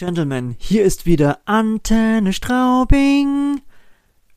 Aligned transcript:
Gentlemen, 0.00 0.56
hier 0.58 0.82
ist 0.82 1.04
wieder 1.04 1.40
Antenne 1.44 2.32
Straubing. 2.32 3.60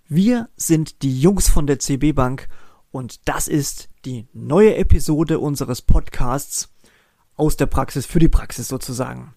Wir 0.10 0.50
sind 0.58 1.02
die 1.04 1.22
Jungs 1.22 1.48
von 1.48 1.68
der 1.68 1.80
CB 1.80 2.12
Bank 2.12 2.50
und 2.92 3.30
das 3.30 3.48
ist 3.48 3.88
die 4.04 4.28
neue 4.34 4.76
Episode 4.76 5.40
unseres 5.40 5.82
Podcasts 5.82 6.70
aus 7.38 7.56
der 7.56 7.68
Praxis 7.68 8.06
für 8.06 8.20
die 8.20 8.28
Praxis 8.28 8.68
sozusagen. 8.68 9.36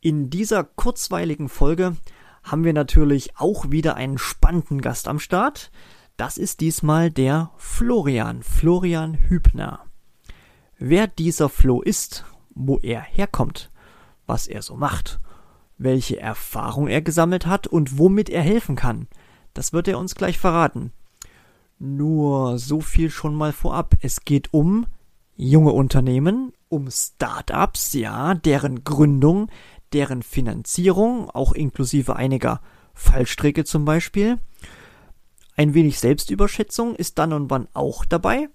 In 0.00 0.28
dieser 0.28 0.64
kurzweiligen 0.64 1.48
Folge 1.48 1.96
haben 2.42 2.64
wir 2.64 2.72
natürlich 2.72 3.36
auch 3.36 3.70
wieder 3.70 3.94
einen 3.94 4.18
spannenden 4.18 4.80
Gast 4.80 5.06
am 5.06 5.20
Start. 5.20 5.70
Das 6.16 6.36
ist 6.36 6.58
diesmal 6.58 7.12
der 7.12 7.52
Florian, 7.58 8.42
Florian 8.42 9.14
Hübner. 9.14 9.84
Wer 10.78 11.06
dieser 11.06 11.48
Flo 11.48 11.80
ist, 11.80 12.24
wo 12.56 12.78
er 12.78 13.02
herkommt, 13.02 13.70
was 14.26 14.48
er 14.48 14.62
so 14.62 14.74
macht, 14.74 15.20
welche 15.78 16.20
Erfahrung 16.20 16.88
er 16.88 17.00
gesammelt 17.00 17.46
hat 17.46 17.66
und 17.66 17.98
womit 17.98 18.28
er 18.28 18.42
helfen 18.42 18.76
kann. 18.76 19.06
Das 19.54 19.72
wird 19.72 19.88
er 19.88 19.98
uns 19.98 20.14
gleich 20.14 20.38
verraten. 20.38 20.92
Nur 21.78 22.58
so 22.58 22.80
viel 22.80 23.10
schon 23.10 23.34
mal 23.34 23.52
vorab. 23.52 23.94
Es 24.02 24.24
geht 24.24 24.52
um 24.52 24.86
junge 25.36 25.72
Unternehmen, 25.72 26.52
um 26.68 26.90
Startups, 26.90 27.94
ja, 27.94 28.34
deren 28.34 28.82
Gründung, 28.82 29.48
deren 29.92 30.22
Finanzierung, 30.22 31.30
auch 31.30 31.52
inklusive 31.52 32.16
einiger 32.16 32.60
Fallstricke 32.94 33.64
zum 33.64 33.84
Beispiel. 33.84 34.38
Ein 35.56 35.74
wenig 35.74 36.00
Selbstüberschätzung 36.00 36.96
ist 36.96 37.18
dann 37.18 37.32
und 37.32 37.50
wann 37.50 37.68
auch 37.72 38.04
dabei. 38.04 38.48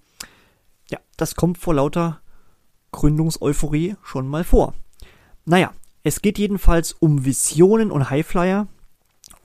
Ja, 0.90 0.98
das 1.16 1.34
kommt 1.34 1.58
vor 1.58 1.74
lauter 1.74 2.20
Gründungseuphorie 2.92 3.96
schon 4.02 4.28
mal 4.28 4.44
vor. 4.44 4.74
Naja, 5.46 5.72
es 6.04 6.20
geht 6.20 6.38
jedenfalls 6.38 6.92
um 6.92 7.24
Visionen 7.24 7.90
und 7.90 8.10
Highflyer, 8.10 8.68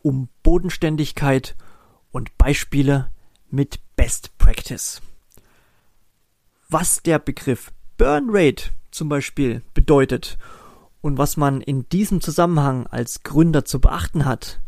um 0.01 0.27
Bodenständigkeit 0.43 1.55
und 2.11 2.37
Beispiele 2.37 3.11
mit 3.49 3.79
Best 3.95 4.37
Practice. 4.37 5.01
Was 6.67 7.01
der 7.01 7.17
Begriff 7.17 7.71
Burn 7.97 8.27
Rate 8.29 8.71
zum 8.91 9.07
Beispiel 9.07 9.61
bedeutet 9.73 10.37
und 10.99 11.17
was 11.17 11.37
man 11.37 11.61
in 11.61 11.87
diesem 11.89 12.19
Zusammenhang 12.19 12.87
als 12.87 13.23
Gründer 13.23 13.63
zu 13.63 13.79
beachten 13.79 14.25
hat, 14.25 14.59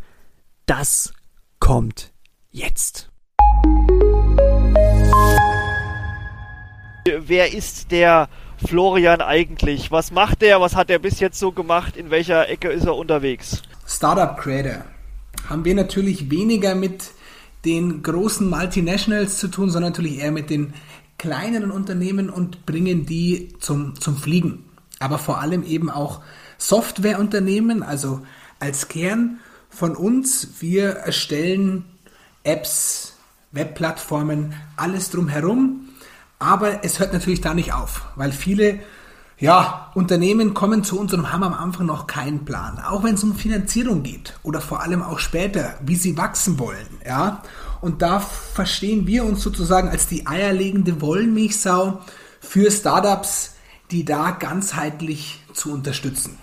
das 0.65 1.13
kommt 1.59 2.13
jetzt. 2.51 3.11
Wer 7.05 7.53
ist 7.53 7.91
der 7.91 8.29
Florian 8.65 9.21
eigentlich? 9.21 9.91
Was 9.91 10.11
macht 10.11 10.41
der? 10.41 10.61
Was 10.61 10.75
hat 10.75 10.89
er 10.89 10.99
bis 10.99 11.19
jetzt 11.19 11.39
so 11.39 11.51
gemacht? 11.51 11.97
In 11.97 12.09
welcher 12.09 12.49
Ecke 12.49 12.69
ist 12.69 12.85
er 12.85 12.95
unterwegs? 12.95 13.61
Startup 13.87 14.37
Creator. 14.37 14.85
Haben 15.49 15.65
wir 15.65 15.75
natürlich 15.75 16.29
weniger 16.29 16.75
mit 16.75 17.11
den 17.65 18.03
großen 18.03 18.49
Multinationals 18.49 19.37
zu 19.37 19.47
tun, 19.47 19.69
sondern 19.69 19.91
natürlich 19.91 20.19
eher 20.19 20.31
mit 20.31 20.49
den 20.49 20.73
kleineren 21.17 21.71
Unternehmen 21.71 22.29
und 22.29 22.65
bringen 22.65 23.05
die 23.05 23.53
zum, 23.59 23.99
zum 23.99 24.17
Fliegen. 24.17 24.65
Aber 24.99 25.17
vor 25.17 25.39
allem 25.39 25.63
eben 25.63 25.89
auch 25.89 26.21
Softwareunternehmen, 26.57 27.83
also 27.83 28.21
als 28.59 28.87
Kern 28.87 29.39
von 29.69 29.95
uns. 29.95 30.49
Wir 30.59 30.89
erstellen 30.89 31.85
Apps, 32.43 33.17
Webplattformen, 33.51 34.53
alles 34.77 35.09
drumherum 35.09 35.90
aber 36.41 36.83
es 36.83 36.99
hört 36.99 37.13
natürlich 37.13 37.41
da 37.41 37.53
nicht 37.53 37.73
auf, 37.73 38.07
weil 38.15 38.31
viele 38.31 38.79
ja, 39.37 39.91
Unternehmen 39.95 40.53
kommen 40.53 40.83
zu 40.83 40.99
uns 40.99 41.13
und 41.13 41.31
haben 41.31 41.43
am 41.43 41.53
Anfang 41.53 41.87
noch 41.87 42.05
keinen 42.05 42.45
Plan. 42.45 42.79
Auch 42.79 43.03
wenn 43.03 43.15
es 43.15 43.23
um 43.23 43.35
Finanzierung 43.35 44.03
geht 44.03 44.37
oder 44.43 44.61
vor 44.61 44.81
allem 44.81 45.01
auch 45.01 45.17
später, 45.17 45.75
wie 45.83 45.95
sie 45.95 46.17
wachsen 46.17 46.59
wollen. 46.59 46.99
Ja? 47.05 47.41
Und 47.81 48.03
da 48.03 48.19
verstehen 48.19 49.07
wir 49.07 49.25
uns 49.25 49.41
sozusagen 49.41 49.89
als 49.89 50.07
die 50.07 50.27
eierlegende 50.27 51.01
Wollmilchsau 51.01 52.01
für 52.39 52.69
Startups, 52.69 53.55
die 53.89 54.05
da 54.05 54.31
ganzheitlich 54.31 55.43
zu 55.53 55.73
unterstützen. 55.73 56.37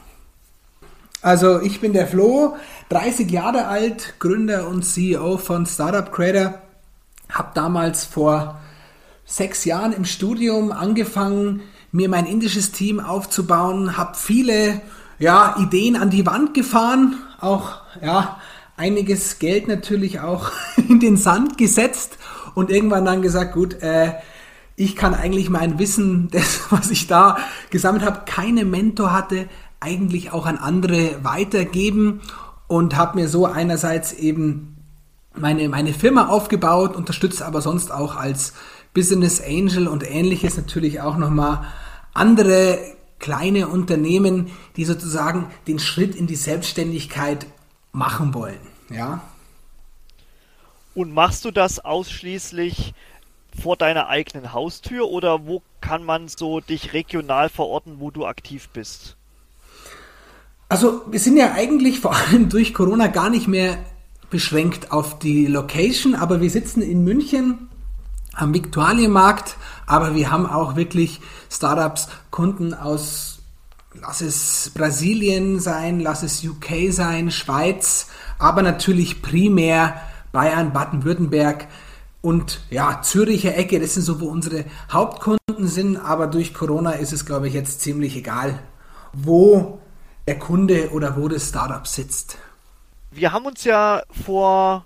Also 1.22 1.60
ich 1.60 1.80
bin 1.80 1.92
der 1.92 2.06
Flo, 2.06 2.56
30 2.90 3.30
Jahre 3.30 3.66
alt, 3.66 4.14
Gründer 4.18 4.68
und 4.68 4.82
CEO 4.82 5.38
von 5.38 5.66
Startup 5.66 6.10
Creator, 6.12 6.54
habe 7.28 7.50
damals 7.54 8.04
vor 8.04 8.60
sechs 9.28 9.66
Jahren 9.66 9.92
im 9.92 10.06
Studium 10.06 10.72
angefangen, 10.72 11.60
mir 11.92 12.08
mein 12.08 12.26
indisches 12.26 12.72
Team 12.72 12.98
aufzubauen, 12.98 13.96
habe 13.96 14.16
viele 14.16 14.80
ja, 15.18 15.56
Ideen 15.58 15.96
an 15.96 16.10
die 16.10 16.26
Wand 16.26 16.54
gefahren, 16.54 17.16
auch 17.40 17.82
ja, 18.02 18.40
einiges 18.76 19.38
Geld 19.38 19.68
natürlich 19.68 20.20
auch 20.20 20.50
in 20.88 20.98
den 20.98 21.16
Sand 21.16 21.58
gesetzt 21.58 22.16
und 22.54 22.70
irgendwann 22.70 23.04
dann 23.04 23.22
gesagt, 23.22 23.52
gut, 23.52 23.82
äh, 23.82 24.14
ich 24.76 24.96
kann 24.96 25.14
eigentlich 25.14 25.50
mein 25.50 25.78
Wissen, 25.78 26.28
das, 26.32 26.60
was 26.70 26.90
ich 26.90 27.06
da 27.06 27.36
gesammelt 27.70 28.04
habe, 28.04 28.22
keine 28.24 28.64
Mentor 28.64 29.12
hatte, 29.12 29.48
eigentlich 29.78 30.32
auch 30.32 30.46
an 30.46 30.56
andere 30.56 31.22
weitergeben 31.22 32.22
und 32.66 32.96
habe 32.96 33.20
mir 33.20 33.28
so 33.28 33.46
einerseits 33.46 34.14
eben 34.14 34.76
meine, 35.34 35.68
meine 35.68 35.92
Firma 35.92 36.28
aufgebaut, 36.28 36.96
unterstützt 36.96 37.42
aber 37.42 37.60
sonst 37.60 37.92
auch 37.92 38.16
als 38.16 38.54
Business 38.98 39.40
Angel 39.40 39.86
und 39.86 40.02
ähnliches 40.02 40.56
natürlich 40.56 41.00
auch 41.00 41.16
nochmal 41.16 41.64
andere 42.14 42.80
kleine 43.20 43.68
Unternehmen, 43.68 44.50
die 44.74 44.84
sozusagen 44.84 45.46
den 45.68 45.78
Schritt 45.78 46.16
in 46.16 46.26
die 46.26 46.34
Selbstständigkeit 46.34 47.46
machen 47.92 48.34
wollen. 48.34 48.58
Ja. 48.90 49.20
Und 50.96 51.14
machst 51.14 51.44
du 51.44 51.52
das 51.52 51.78
ausschließlich 51.78 52.92
vor 53.62 53.76
deiner 53.76 54.08
eigenen 54.08 54.52
Haustür 54.52 55.08
oder 55.08 55.46
wo 55.46 55.62
kann 55.80 56.02
man 56.02 56.26
so 56.26 56.58
dich 56.58 56.92
regional 56.92 57.50
verorten, 57.50 58.00
wo 58.00 58.10
du 58.10 58.26
aktiv 58.26 58.68
bist? 58.70 59.14
Also 60.68 61.02
wir 61.08 61.20
sind 61.20 61.36
ja 61.36 61.52
eigentlich 61.52 62.00
vor 62.00 62.16
allem 62.16 62.48
durch 62.48 62.74
Corona 62.74 63.06
gar 63.06 63.30
nicht 63.30 63.46
mehr 63.46 63.78
beschränkt 64.28 64.90
auf 64.90 65.20
die 65.20 65.46
Location, 65.46 66.16
aber 66.16 66.40
wir 66.40 66.50
sitzen 66.50 66.82
in 66.82 67.04
München 67.04 67.68
am 68.38 68.54
Viktualienmarkt, 68.54 69.56
aber 69.86 70.14
wir 70.14 70.30
haben 70.30 70.46
auch 70.46 70.76
wirklich 70.76 71.20
Startups, 71.50 72.08
Kunden 72.30 72.72
aus, 72.72 73.40
lass 73.94 74.20
es 74.20 74.70
Brasilien 74.74 75.60
sein, 75.60 76.00
lass 76.00 76.22
es 76.22 76.44
UK 76.44 76.92
sein, 76.92 77.30
Schweiz, 77.30 78.08
aber 78.38 78.62
natürlich 78.62 79.22
primär 79.22 80.00
Bayern, 80.32 80.72
Baden-Württemberg 80.72 81.66
und 82.20 82.60
ja, 82.70 83.00
Züricher 83.02 83.56
Ecke, 83.56 83.80
das 83.80 83.94
sind 83.94 84.02
so, 84.04 84.20
wo 84.20 84.26
unsere 84.26 84.64
Hauptkunden 84.92 85.66
sind, 85.66 85.96
aber 85.96 86.26
durch 86.26 86.54
Corona 86.54 86.92
ist 86.92 87.12
es, 87.12 87.26
glaube 87.26 87.48
ich, 87.48 87.54
jetzt 87.54 87.80
ziemlich 87.80 88.16
egal, 88.16 88.58
wo 89.12 89.80
der 90.26 90.38
Kunde 90.38 90.90
oder 90.92 91.16
wo 91.16 91.28
das 91.28 91.48
Startup 91.48 91.86
sitzt. 91.86 92.38
Wir 93.10 93.32
haben 93.32 93.46
uns 93.46 93.64
ja 93.64 94.02
vor 94.24 94.84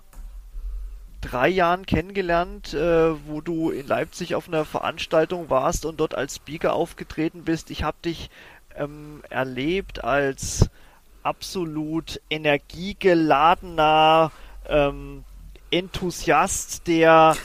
drei 1.23 1.47
Jahren 1.47 1.85
kennengelernt, 1.85 2.73
äh, 2.73 3.13
wo 3.27 3.41
du 3.41 3.71
in 3.71 3.87
Leipzig 3.87 4.35
auf 4.35 4.47
einer 4.47 4.65
Veranstaltung 4.65 5.49
warst 5.49 5.85
und 5.85 5.99
dort 5.99 6.15
als 6.15 6.35
Speaker 6.35 6.73
aufgetreten 6.73 7.43
bist. 7.43 7.71
Ich 7.71 7.83
habe 7.83 7.97
dich 8.03 8.29
ähm, 8.75 9.23
erlebt 9.29 10.03
als 10.03 10.69
absolut 11.23 12.19
energiegeladener 12.29 14.31
ähm, 14.67 15.23
Enthusiast, 15.71 16.87
der 16.87 17.35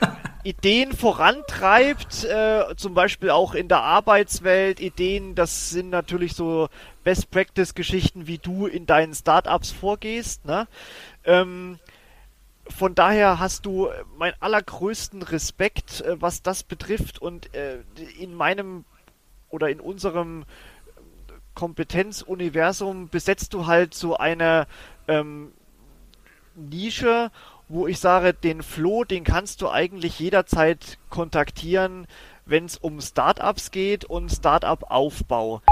äh, 0.00 0.06
Ideen 0.44 0.92
vorantreibt, 0.92 2.24
äh, 2.24 2.76
zum 2.76 2.94
Beispiel 2.94 3.30
auch 3.30 3.54
in 3.54 3.68
der 3.68 3.80
Arbeitswelt. 3.80 4.80
Ideen, 4.80 5.34
das 5.34 5.70
sind 5.70 5.90
natürlich 5.90 6.34
so 6.34 6.68
Best 7.02 7.30
Practice 7.30 7.74
Geschichten, 7.74 8.26
wie 8.26 8.38
du 8.38 8.66
in 8.66 8.86
deinen 8.86 9.14
Startups 9.14 9.70
vorgehst. 9.70 10.44
Ne? 10.44 10.68
Ähm, 11.24 11.78
von 12.68 12.94
daher 12.94 13.38
hast 13.38 13.66
du 13.66 13.88
meinen 14.16 14.34
allergrößten 14.40 15.22
Respekt, 15.22 16.00
äh, 16.00 16.20
was 16.20 16.42
das 16.42 16.62
betrifft. 16.62 17.20
Und 17.20 17.54
äh, 17.54 17.78
in 18.18 18.34
meinem 18.34 18.84
oder 19.50 19.68
in 19.68 19.80
unserem 19.80 20.44
Kompetenzuniversum 21.54 23.08
besetzt 23.08 23.54
du 23.54 23.66
halt 23.66 23.94
so 23.94 24.16
eine 24.16 24.66
ähm, 25.06 25.52
Nische, 26.56 27.30
wo 27.68 27.86
ich 27.86 28.00
sage, 28.00 28.34
den 28.34 28.62
Flo, 28.62 29.04
den 29.04 29.24
kannst 29.24 29.62
du 29.62 29.70
eigentlich 29.70 30.18
jederzeit 30.18 30.98
kontaktieren, 31.10 32.06
wenn 32.44 32.66
es 32.66 32.76
um 32.76 33.00
Startups 33.00 33.70
geht 33.70 34.04
und 34.04 34.30
Startup-Aufbau. 34.30 35.62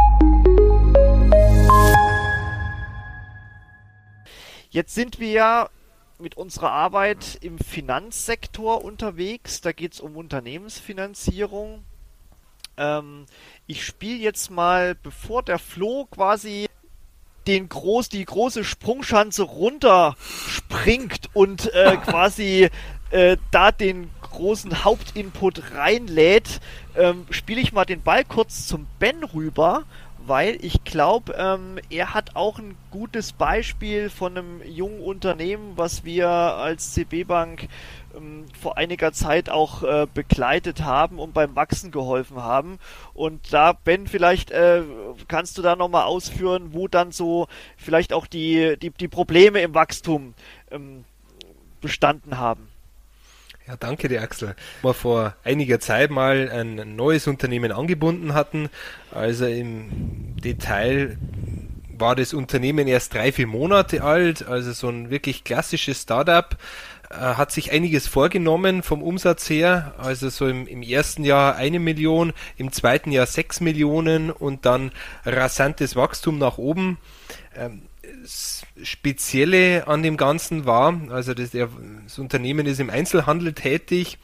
Jetzt 4.70 4.94
sind 4.94 5.20
wir 5.20 5.30
ja 5.30 5.68
mit 6.22 6.36
unserer 6.36 6.70
Arbeit 6.70 7.38
im 7.42 7.58
Finanzsektor 7.58 8.82
unterwegs. 8.84 9.60
Da 9.60 9.72
geht 9.72 9.94
es 9.94 10.00
um 10.00 10.16
Unternehmensfinanzierung. 10.16 11.84
Ähm, 12.76 13.26
ich 13.66 13.84
spiele 13.84 14.18
jetzt 14.18 14.50
mal, 14.50 14.94
bevor 14.94 15.42
der 15.42 15.58
Flo 15.58 16.06
quasi 16.10 16.68
den 17.46 17.68
groß, 17.68 18.08
die 18.08 18.24
große 18.24 18.64
Sprungschanze 18.64 19.42
runterspringt 19.42 21.28
und 21.34 21.72
äh, 21.74 21.96
quasi 22.04 22.70
äh, 23.10 23.36
da 23.50 23.72
den 23.72 24.10
großen 24.22 24.84
Hauptinput 24.84 25.74
reinlädt, 25.74 26.60
ähm, 26.96 27.26
spiele 27.30 27.60
ich 27.60 27.72
mal 27.72 27.84
den 27.84 28.02
Ball 28.02 28.24
kurz 28.24 28.66
zum 28.66 28.86
Ben 28.98 29.22
rüber, 29.24 29.84
weil 30.26 30.58
ich 30.64 30.84
glaube, 30.84 31.34
ähm, 31.36 31.78
er 31.90 32.14
hat 32.14 32.36
auch 32.36 32.58
ein 32.58 32.76
gutes 32.90 33.32
Beispiel 33.32 34.10
von 34.10 34.36
einem 34.36 34.62
jungen 34.64 35.00
Unternehmen, 35.00 35.72
was 35.76 36.04
wir 36.04 36.28
als 36.28 36.92
CB 36.92 37.24
Bank 37.24 37.68
ähm, 38.16 38.46
vor 38.58 38.76
einiger 38.76 39.12
Zeit 39.12 39.50
auch 39.50 39.82
äh, 39.82 40.06
begleitet 40.12 40.82
haben 40.82 41.18
und 41.18 41.34
beim 41.34 41.56
Wachsen 41.56 41.90
geholfen 41.90 42.42
haben. 42.42 42.78
Und 43.14 43.52
da, 43.52 43.72
Ben, 43.72 44.06
vielleicht 44.06 44.50
äh, 44.50 44.82
kannst 45.28 45.58
du 45.58 45.62
da 45.62 45.76
nochmal 45.76 46.04
ausführen, 46.04 46.72
wo 46.72 46.88
dann 46.88 47.12
so 47.12 47.48
vielleicht 47.76 48.12
auch 48.12 48.26
die, 48.26 48.76
die, 48.80 48.90
die 48.90 49.08
Probleme 49.08 49.60
im 49.60 49.74
Wachstum 49.74 50.34
ähm, 50.70 51.04
bestanden 51.80 52.38
haben. 52.38 52.71
Ja, 53.68 53.76
danke 53.78 54.08
dir, 54.08 54.22
Axel. 54.22 54.56
Wir 54.82 54.92
vor 54.92 55.36
einiger 55.44 55.78
Zeit 55.78 56.10
mal 56.10 56.50
ein 56.50 56.96
neues 56.96 57.28
Unternehmen 57.28 57.70
angebunden 57.70 58.34
hatten. 58.34 58.68
Also 59.12 59.46
im 59.46 60.36
Detail 60.42 61.16
war 61.96 62.16
das 62.16 62.34
Unternehmen 62.34 62.88
erst 62.88 63.14
drei, 63.14 63.30
vier 63.30 63.46
Monate 63.46 64.02
alt, 64.02 64.46
also 64.46 64.72
so 64.72 64.88
ein 64.88 65.10
wirklich 65.10 65.44
klassisches 65.44 66.02
Startup. 66.02 66.56
Äh, 67.10 67.14
hat 67.14 67.52
sich 67.52 67.70
einiges 67.70 68.08
vorgenommen 68.08 68.82
vom 68.82 69.02
Umsatz 69.02 69.48
her, 69.48 69.94
also 69.98 70.28
so 70.28 70.48
im, 70.48 70.66
im 70.66 70.82
ersten 70.82 71.24
Jahr 71.24 71.54
eine 71.56 71.78
Million, 71.78 72.32
im 72.56 72.72
zweiten 72.72 73.12
Jahr 73.12 73.26
sechs 73.26 73.60
Millionen 73.60 74.30
und 74.30 74.66
dann 74.66 74.90
rasantes 75.24 75.94
Wachstum 75.94 76.38
nach 76.38 76.58
oben. 76.58 76.98
Ähm, 77.54 77.82
Spezielle 78.82 79.86
an 79.86 80.02
dem 80.02 80.16
Ganzen 80.16 80.64
war, 80.64 81.00
also 81.10 81.34
das, 81.34 81.50
das 81.50 82.18
Unternehmen 82.18 82.66
ist 82.66 82.80
im 82.80 82.90
Einzelhandel 82.90 83.52
tätig, 83.52 84.18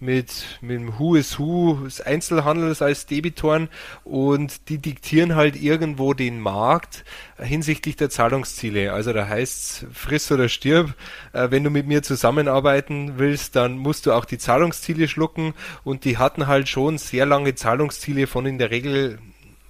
mit, 0.00 0.44
mit 0.60 0.78
dem 0.78 0.98
Who 0.98 1.14
is 1.14 1.38
Who 1.38 1.78
des 1.84 2.00
Einzelhandels 2.00 2.82
als 2.82 3.06
Debitoren 3.06 3.68
und 4.04 4.68
die 4.68 4.78
diktieren 4.78 5.34
halt 5.34 5.60
irgendwo 5.60 6.14
den 6.14 6.40
Markt 6.40 7.04
hinsichtlich 7.38 7.96
der 7.96 8.10
Zahlungsziele. 8.10 8.92
Also 8.92 9.12
da 9.12 9.28
heißt 9.28 9.86
friss 9.92 10.30
oder 10.30 10.48
stirb. 10.48 10.94
Äh, 11.32 11.50
wenn 11.50 11.64
du 11.64 11.70
mit 11.70 11.86
mir 11.86 12.02
zusammenarbeiten 12.02 13.18
willst, 13.18 13.56
dann 13.56 13.78
musst 13.78 14.06
du 14.06 14.12
auch 14.12 14.24
die 14.24 14.38
Zahlungsziele 14.38 15.08
schlucken 15.08 15.54
und 15.84 16.04
die 16.04 16.18
hatten 16.18 16.46
halt 16.46 16.68
schon 16.68 16.98
sehr 16.98 17.26
lange 17.26 17.54
Zahlungsziele 17.54 18.26
von 18.26 18.46
in 18.46 18.58
der 18.58 18.70
Regel 18.70 19.18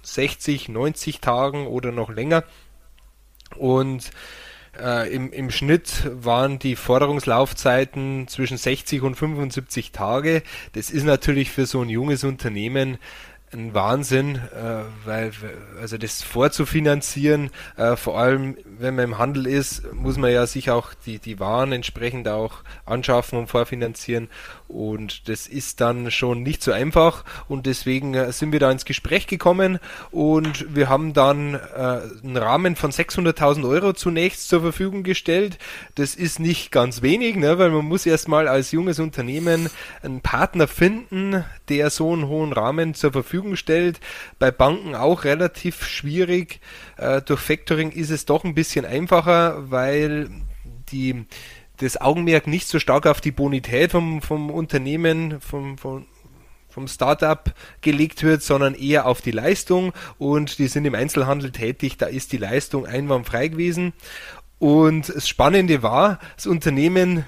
60, 0.03 0.69
90 0.69 1.19
Tagen 1.19 1.67
oder 1.67 1.91
noch 1.91 2.09
länger. 2.09 2.43
Und 3.57 4.11
äh, 4.79 5.13
im, 5.13 5.31
Im 5.31 5.51
Schnitt 5.51 6.09
waren 6.11 6.59
die 6.59 6.75
Forderungslaufzeiten 6.75 8.27
zwischen 8.27 8.57
60 8.57 9.01
und 9.03 9.15
75 9.15 9.91
Tage. 9.91 10.43
Das 10.73 10.89
ist 10.89 11.03
natürlich 11.03 11.51
für 11.51 11.65
so 11.65 11.81
ein 11.81 11.89
junges 11.89 12.23
Unternehmen 12.23 12.97
ein 13.53 13.73
Wahnsinn, 13.73 14.35
äh, 14.35 14.83
weil 15.05 15.31
also 15.79 15.97
das 15.97 16.21
vorzufinanzieren, 16.21 17.51
äh, 17.77 17.95
vor 17.95 18.17
allem 18.17 18.57
wenn 18.65 18.95
man 18.95 19.05
im 19.05 19.17
Handel 19.17 19.47
ist, 19.47 19.93
muss 19.93 20.17
man 20.17 20.31
ja 20.31 20.45
sich 20.45 20.71
auch 20.71 20.93
die, 21.05 21.19
die 21.19 21.39
Waren 21.39 21.71
entsprechend 21.71 22.27
auch 22.27 22.63
anschaffen 22.85 23.39
und 23.39 23.47
vorfinanzieren 23.47 24.29
und 24.67 25.29
das 25.29 25.47
ist 25.47 25.81
dann 25.81 26.11
schon 26.11 26.43
nicht 26.43 26.63
so 26.63 26.71
einfach 26.71 27.23
und 27.47 27.65
deswegen 27.65 28.13
äh, 28.13 28.31
sind 28.31 28.51
wir 28.51 28.59
da 28.59 28.71
ins 28.71 28.85
Gespräch 28.85 29.27
gekommen 29.27 29.79
und 30.11 30.75
wir 30.75 30.89
haben 30.89 31.13
dann 31.13 31.53
äh, 31.53 31.57
einen 32.23 32.37
Rahmen 32.37 32.75
von 32.75 32.91
600.000 32.91 33.67
Euro 33.67 33.93
zunächst 33.93 34.47
zur 34.49 34.61
Verfügung 34.61 35.03
gestellt. 35.03 35.57
Das 35.95 36.15
ist 36.15 36.39
nicht 36.39 36.71
ganz 36.71 37.01
wenig, 37.01 37.35
ne, 37.35 37.57
weil 37.57 37.69
man 37.69 37.85
muss 37.85 38.05
erstmal 38.05 38.47
als 38.47 38.71
junges 38.71 38.99
Unternehmen 38.99 39.69
einen 40.01 40.21
Partner 40.21 40.67
finden, 40.67 41.43
der 41.69 41.89
so 41.89 42.11
einen 42.13 42.27
hohen 42.27 42.53
Rahmen 42.53 42.93
zur 42.93 43.11
Verfügung 43.11 43.55
stellt. 43.55 43.99
Bei 44.39 44.51
Banken 44.51 44.95
auch 44.95 45.23
relativ 45.23 45.85
schwierig. 45.85 46.59
Äh, 46.97 47.21
durch 47.21 47.39
Factoring 47.39 47.91
ist 47.91 48.09
es 48.09 48.25
doch 48.25 48.43
ein 48.43 48.55
bisschen 48.55 48.85
einfacher, 48.85 49.69
weil 49.69 50.29
die 50.91 51.25
das 51.77 51.99
Augenmerk 51.99 52.47
nicht 52.47 52.67
so 52.67 52.79
stark 52.79 53.07
auf 53.07 53.21
die 53.21 53.31
Bonität 53.31 53.91
vom, 53.91 54.21
vom 54.21 54.49
Unternehmen, 54.49 55.41
vom, 55.41 55.77
vom, 55.77 56.05
vom 56.69 56.87
Startup 56.87 57.53
gelegt 57.81 58.23
wird, 58.23 58.41
sondern 58.41 58.75
eher 58.75 59.05
auf 59.05 59.21
die 59.21 59.31
Leistung 59.31 59.93
und 60.17 60.59
die 60.59 60.67
sind 60.67 60.85
im 60.85 60.95
Einzelhandel 60.95 61.51
tätig, 61.51 61.97
da 61.97 62.05
ist 62.05 62.31
die 62.31 62.37
Leistung 62.37 62.85
einwandfrei 62.85 63.47
gewesen. 63.47 63.93
Und 64.59 65.09
das 65.09 65.27
Spannende 65.27 65.83
war, 65.83 66.19
das 66.35 66.47
Unternehmen 66.47 67.25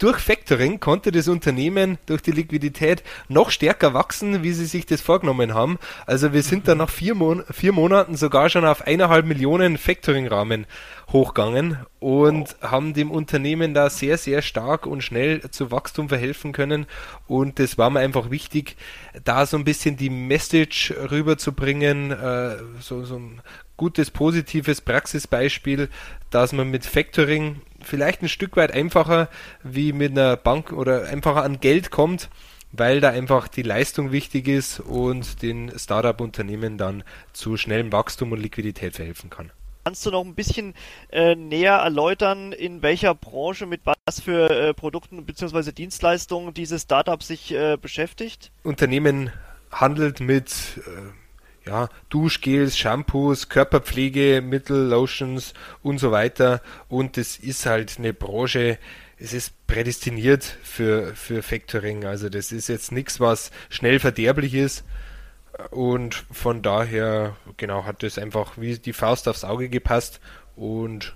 durch 0.00 0.18
Factoring 0.18 0.80
konnte 0.80 1.12
das 1.12 1.28
Unternehmen 1.28 1.98
durch 2.06 2.22
die 2.22 2.32
Liquidität 2.32 3.02
noch 3.28 3.50
stärker 3.50 3.92
wachsen, 3.92 4.42
wie 4.42 4.52
sie 4.52 4.64
sich 4.64 4.86
das 4.86 5.02
vorgenommen 5.02 5.52
haben. 5.54 5.78
Also 6.06 6.32
wir 6.32 6.42
sind 6.42 6.66
dann 6.66 6.78
nach 6.78 6.88
vier, 6.88 7.14
Mon 7.14 7.44
vier 7.50 7.72
Monaten 7.72 8.16
sogar 8.16 8.48
schon 8.48 8.64
auf 8.64 8.86
eineinhalb 8.86 9.26
Millionen 9.26 9.76
Factoring-Rahmen 9.76 10.66
hochgegangen 11.12 11.76
und 11.98 12.56
haben 12.62 12.94
dem 12.94 13.10
Unternehmen 13.10 13.74
da 13.74 13.90
sehr, 13.90 14.16
sehr 14.16 14.40
stark 14.40 14.86
und 14.86 15.02
schnell 15.02 15.42
zu 15.50 15.70
Wachstum 15.70 16.08
verhelfen 16.08 16.52
können. 16.52 16.86
Und 17.26 17.58
das 17.58 17.76
war 17.76 17.90
mir 17.90 18.00
einfach 18.00 18.30
wichtig, 18.30 18.76
da 19.24 19.44
so 19.44 19.58
ein 19.58 19.64
bisschen 19.64 19.96
die 19.98 20.10
Message 20.10 20.94
rüberzubringen, 21.10 22.10
äh, 22.12 22.56
so, 22.80 23.04
so 23.04 23.16
ein 23.16 23.42
gutes, 23.80 24.10
positives 24.10 24.82
Praxisbeispiel, 24.82 25.88
dass 26.28 26.52
man 26.52 26.70
mit 26.70 26.84
Factoring 26.84 27.62
vielleicht 27.80 28.20
ein 28.20 28.28
Stück 28.28 28.58
weit 28.58 28.72
einfacher 28.72 29.30
wie 29.62 29.94
mit 29.94 30.10
einer 30.10 30.36
Bank 30.36 30.70
oder 30.70 31.06
einfacher 31.06 31.42
an 31.42 31.60
Geld 31.60 31.90
kommt, 31.90 32.28
weil 32.72 33.00
da 33.00 33.08
einfach 33.08 33.48
die 33.48 33.62
Leistung 33.62 34.12
wichtig 34.12 34.48
ist 34.48 34.80
und 34.80 35.40
den 35.40 35.72
Startup-Unternehmen 35.78 36.76
dann 36.76 37.04
zu 37.32 37.56
schnellem 37.56 37.90
Wachstum 37.90 38.32
und 38.32 38.42
Liquidität 38.42 38.96
verhelfen 38.96 39.30
kann. 39.30 39.50
Kannst 39.84 40.04
du 40.04 40.10
noch 40.10 40.26
ein 40.26 40.34
bisschen 40.34 40.74
äh, 41.10 41.34
näher 41.34 41.76
erläutern, 41.76 42.52
in 42.52 42.82
welcher 42.82 43.14
Branche 43.14 43.64
mit 43.64 43.80
was 43.86 44.20
für 44.20 44.50
äh, 44.50 44.74
Produkten 44.74 45.24
bzw. 45.24 45.72
Dienstleistungen 45.72 46.52
dieses 46.52 46.82
Startup 46.82 47.22
sich 47.22 47.50
äh, 47.54 47.78
beschäftigt? 47.80 48.52
Unternehmen 48.62 49.32
handelt 49.72 50.20
mit 50.20 50.50
äh, 50.86 51.19
ja, 51.70 51.88
Duschgels, 52.08 52.76
Shampoos, 52.76 53.48
Körperpflegemittel, 53.48 54.88
Lotions 54.88 55.54
und 55.84 55.98
so 55.98 56.10
weiter. 56.10 56.60
Und 56.88 57.16
es 57.16 57.38
ist 57.38 57.64
halt 57.64 57.96
eine 57.98 58.12
Branche, 58.12 58.78
es 59.18 59.32
ist 59.32 59.66
prädestiniert 59.68 60.42
für, 60.64 61.14
für 61.14 61.42
Factoring. 61.42 62.04
Also 62.04 62.28
das 62.28 62.50
ist 62.50 62.68
jetzt 62.68 62.90
nichts, 62.90 63.20
was 63.20 63.52
schnell 63.68 64.00
verderblich 64.00 64.54
ist. 64.54 64.84
Und 65.70 66.24
von 66.32 66.60
daher, 66.62 67.36
genau, 67.56 67.84
hat 67.84 68.02
das 68.02 68.18
einfach 68.18 68.58
wie 68.58 68.76
die 68.76 68.92
Faust 68.92 69.28
aufs 69.28 69.44
Auge 69.44 69.68
gepasst 69.68 70.20
und 70.56 71.14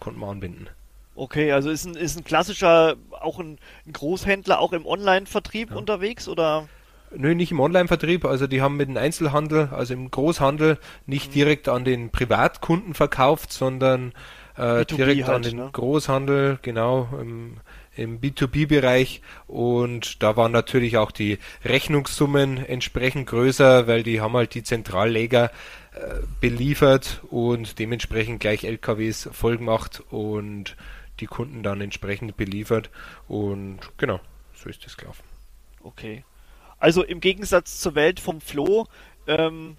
konnte 0.00 0.18
man 0.18 0.30
anbinden. 0.30 0.68
Okay, 1.14 1.52
also 1.52 1.70
ist 1.70 1.84
ein, 1.84 1.94
ist 1.94 2.18
ein 2.18 2.24
klassischer, 2.24 2.96
auch 3.10 3.38
ein, 3.38 3.58
ein 3.86 3.92
Großhändler, 3.92 4.58
auch 4.58 4.72
im 4.72 4.86
Online-Vertrieb 4.86 5.70
ja. 5.70 5.76
unterwegs, 5.76 6.26
oder? 6.26 6.68
Nö, 7.16 7.34
nicht 7.34 7.52
im 7.52 7.60
Online-Vertrieb. 7.60 8.24
Also 8.24 8.46
die 8.46 8.62
haben 8.62 8.76
mit 8.76 8.88
dem 8.88 8.96
Einzelhandel, 8.96 9.68
also 9.72 9.94
im 9.94 10.10
Großhandel, 10.10 10.78
nicht 11.06 11.28
mhm. 11.28 11.32
direkt 11.32 11.68
an 11.68 11.84
den 11.84 12.10
Privatkunden 12.10 12.94
verkauft, 12.94 13.52
sondern 13.52 14.12
äh, 14.56 14.84
direkt 14.84 15.26
halt, 15.26 15.36
an 15.36 15.42
den 15.42 15.56
ne? 15.56 15.70
Großhandel, 15.72 16.58
genau, 16.62 17.08
im, 17.20 17.58
im 17.96 18.20
B2B-Bereich. 18.20 19.22
Und 19.46 20.22
da 20.22 20.36
waren 20.36 20.52
natürlich 20.52 20.96
auch 20.96 21.10
die 21.10 21.38
Rechnungssummen 21.64 22.64
entsprechend 22.64 23.28
größer, 23.28 23.86
weil 23.86 24.02
die 24.02 24.20
haben 24.20 24.34
halt 24.34 24.54
die 24.54 24.62
Zentralleger 24.62 25.50
äh, 25.94 26.20
beliefert 26.40 27.22
und 27.30 27.78
dementsprechend 27.78 28.40
gleich 28.40 28.64
LKWs 28.64 29.28
vollgemacht 29.32 30.02
und 30.10 30.76
die 31.20 31.26
Kunden 31.26 31.62
dann 31.62 31.80
entsprechend 31.80 32.36
beliefert. 32.36 32.90
Und 33.28 33.78
genau, 33.98 34.20
so 34.54 34.68
ist 34.68 34.84
das 34.84 34.96
gelaufen. 34.96 35.22
Okay. 35.82 36.24
Also 36.82 37.04
im 37.04 37.20
Gegensatz 37.20 37.78
zur 37.78 37.94
Welt 37.94 38.18
vom 38.18 38.40
Flo, 38.40 38.88
ähm, 39.28 39.76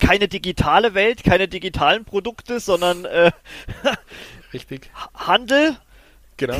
keine 0.00 0.26
digitale 0.26 0.94
Welt, 0.94 1.22
keine 1.22 1.46
digitalen 1.46 2.04
Produkte, 2.04 2.58
sondern 2.58 3.04
äh, 3.04 3.30
Richtig. 4.52 4.90
Handel. 5.14 5.76
Genau. 6.38 6.58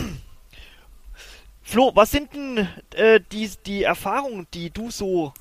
Flo, 1.60 1.90
was 1.96 2.12
sind 2.12 2.32
denn 2.34 2.68
äh, 2.94 3.18
die, 3.32 3.50
die 3.66 3.82
Erfahrungen, 3.82 4.46
die 4.54 4.70
du 4.70 4.92
so 4.92 5.34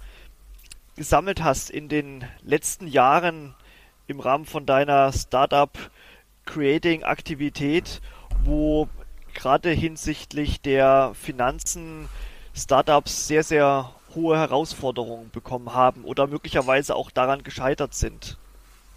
gesammelt 0.96 1.44
hast 1.44 1.70
in 1.70 1.88
den 1.88 2.26
letzten 2.42 2.88
Jahren 2.88 3.54
im 4.08 4.20
Rahmen 4.20 4.46
von 4.46 4.66
deiner 4.66 5.14
Startup 5.14 5.78
Creating 6.48 7.04
Aktivität, 7.04 8.02
wo 8.46 8.90
gerade 9.36 9.70
hinsichtlich 9.70 10.60
der 10.60 11.12
Finanzen 11.14 12.10
Startups 12.56 13.28
sehr, 13.28 13.44
sehr 13.44 13.94
hohe 14.16 14.38
Herausforderungen 14.38 15.30
bekommen 15.32 15.74
haben 15.74 16.04
oder 16.04 16.28
möglicherweise 16.28 16.96
auch 16.96 17.12
daran 17.12 17.44
gescheitert 17.44 17.94
sind? 17.94 18.38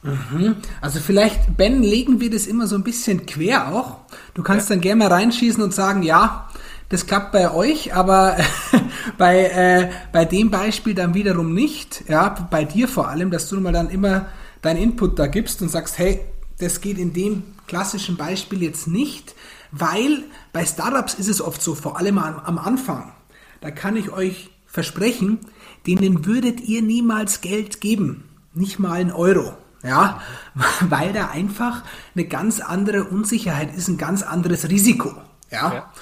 Mhm. 0.03 0.57
Also 0.81 1.01
vielleicht, 1.01 1.57
Ben, 1.57 1.83
legen 1.83 2.21
wir 2.21 2.31
das 2.31 2.47
immer 2.47 2.67
so 2.67 2.75
ein 2.75 2.83
bisschen 2.83 3.25
quer 3.27 3.73
auch. 3.73 3.99
Du 4.35 4.43
kannst 4.43 4.69
ja. 4.69 4.75
dann 4.75 4.81
gerne 4.81 5.05
mal 5.05 5.13
reinschießen 5.13 5.63
und 5.63 5.73
sagen, 5.73 6.03
ja, 6.03 6.49
das 6.89 7.07
klappt 7.07 7.33
bei 7.33 7.53
euch, 7.53 7.95
aber 7.95 8.37
bei, 9.19 9.45
äh, 9.45 9.91
bei 10.13 10.25
dem 10.25 10.51
Beispiel 10.51 10.95
dann 10.95 11.15
wiederum 11.15 11.55
nicht. 11.55 12.05
Ja, 12.09 12.29
bei 12.51 12.65
dir 12.65 12.89
vor 12.89 13.09
allem, 13.09 13.31
dass 13.31 13.49
du 13.49 13.61
mal 13.61 13.73
dann 13.73 13.91
immer 13.91 14.27
deinen 14.61 14.83
Input 14.83 15.19
da 15.19 15.27
gibst 15.27 15.63
und 15.63 15.71
sagst, 15.71 15.99
hey, 15.99 16.21
das 16.59 16.81
geht 16.81 16.99
in 16.99 17.13
dem 17.13 17.45
klassischen 17.67 18.17
Beispiel 18.17 18.63
jetzt 18.63 18.87
nicht, 18.89 19.35
weil 19.71 20.25
bei 20.53 20.67
Startups 20.67 21.15
ist 21.15 21.29
es 21.29 21.41
oft 21.41 21.63
so, 21.63 21.75
vor 21.75 21.99
allem 21.99 22.19
am, 22.19 22.39
am 22.41 22.59
Anfang, 22.59 23.13
da 23.61 23.71
kann 23.71 23.97
ich 23.97 24.11
euch 24.11 24.51
versprechen, 24.73 25.39
denen 25.87 26.25
würdet 26.25 26.61
ihr 26.63 26.83
niemals 26.83 27.43
Geld 27.43 27.81
geben, 27.81 28.25
nicht 28.55 28.79
mal 28.79 28.93
einen 28.93 29.13
Euro. 29.13 29.53
Ja, 29.85 30.21
weil 30.89 31.13
da 31.13 31.29
einfach 31.29 31.83
eine 32.15 32.25
ganz 32.25 32.61
andere 32.61 33.05
Unsicherheit 33.05 33.77
ist, 33.77 33.89
ein 33.89 33.99
ganz 33.99 34.23
anderes 34.23 34.69
Risiko. 34.69 35.13
Ja. 35.51 35.75
ja. 35.75 35.93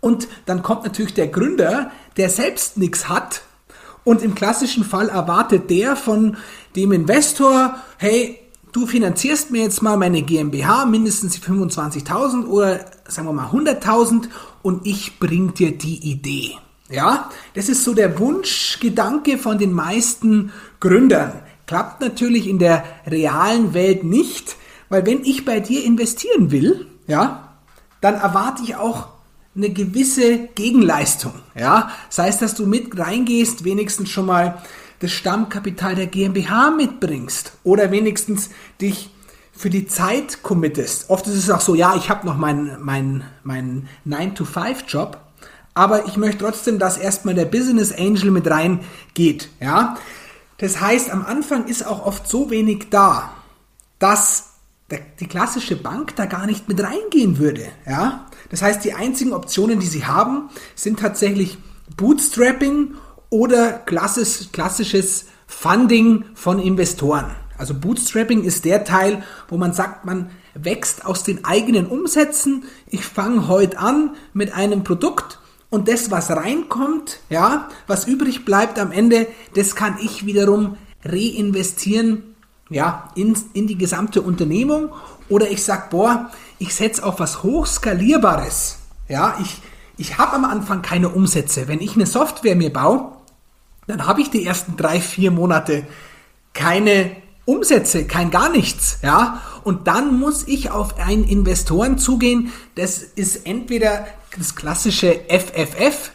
Und 0.00 0.28
dann 0.46 0.62
kommt 0.62 0.84
natürlich 0.84 1.14
der 1.14 1.28
Gründer, 1.28 1.90
der 2.16 2.30
selbst 2.30 2.76
nichts 2.76 3.08
hat. 3.08 3.42
Und 4.04 4.22
im 4.22 4.34
klassischen 4.34 4.84
Fall 4.84 5.08
erwartet 5.08 5.68
der 5.68 5.96
von 5.96 6.36
dem 6.76 6.92
Investor, 6.92 7.76
hey, 7.98 8.38
du 8.72 8.86
finanzierst 8.86 9.50
mir 9.50 9.62
jetzt 9.62 9.82
mal 9.82 9.96
meine 9.96 10.22
GmbH 10.22 10.86
mindestens 10.86 11.38
25.000 11.38 12.46
oder 12.46 12.80
sagen 13.06 13.28
wir 13.28 13.32
mal 13.32 13.48
100.000 13.50 14.28
und 14.62 14.86
ich 14.86 15.18
bring 15.18 15.52
dir 15.54 15.76
die 15.76 16.10
Idee. 16.10 16.56
Ja, 16.90 17.30
das 17.54 17.68
ist 17.68 17.84
so 17.84 17.94
der 17.94 18.18
Wunschgedanke 18.18 19.38
von 19.38 19.58
den 19.58 19.72
meisten 19.72 20.52
Gründern. 20.80 21.32
Klappt 21.66 22.00
natürlich 22.00 22.48
in 22.48 22.58
der 22.58 22.84
realen 23.06 23.74
Welt 23.74 24.02
nicht, 24.02 24.56
weil 24.88 25.06
wenn 25.06 25.24
ich 25.24 25.44
bei 25.44 25.60
dir 25.60 25.84
investieren 25.84 26.50
will, 26.50 26.86
ja, 27.06 27.54
dann 28.00 28.14
erwarte 28.14 28.62
ich 28.64 28.74
auch 28.74 29.08
eine 29.54 29.70
gewisse 29.70 30.48
Gegenleistung. 30.54 31.32
Ja, 31.54 31.92
das 32.08 32.18
heißt, 32.18 32.42
dass 32.42 32.54
du 32.54 32.66
mit 32.66 32.98
reingehst, 32.98 33.64
wenigstens 33.64 34.10
schon 34.10 34.26
mal 34.26 34.62
das 34.98 35.12
Stammkapital 35.12 35.94
der 35.94 36.06
GmbH 36.06 36.70
mitbringst 36.70 37.52
oder 37.64 37.90
wenigstens 37.90 38.50
dich 38.80 39.10
für 39.52 39.70
die 39.70 39.86
Zeit 39.86 40.42
committest. 40.42 41.10
Oft 41.10 41.26
ist 41.26 41.36
es 41.36 41.50
auch 41.50 41.60
so, 41.60 41.74
ja, 41.74 41.94
ich 41.94 42.10
habe 42.10 42.26
noch 42.26 42.36
meinen 42.36 42.78
mein, 42.80 43.24
mein 43.44 43.88
9-to-5-Job, 44.06 45.18
aber 45.80 46.06
ich 46.06 46.18
möchte 46.18 46.44
trotzdem, 46.44 46.78
dass 46.78 46.98
erstmal 46.98 47.34
der 47.34 47.46
Business 47.46 47.90
Angel 47.90 48.30
mit 48.30 48.46
reingeht. 48.46 49.48
Ja, 49.60 49.96
das 50.58 50.78
heißt, 50.78 51.10
am 51.10 51.24
Anfang 51.24 51.68
ist 51.68 51.86
auch 51.86 52.04
oft 52.04 52.28
so 52.28 52.50
wenig 52.50 52.88
da, 52.90 53.30
dass 53.98 54.50
die 55.20 55.26
klassische 55.26 55.76
Bank 55.76 56.16
da 56.16 56.26
gar 56.26 56.44
nicht 56.44 56.68
mit 56.68 56.82
reingehen 56.82 57.38
würde. 57.38 57.64
Ja? 57.88 58.26
Das 58.50 58.60
heißt, 58.60 58.84
die 58.84 58.92
einzigen 58.92 59.32
Optionen, 59.32 59.80
die 59.80 59.86
sie 59.86 60.04
haben, 60.04 60.50
sind 60.74 61.00
tatsächlich 61.00 61.56
Bootstrapping 61.96 62.96
oder 63.30 63.72
klassisch, 63.72 64.52
klassisches 64.52 65.28
Funding 65.46 66.26
von 66.34 66.58
Investoren. 66.58 67.34
Also 67.56 67.72
Bootstrapping 67.72 68.44
ist 68.44 68.66
der 68.66 68.84
Teil, 68.84 69.22
wo 69.48 69.56
man 69.56 69.72
sagt, 69.72 70.04
man 70.04 70.30
wächst 70.52 71.06
aus 71.06 71.22
den 71.22 71.46
eigenen 71.46 71.86
Umsätzen. 71.86 72.64
Ich 72.86 73.06
fange 73.06 73.48
heute 73.48 73.78
an 73.78 74.14
mit 74.34 74.52
einem 74.52 74.84
Produkt 74.84 75.38
und 75.70 75.88
das, 75.88 76.10
was 76.10 76.30
reinkommt, 76.30 77.20
ja, 77.30 77.68
was 77.86 78.06
übrig 78.06 78.44
bleibt 78.44 78.78
am 78.78 78.90
Ende, 78.90 79.28
das 79.54 79.76
kann 79.76 79.98
ich 80.02 80.26
wiederum 80.26 80.76
reinvestieren, 81.04 82.34
ja, 82.68 83.08
in, 83.14 83.36
in 83.52 83.66
die 83.66 83.78
gesamte 83.78 84.22
Unternehmung. 84.22 84.90
Oder 85.28 85.50
ich 85.50 85.64
sag, 85.64 85.90
boah, 85.90 86.30
ich 86.58 86.74
setze 86.74 87.04
auf 87.04 87.20
was 87.20 87.42
hochskalierbares. 87.42 88.78
Ja, 89.08 89.36
ich, 89.40 89.62
ich 89.96 90.18
habe 90.18 90.34
am 90.34 90.44
Anfang 90.44 90.82
keine 90.82 91.08
Umsätze. 91.08 91.68
Wenn 91.68 91.80
ich 91.80 91.94
eine 91.94 92.06
Software 92.06 92.56
mir 92.56 92.72
baue, 92.72 93.12
dann 93.86 94.06
habe 94.06 94.20
ich 94.20 94.30
die 94.30 94.44
ersten 94.44 94.76
drei, 94.76 95.00
vier 95.00 95.30
Monate 95.30 95.84
keine 96.52 97.16
Umsätze, 97.44 98.06
kein 98.06 98.30
gar 98.30 98.50
nichts, 98.50 98.98
ja. 99.02 99.40
Und 99.64 99.86
dann 99.86 100.18
muss 100.18 100.46
ich 100.46 100.70
auf 100.70 100.98
einen 100.98 101.24
Investoren 101.24 101.98
zugehen. 101.98 102.52
Das 102.76 103.02
ist 103.02 103.46
entweder 103.46 104.06
das 104.36 104.54
klassische 104.54 105.20
FFF, 105.28 106.12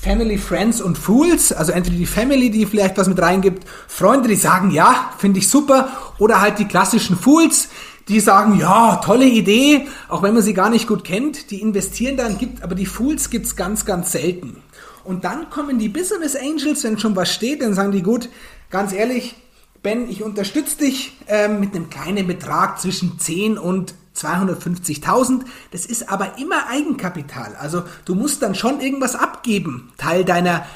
Family, 0.00 0.38
Friends 0.38 0.80
und 0.80 0.96
Fools, 0.96 1.52
also 1.52 1.72
entweder 1.72 1.96
die 1.96 2.06
Family, 2.06 2.50
die 2.50 2.66
vielleicht 2.66 2.96
was 2.98 3.08
mit 3.08 3.20
reingibt, 3.20 3.66
Freunde, 3.88 4.28
die 4.28 4.36
sagen, 4.36 4.70
ja, 4.70 5.12
finde 5.18 5.40
ich 5.40 5.48
super, 5.48 5.88
oder 6.18 6.40
halt 6.40 6.58
die 6.58 6.66
klassischen 6.66 7.18
Fools, 7.18 7.68
die 8.08 8.20
sagen, 8.20 8.58
ja, 8.58 8.96
tolle 8.96 9.26
Idee, 9.26 9.86
auch 10.08 10.22
wenn 10.22 10.34
man 10.34 10.42
sie 10.42 10.54
gar 10.54 10.70
nicht 10.70 10.86
gut 10.86 11.04
kennt, 11.04 11.50
die 11.50 11.60
investieren 11.60 12.16
dann, 12.16 12.38
gibt, 12.38 12.62
aber 12.62 12.74
die 12.74 12.86
Fools 12.86 13.28
gibt's 13.28 13.56
ganz, 13.56 13.84
ganz 13.84 14.12
selten. 14.12 14.62
Und 15.04 15.24
dann 15.24 15.50
kommen 15.50 15.78
die 15.78 15.88
Business 15.88 16.36
Angels, 16.36 16.84
wenn 16.84 16.98
schon 16.98 17.16
was 17.16 17.32
steht, 17.32 17.62
dann 17.62 17.74
sagen 17.74 17.92
die, 17.92 18.02
gut, 18.02 18.28
ganz 18.70 18.92
ehrlich, 18.92 19.34
Ben, 19.82 20.10
ich 20.10 20.22
unterstütze 20.22 20.78
dich 20.78 21.16
ähm, 21.28 21.60
mit 21.60 21.74
einem 21.74 21.88
kleinen 21.88 22.26
Betrag 22.26 22.80
zwischen 22.80 23.18
10 23.18 23.58
und 23.58 23.94
250.000. 24.18 25.42
Das 25.70 25.86
ist 25.86 26.10
aber 26.10 26.38
immer 26.38 26.68
Eigenkapital. 26.68 27.56
Also 27.56 27.84
du 28.04 28.14
musst 28.14 28.42
dann 28.42 28.54
schon 28.54 28.80
irgendwas 28.80 29.14
abgeben. 29.14 29.92
Teil 29.96 30.24
deiner, 30.24 30.66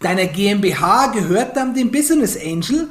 deiner 0.00 0.26
GmbH 0.26 1.08
gehört 1.08 1.56
dann 1.56 1.74
dem 1.74 1.90
Business 1.90 2.36
Angel. 2.36 2.88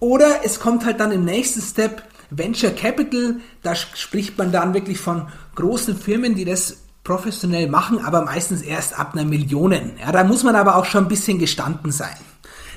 Oder 0.00 0.44
es 0.44 0.60
kommt 0.60 0.84
halt 0.84 1.00
dann 1.00 1.12
im 1.12 1.24
nächsten 1.24 1.60
Step 1.60 2.02
Venture 2.30 2.70
Capital. 2.70 3.40
Da 3.62 3.74
spricht 3.74 4.38
man 4.38 4.52
dann 4.52 4.74
wirklich 4.74 4.98
von 4.98 5.28
großen 5.54 5.96
Firmen, 5.96 6.34
die 6.34 6.44
das 6.44 6.78
professionell 7.04 7.68
machen, 7.68 8.04
aber 8.04 8.22
meistens 8.22 8.60
erst 8.60 8.98
ab 8.98 9.14
einer 9.14 9.24
Millionen. 9.24 9.92
Ja, 9.98 10.12
da 10.12 10.24
muss 10.24 10.44
man 10.44 10.54
aber 10.54 10.76
auch 10.76 10.84
schon 10.84 11.04
ein 11.04 11.08
bisschen 11.08 11.38
gestanden 11.38 11.90
sein. 11.90 12.16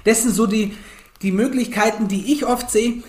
Das 0.05 0.23
sind 0.23 0.33
so 0.33 0.47
die, 0.47 0.77
die 1.21 1.33
Möglichkeiten, 1.33 2.07
die 2.07 2.31
ich 2.31 2.45
oft 2.45 2.71
sehe. 2.71 3.03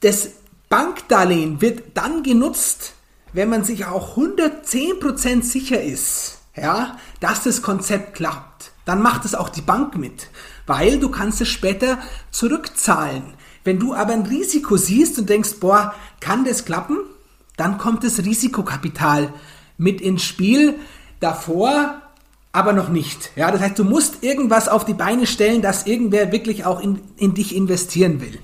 Das 0.00 0.30
Bankdarlehen 0.70 1.60
wird 1.60 1.96
dann 1.96 2.22
genutzt, 2.22 2.94
wenn 3.32 3.50
man 3.50 3.64
sich 3.64 3.86
auch 3.86 4.16
110% 4.16 5.42
sicher 5.42 5.82
ist, 5.82 6.38
ja, 6.56 6.96
dass 7.18 7.42
das 7.42 7.60
Konzept 7.60 8.14
klappt. 8.14 8.70
Dann 8.84 9.02
macht 9.02 9.24
es 9.24 9.34
auch 9.34 9.48
die 9.48 9.62
Bank 9.62 9.96
mit, 9.96 10.28
weil 10.66 11.00
du 11.00 11.08
kannst 11.08 11.40
es 11.40 11.48
später 11.48 11.98
zurückzahlen. 12.30 13.34
Wenn 13.64 13.80
du 13.80 13.94
aber 13.94 14.12
ein 14.12 14.26
Risiko 14.26 14.76
siehst 14.76 15.18
und 15.18 15.28
denkst, 15.28 15.54
boah, 15.58 15.92
kann 16.20 16.44
das 16.44 16.64
klappen? 16.64 16.98
Dann 17.56 17.76
kommt 17.76 18.04
das 18.04 18.20
Risikokapital 18.20 19.32
mit 19.76 20.00
ins 20.00 20.22
Spiel. 20.22 20.76
Davor 21.18 22.00
aber 22.52 22.74
noch 22.74 22.90
nicht. 22.90 23.32
Ja, 23.34 23.50
das 23.50 23.60
heißt, 23.60 23.78
du 23.78 23.82
musst 23.82 24.22
irgendwas 24.22 24.68
auf 24.68 24.84
die 24.84 24.94
Beine 24.94 25.26
stellen, 25.26 25.62
dass 25.62 25.88
irgendwer 25.88 26.30
wirklich 26.30 26.64
auch 26.64 26.80
in, 26.80 27.00
in 27.16 27.34
dich 27.34 27.56
investieren 27.56 28.20
will. 28.20 28.38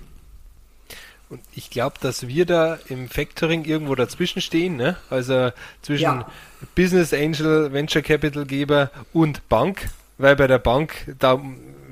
Und 1.28 1.40
ich 1.54 1.70
glaube, 1.70 1.96
dass 2.00 2.28
wir 2.28 2.46
da 2.46 2.78
im 2.88 3.08
Factoring 3.08 3.64
irgendwo 3.64 3.94
dazwischen 3.96 4.40
stehen, 4.40 4.76
ne? 4.76 4.96
also 5.10 5.50
zwischen 5.82 6.02
ja. 6.04 6.30
Business 6.76 7.12
Angel, 7.12 7.72
Venture 7.72 8.02
Capital 8.02 8.46
Geber 8.46 8.90
und 9.12 9.48
Bank, 9.48 9.90
weil 10.18 10.36
bei 10.36 10.46
der 10.46 10.58
Bank, 10.58 11.14
da, 11.18 11.40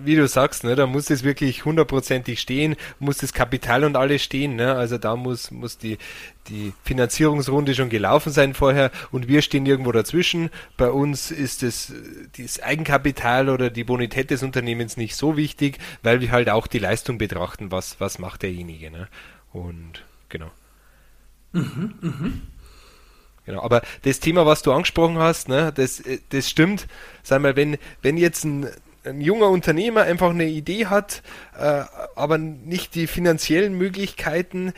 wie 0.05 0.17
du 0.17 0.27
sagst, 0.29 0.65
ne, 0.65 0.75
da 0.75 0.87
muss 0.87 1.11
es 1.11 1.25
wirklich 1.25 1.65
hundertprozentig 1.65 2.41
stehen, 2.41 2.77
muss 2.99 3.19
das 3.19 3.33
Kapital 3.33 3.85
und 3.85 3.97
alles 3.97 4.23
stehen, 4.23 4.57
ne? 4.57 4.75
also 4.75 4.99
da 4.99 5.17
muss, 5.17 5.51
muss 5.51 5.79
die, 5.79 5.99
die 6.49 6.73
Finanzierungsrunde 6.85 7.75
schon 7.75 7.89
gelaufen 7.89 8.33
sein 8.33 8.55
vorher 8.55 8.91
und 9.11 9.29
wir 9.29 9.43
stehen 9.43 9.67
irgendwo 9.67 9.93
dazwischen. 9.93 10.51
Bei 10.77 10.91
uns 10.91 11.31
ist 11.31 11.63
das, 11.63 11.93
das 12.37 12.61
Eigenkapital 12.61 13.49
oder 13.49 13.71
die 13.71 13.85
Bonität 13.85 14.31
des 14.31 14.43
Unternehmens 14.43 14.97
nicht 14.97 15.17
so 15.17 15.37
wichtig, 15.37 15.79
weil 16.03 16.21
wir 16.21 16.31
halt 16.31 16.51
auch 16.51 16.67
die 16.67 16.79
Leistung 16.79 17.19
betrachten, 17.19 17.71
was, 17.71 18.01
was 18.01 18.19
macht 18.19 18.43
derjenige. 18.43 18.91
Ne? 18.91 19.09
Und 19.53 20.05
genau. 20.29 20.51
Mhm, 21.53 21.95
mhm. 22.01 22.43
Genau, 23.47 23.63
aber 23.63 23.83
das 24.03 24.21
Thema, 24.21 24.47
was 24.47 24.63
du 24.63 24.73
angesprochen 24.73 25.19
hast, 25.19 25.49
ne, 25.49 25.71
das, 25.75 26.03
das 26.31 26.49
stimmt. 26.49 26.87
Sag 27.23 27.43
mal, 27.43 27.57
wenn, 27.57 27.77
wenn 28.01 28.17
jetzt 28.17 28.45
ein, 28.45 28.69
ein 29.05 29.21
junger 29.21 29.49
Unternehmer 29.51 30.03
einfach 30.03 30.31
eine 30.31 30.47
Idee 30.47 30.87
hat, 30.87 31.23
äh, 31.59 31.83
aber 32.15 32.39
nicht 32.39 32.95
die 32.95 33.07
finanziellen 33.07 33.77
Möglichkeiten, 33.77 34.73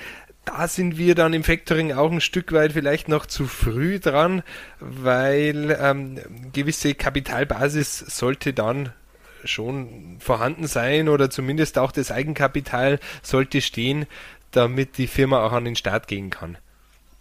da 0.45 0.69
sind 0.69 0.97
wir 0.97 1.15
dann 1.15 1.33
im 1.33 1.43
Factoring 1.43 1.93
auch 1.93 2.11
ein 2.11 2.21
Stück 2.21 2.53
weit 2.53 2.73
vielleicht 2.73 3.09
noch 3.09 3.27
zu 3.27 3.47
früh 3.47 3.99
dran, 3.99 4.43
weil 4.79 5.77
ähm, 5.81 6.21
gewisse 6.53 6.95
Kapitalbasis 6.95 7.99
sollte 7.99 8.53
dann 8.53 8.93
schon 9.45 10.17
vorhanden 10.21 10.67
sein 10.67 11.09
oder 11.09 11.31
zumindest 11.31 11.79
auch 11.79 11.93
das 11.93 12.11
Eigenkapital 12.13 13.01
sollte 13.23 13.61
stehen, 13.61 14.07
damit 14.53 14.99
die 14.99 15.09
Firma 15.09 15.45
auch 15.45 15.53
an 15.53 15.65
den 15.65 15.77
Start 15.77 16.07
gehen 16.09 16.31
kann. 16.31 16.59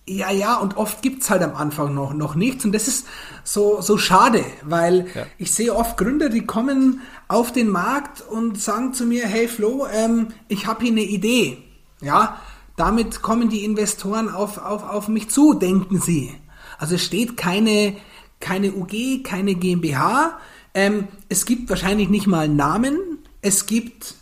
Ja, 0.08 0.30
ja, 0.32 0.58
und 0.58 0.78
oft 0.78 1.02
gibt's 1.02 1.32
halt 1.32 1.42
am 1.42 1.56
Anfang 1.56 1.96
noch, 1.96 2.14
noch 2.14 2.36
nichts. 2.36 2.64
Und 2.64 2.74
das 2.74 2.88
ist 2.88 3.08
so, 3.44 3.82
so 3.82 3.98
schade, 3.98 4.46
weil 4.64 5.08
ja. 5.16 5.26
ich 5.40 5.52
sehe 5.52 5.74
oft 5.74 5.98
Gründer, 5.98 6.30
die 6.30 6.46
kommen 6.46 7.02
auf 7.28 7.52
den 7.52 7.70
Markt 7.70 8.22
und 8.22 8.62
sagen 8.62 8.94
zu 8.94 9.06
mir, 9.06 9.26
hey 9.26 9.48
Flo, 9.48 9.88
ähm, 9.92 10.28
ich 10.48 10.68
habe 10.68 10.84
hier 10.84 10.92
eine 10.92 11.02
Idee. 11.02 11.58
Ja, 12.02 12.40
damit 12.76 13.24
kommen 13.24 13.50
die 13.50 13.64
Investoren 13.64 14.30
auf, 14.30 14.60
auf, 14.60 14.88
auf 14.88 15.08
mich 15.08 15.30
zu, 15.30 15.56
denken 15.56 16.00
sie. 16.00 16.36
Also 16.78 16.96
es 16.96 17.04
steht 17.04 17.36
keine, 17.36 17.96
keine 18.40 18.74
UG, 18.74 19.24
keine 19.24 19.56
GmbH. 19.56 20.38
Ähm, 20.76 21.08
es 21.30 21.46
gibt 21.46 21.70
wahrscheinlich 21.70 22.10
nicht 22.10 22.28
mal 22.28 22.48
Namen. 22.48 23.00
Es 23.42 23.66
gibt 23.66 24.16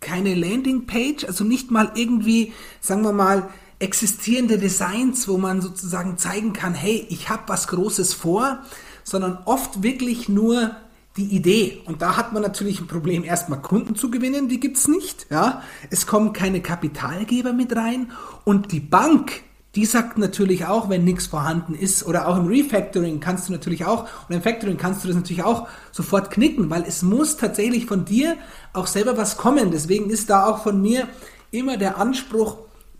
keine 0.00 0.34
Landingpage, 0.34 1.24
also 1.26 1.44
nicht 1.44 1.70
mal 1.70 1.92
irgendwie, 1.94 2.52
sagen 2.80 3.02
wir 3.02 3.12
mal, 3.12 3.48
existierende 3.80 4.58
Designs, 4.58 5.26
wo 5.26 5.38
man 5.38 5.60
sozusagen 5.60 6.18
zeigen 6.18 6.52
kann, 6.52 6.74
hey, 6.74 7.06
ich 7.08 7.28
habe 7.28 7.42
was 7.46 7.66
Großes 7.68 8.14
vor, 8.14 8.60
sondern 9.02 9.38
oft 9.46 9.82
wirklich 9.82 10.28
nur 10.28 10.76
die 11.16 11.34
Idee. 11.34 11.80
Und 11.86 12.02
da 12.02 12.16
hat 12.16 12.32
man 12.32 12.42
natürlich 12.42 12.80
ein 12.80 12.86
Problem, 12.86 13.24
erstmal 13.24 13.60
Kunden 13.60 13.96
zu 13.96 14.10
gewinnen, 14.10 14.48
die 14.48 14.60
gibt's 14.60 14.86
nicht. 14.86 15.26
Ja? 15.30 15.62
Es 15.90 16.06
kommen 16.06 16.32
keine 16.32 16.60
Kapitalgeber 16.60 17.52
mit 17.52 17.74
rein 17.74 18.12
und 18.44 18.70
die 18.70 18.80
Bank, 18.80 19.42
die 19.74 19.86
sagt 19.86 20.18
natürlich 20.18 20.66
auch, 20.66 20.88
wenn 20.88 21.04
nichts 21.04 21.26
vorhanden 21.26 21.74
ist, 21.74 22.04
oder 22.04 22.28
auch 22.28 22.36
im 22.36 22.46
Refactoring 22.46 23.20
kannst 23.20 23.48
du 23.48 23.52
natürlich 23.52 23.84
auch, 23.84 24.08
oder 24.28 24.36
im 24.36 24.42
Factoring 24.42 24.76
kannst 24.76 25.04
du 25.04 25.08
das 25.08 25.16
natürlich 25.16 25.42
auch 25.42 25.68
sofort 25.90 26.30
knicken, 26.30 26.70
weil 26.70 26.84
es 26.86 27.02
muss 27.02 27.36
tatsächlich 27.36 27.86
von 27.86 28.04
dir 28.04 28.36
auch 28.72 28.86
selber 28.86 29.16
was 29.16 29.36
kommen. 29.36 29.70
Deswegen 29.70 30.10
ist 30.10 30.28
da 30.28 30.46
auch 30.46 30.62
von 30.62 30.82
mir 30.82 31.08
immer 31.50 31.76
der 31.76 31.98
Anspruch, 31.98 32.56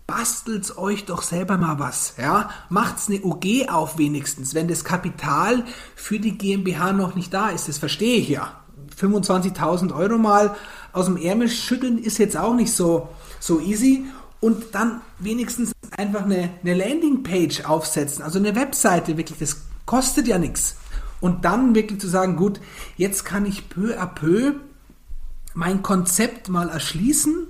bastelt 0.07 0.77
euch 0.77 1.05
doch 1.05 1.21
selber 1.21 1.57
mal 1.57 1.79
was, 1.79 2.15
ja, 2.17 2.49
macht's 2.69 3.07
eine 3.07 3.21
UG 3.21 3.69
auf 3.69 3.97
wenigstens, 3.97 4.53
wenn 4.53 4.67
das 4.67 4.83
Kapital 4.83 5.63
für 5.95 6.19
die 6.19 6.37
GmbH 6.37 6.93
noch 6.93 7.15
nicht 7.15 7.33
da 7.33 7.49
ist, 7.49 7.67
das 7.67 7.77
verstehe 7.77 8.17
ich 8.17 8.29
ja. 8.29 8.57
25.000 8.99 9.95
Euro 9.95 10.17
mal 10.17 10.55
aus 10.91 11.05
dem 11.05 11.17
Ärmel 11.17 11.49
schütteln 11.49 11.97
ist 11.97 12.17
jetzt 12.17 12.37
auch 12.37 12.53
nicht 12.53 12.73
so, 12.73 13.09
so 13.39 13.59
easy 13.59 14.05
und 14.41 14.75
dann 14.75 15.01
wenigstens 15.19 15.71
einfach 15.95 16.25
eine, 16.25 16.49
eine 16.61 16.73
Landingpage 16.73 17.65
aufsetzen, 17.65 18.23
also 18.23 18.39
eine 18.39 18.55
Webseite 18.55 19.17
wirklich, 19.17 19.39
das 19.39 19.61
kostet 19.85 20.27
ja 20.27 20.37
nichts. 20.37 20.75
Und 21.19 21.45
dann 21.45 21.75
wirklich 21.75 22.01
zu 22.01 22.07
sagen, 22.07 22.35
gut, 22.35 22.59
jetzt 22.97 23.25
kann 23.25 23.45
ich 23.45 23.69
peu 23.69 23.99
à 23.99 24.07
peu 24.07 24.55
mein 25.53 25.83
Konzept 25.83 26.49
mal 26.49 26.69
erschließen 26.69 27.47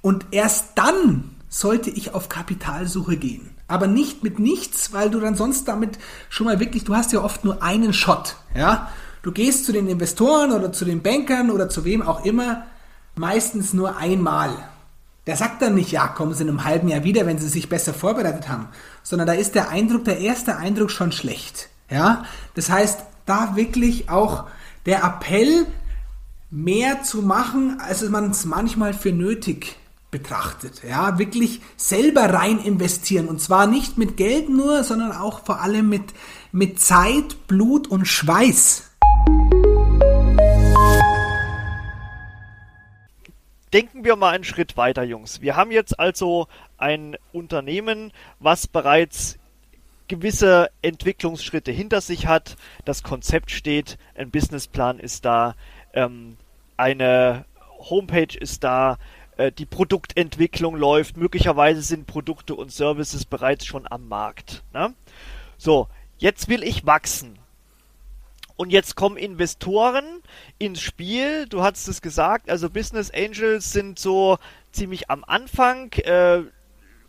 und 0.00 0.26
erst 0.30 0.72
dann 0.76 1.36
sollte 1.50 1.90
ich 1.90 2.14
auf 2.14 2.30
Kapitalsuche 2.30 3.18
gehen. 3.18 3.50
Aber 3.68 3.86
nicht 3.86 4.22
mit 4.22 4.38
nichts, 4.38 4.94
weil 4.94 5.10
du 5.10 5.20
dann 5.20 5.34
sonst 5.34 5.68
damit 5.68 5.98
schon 6.30 6.46
mal 6.46 6.60
wirklich, 6.60 6.84
du 6.84 6.94
hast 6.94 7.12
ja 7.12 7.22
oft 7.22 7.44
nur 7.44 7.62
einen 7.62 7.92
Shot, 7.92 8.36
ja. 8.54 8.88
Du 9.22 9.32
gehst 9.32 9.66
zu 9.66 9.72
den 9.72 9.86
Investoren 9.86 10.52
oder 10.52 10.72
zu 10.72 10.86
den 10.86 11.02
Bankern 11.02 11.50
oder 11.50 11.68
zu 11.68 11.84
wem 11.84 12.00
auch 12.00 12.24
immer, 12.24 12.64
meistens 13.16 13.74
nur 13.74 13.98
einmal. 13.98 14.50
Der 15.26 15.36
sagt 15.36 15.60
dann 15.60 15.74
nicht, 15.74 15.92
ja, 15.92 16.08
kommen 16.08 16.32
Sie 16.32 16.42
in 16.42 16.48
einem 16.48 16.64
halben 16.64 16.88
Jahr 16.88 17.04
wieder, 17.04 17.26
wenn 17.26 17.36
Sie 17.36 17.48
sich 17.48 17.68
besser 17.68 17.92
vorbereitet 17.92 18.48
haben, 18.48 18.68
sondern 19.02 19.26
da 19.26 19.34
ist 19.34 19.54
der 19.54 19.68
Eindruck, 19.68 20.06
der 20.06 20.20
erste 20.20 20.56
Eindruck 20.56 20.90
schon 20.90 21.12
schlecht, 21.12 21.68
ja. 21.90 22.24
Das 22.54 22.70
heißt, 22.70 23.00
da 23.26 23.56
wirklich 23.56 24.08
auch 24.08 24.44
der 24.86 25.04
Appell, 25.04 25.66
mehr 26.50 27.02
zu 27.04 27.22
machen, 27.22 27.80
als 27.80 28.08
man 28.08 28.30
es 28.30 28.44
manchmal 28.44 28.92
für 28.92 29.12
nötig 29.12 29.76
betrachtet. 30.10 30.82
Ja, 30.82 31.18
wirklich 31.18 31.60
selber 31.76 32.32
rein 32.32 32.58
investieren 32.58 33.28
und 33.28 33.40
zwar 33.40 33.66
nicht 33.66 33.98
mit 33.98 34.16
Geld 34.16 34.48
nur, 34.48 34.84
sondern 34.84 35.12
auch 35.12 35.44
vor 35.44 35.60
allem 35.60 35.88
mit, 35.88 36.12
mit 36.52 36.80
Zeit, 36.80 37.46
Blut 37.46 37.86
und 37.86 38.06
Schweiß. 38.06 38.90
Denken 43.72 44.04
wir 44.04 44.16
mal 44.16 44.30
einen 44.30 44.44
Schritt 44.44 44.76
weiter, 44.76 45.04
Jungs. 45.04 45.40
Wir 45.40 45.54
haben 45.54 45.70
jetzt 45.70 46.00
also 46.00 46.48
ein 46.76 47.16
Unternehmen, 47.32 48.12
was 48.40 48.66
bereits 48.66 49.38
gewisse 50.08 50.70
Entwicklungsschritte 50.82 51.70
hinter 51.70 52.00
sich 52.00 52.26
hat. 52.26 52.56
Das 52.84 53.04
Konzept 53.04 53.52
steht, 53.52 53.96
ein 54.16 54.32
Businessplan 54.32 54.98
ist 54.98 55.24
da, 55.24 55.54
ähm, 55.94 56.36
eine 56.76 57.44
Homepage 57.78 58.36
ist 58.36 58.64
da, 58.64 58.98
äh, 59.40 59.52
die 59.52 59.66
Produktentwicklung 59.66 60.76
läuft, 60.76 61.16
möglicherweise 61.16 61.82
sind 61.82 62.06
Produkte 62.06 62.54
und 62.54 62.70
Services 62.70 63.24
bereits 63.24 63.64
schon 63.64 63.90
am 63.90 64.06
Markt. 64.06 64.62
Ne? 64.74 64.94
So, 65.56 65.88
jetzt 66.18 66.48
will 66.48 66.62
ich 66.62 66.84
wachsen. 66.84 67.38
Und 68.56 68.70
jetzt 68.70 68.94
kommen 68.94 69.16
Investoren 69.16 70.04
ins 70.58 70.82
Spiel. 70.82 71.46
Du 71.48 71.62
hast 71.62 71.88
es 71.88 72.02
gesagt, 72.02 72.50
also 72.50 72.68
Business 72.68 73.10
Angels 73.10 73.72
sind 73.72 73.98
so 73.98 74.36
ziemlich 74.72 75.08
am 75.08 75.24
Anfang. 75.24 75.90
Äh, 75.94 76.42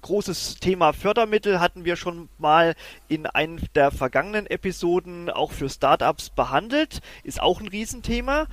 großes 0.02 0.56
Thema 0.62 0.94
Fördermittel 0.94 1.60
hatten 1.60 1.84
wir 1.84 1.98
schon 1.98 2.30
mal 2.38 2.76
in 3.10 3.26
einem 3.26 3.60
der 3.76 3.92
vergangenen 3.92 4.48
Episoden 4.48 5.30
auch 5.30 5.52
für 5.52 5.70
Startups 5.70 6.30
behandelt. 6.30 7.02
Ist 7.24 7.42
auch 7.42 7.60
ein 7.60 7.68
Riesenthema 7.68 8.48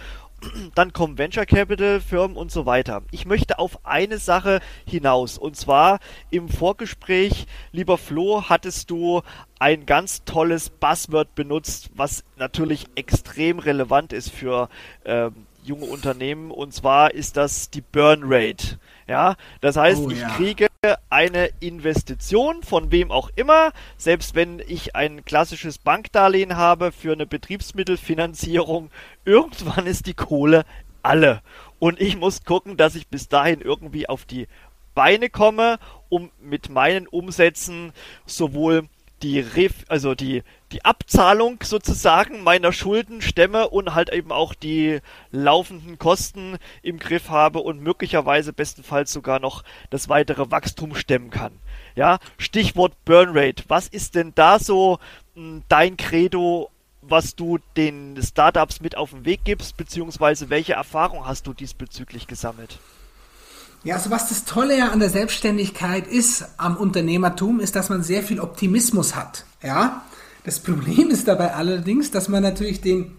dann 0.74 0.92
kommen 0.92 1.18
Venture 1.18 1.46
Capital 1.46 2.00
Firmen 2.00 2.36
und 2.36 2.50
so 2.50 2.66
weiter. 2.66 3.02
Ich 3.10 3.26
möchte 3.26 3.58
auf 3.58 3.84
eine 3.84 4.18
Sache 4.18 4.60
hinaus 4.86 5.38
und 5.38 5.56
zwar 5.56 5.98
im 6.30 6.48
Vorgespräch, 6.48 7.46
lieber 7.72 7.98
Flo, 7.98 8.44
hattest 8.48 8.90
du 8.90 9.22
ein 9.58 9.86
ganz 9.86 10.24
tolles 10.24 10.70
Buzzword 10.70 11.34
benutzt, 11.34 11.90
was 11.94 12.24
natürlich 12.36 12.86
extrem 12.94 13.58
relevant 13.58 14.12
ist 14.12 14.30
für 14.30 14.68
äh, 15.04 15.30
junge 15.64 15.86
Unternehmen 15.86 16.50
und 16.50 16.72
zwar 16.72 17.14
ist 17.14 17.36
das 17.36 17.70
die 17.70 17.80
Burn 17.80 18.22
Rate. 18.24 18.78
Ja, 19.08 19.36
das 19.62 19.76
heißt, 19.76 20.02
oh, 20.02 20.10
ich 20.10 20.20
ja. 20.20 20.28
kriege 20.28 20.68
eine 21.08 21.50
Investition 21.60 22.62
von 22.62 22.92
wem 22.92 23.10
auch 23.10 23.30
immer, 23.36 23.72
selbst 23.96 24.34
wenn 24.34 24.60
ich 24.60 24.94
ein 24.94 25.24
klassisches 25.24 25.78
Bankdarlehen 25.78 26.56
habe 26.56 26.92
für 26.92 27.12
eine 27.12 27.26
Betriebsmittelfinanzierung, 27.26 28.90
irgendwann 29.24 29.86
ist 29.86 30.06
die 30.06 30.14
Kohle 30.14 30.64
alle. 31.02 31.40
Und 31.78 32.00
ich 32.00 32.18
muss 32.18 32.44
gucken, 32.44 32.76
dass 32.76 32.96
ich 32.96 33.08
bis 33.08 33.28
dahin 33.28 33.62
irgendwie 33.62 34.08
auf 34.08 34.26
die 34.26 34.46
Beine 34.94 35.30
komme, 35.30 35.78
um 36.10 36.30
mit 36.40 36.68
meinen 36.68 37.06
Umsätzen 37.06 37.92
sowohl 38.26 38.88
die 39.22 39.40
Ref 39.40 39.84
also 39.88 40.14
die 40.14 40.42
die 40.72 40.84
Abzahlung 40.84 41.58
sozusagen 41.62 42.42
meiner 42.42 42.72
Schulden 42.72 43.22
stemme 43.22 43.68
und 43.68 43.94
halt 43.94 44.12
eben 44.12 44.32
auch 44.32 44.54
die 44.54 45.00
laufenden 45.30 45.98
Kosten 45.98 46.58
im 46.82 46.98
Griff 46.98 47.30
habe 47.30 47.60
und 47.60 47.82
möglicherweise 47.82 48.52
bestenfalls 48.52 49.12
sogar 49.12 49.40
noch 49.40 49.64
das 49.90 50.08
weitere 50.08 50.50
Wachstum 50.50 50.94
stemmen 50.94 51.30
kann. 51.30 51.52
Ja, 51.94 52.18
Stichwort 52.36 52.92
Burn 53.04 53.30
Rate. 53.32 53.64
Was 53.68 53.88
ist 53.88 54.14
denn 54.14 54.32
da 54.34 54.58
so 54.58 54.98
mh, 55.34 55.42
hm, 55.42 55.62
dein 55.68 55.96
Credo, 55.96 56.70
was 57.00 57.34
du 57.34 57.58
den 57.76 58.20
Startups 58.22 58.80
mit 58.80 58.96
auf 58.96 59.10
den 59.10 59.24
Weg 59.24 59.40
gibst, 59.44 59.76
beziehungsweise 59.76 60.50
welche 60.50 60.74
Erfahrung 60.74 61.26
hast 61.26 61.46
du 61.46 61.54
diesbezüglich 61.54 62.26
gesammelt? 62.26 62.78
Ja, 63.88 63.94
also 63.94 64.10
was 64.10 64.28
das 64.28 64.44
Tolle 64.44 64.76
ja 64.76 64.90
an 64.90 65.00
der 65.00 65.08
Selbstständigkeit 65.08 66.06
ist, 66.06 66.44
am 66.58 66.76
Unternehmertum, 66.76 67.58
ist, 67.58 67.74
dass 67.74 67.88
man 67.88 68.02
sehr 68.02 68.22
viel 68.22 68.38
Optimismus 68.38 69.16
hat. 69.16 69.46
Ja, 69.62 70.04
das 70.44 70.60
Problem 70.60 71.08
ist 71.08 71.26
dabei 71.26 71.54
allerdings, 71.54 72.10
dass 72.10 72.28
man 72.28 72.42
natürlich 72.42 72.82
den 72.82 73.16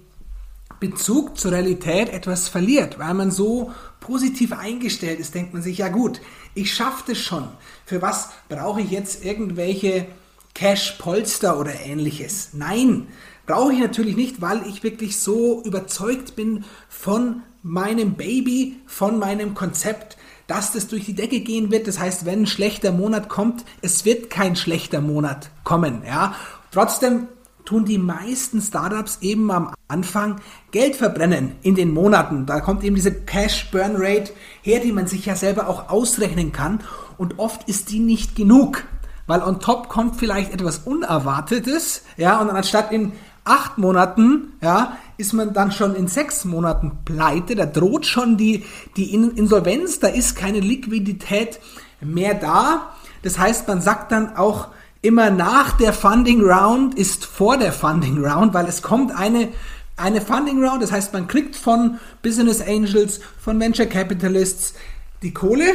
Bezug 0.79 1.39
zur 1.39 1.53
Realität 1.53 2.09
etwas 2.09 2.49
verliert, 2.49 2.99
weil 2.99 3.15
man 3.15 3.31
so 3.31 3.71
positiv 3.99 4.51
eingestellt 4.51 5.19
ist, 5.19 5.33
denkt 5.33 5.55
man 5.55 5.63
sich, 5.63 5.79
ja 5.79 5.87
gut, 5.87 6.21
ich 6.53 6.71
schaffe 6.71 7.03
das 7.07 7.17
schon. 7.17 7.47
Für 7.87 8.03
was 8.03 8.29
brauche 8.47 8.81
ich 8.81 8.91
jetzt 8.91 9.25
irgendwelche 9.25 10.05
Cash-Polster 10.53 11.59
oder 11.59 11.73
ähnliches? 11.83 12.49
Nein, 12.53 13.07
brauche 13.47 13.73
ich 13.73 13.79
natürlich 13.79 14.15
nicht, 14.15 14.39
weil 14.39 14.61
ich 14.67 14.83
wirklich 14.83 15.19
so 15.19 15.63
überzeugt 15.63 16.35
bin 16.35 16.63
von 16.89 17.41
meinem 17.63 18.13
Baby, 18.13 18.77
von 18.85 19.17
meinem 19.17 19.55
Konzept, 19.55 20.18
dass 20.49 20.73
das 20.73 20.87
durch 20.87 21.05
die 21.05 21.13
Decke 21.13 21.39
gehen 21.41 21.71
wird. 21.71 21.87
Das 21.87 21.99
heißt, 21.99 22.25
wenn 22.25 22.41
ein 22.41 22.47
schlechter 22.47 22.91
Monat 22.91 23.29
kommt, 23.29 23.63
es 23.81 24.03
wird 24.03 24.29
kein 24.29 24.55
schlechter 24.55 24.99
Monat 24.99 25.51
kommen. 25.63 26.01
Ja? 26.05 26.35
Trotzdem 26.71 27.27
tun 27.65 27.85
die 27.85 27.99
meisten 27.99 28.61
Startups 28.61 29.19
eben 29.21 29.51
am 29.51 29.71
Anfang 29.87 30.41
Geld 30.71 30.95
verbrennen 30.95 31.51
in 31.61 31.75
den 31.75 31.93
Monaten. 31.93 32.47
Da 32.47 32.61
kommt 32.61 32.83
eben 32.83 32.95
diese 32.95 33.13
Cash 33.13 33.69
Burn 33.69 33.95
Rate 33.95 34.33
her, 34.63 34.79
die 34.79 34.91
man 34.91 35.05
sich 35.05 35.27
ja 35.27 35.35
selber 35.35 35.69
auch 35.69 35.89
ausrechnen 35.89 36.51
kann. 36.51 36.79
Und 37.19 37.37
oft 37.37 37.69
ist 37.69 37.91
die 37.91 37.99
nicht 37.99 38.35
genug, 38.35 38.85
weil 39.27 39.43
on 39.43 39.59
top 39.59 39.87
kommt 39.87 40.15
vielleicht 40.15 40.51
etwas 40.51 40.79
Unerwartetes, 40.79 42.01
ja, 42.17 42.41
und 42.41 42.49
anstatt 42.49 42.91
in 42.91 43.11
acht 43.43 43.77
Monaten, 43.77 44.53
ja, 44.61 44.97
ist 45.17 45.33
man 45.33 45.53
dann 45.53 45.71
schon 45.71 45.95
in 45.95 46.07
sechs 46.07 46.45
Monaten 46.45 46.99
pleite. 47.05 47.55
Da 47.55 47.65
droht 47.65 48.05
schon 48.05 48.37
die, 48.37 48.63
die 48.95 49.13
Insolvenz, 49.13 49.99
da 49.99 50.07
ist 50.07 50.35
keine 50.35 50.59
Liquidität 50.59 51.59
mehr 52.01 52.33
da. 52.33 52.93
Das 53.23 53.37
heißt, 53.37 53.67
man 53.67 53.81
sagt 53.81 54.11
dann 54.11 54.35
auch, 54.37 54.69
immer 55.01 55.29
nach 55.29 55.77
der 55.77 55.93
Funding 55.93 56.41
Round 56.41 56.95
ist 56.95 57.25
vor 57.25 57.57
der 57.57 57.71
Funding 57.71 58.23
Round, 58.23 58.53
weil 58.53 58.65
es 58.67 58.81
kommt 58.81 59.17
eine, 59.17 59.49
eine 59.97 60.21
Funding 60.21 60.63
Round, 60.63 60.83
das 60.83 60.91
heißt, 60.91 61.13
man 61.13 61.27
kriegt 61.27 61.55
von 61.55 61.99
Business 62.21 62.61
Angels, 62.61 63.21
von 63.39 63.59
Venture 63.59 63.85
Capitalists 63.85 64.73
die 65.21 65.33
Kohle 65.33 65.65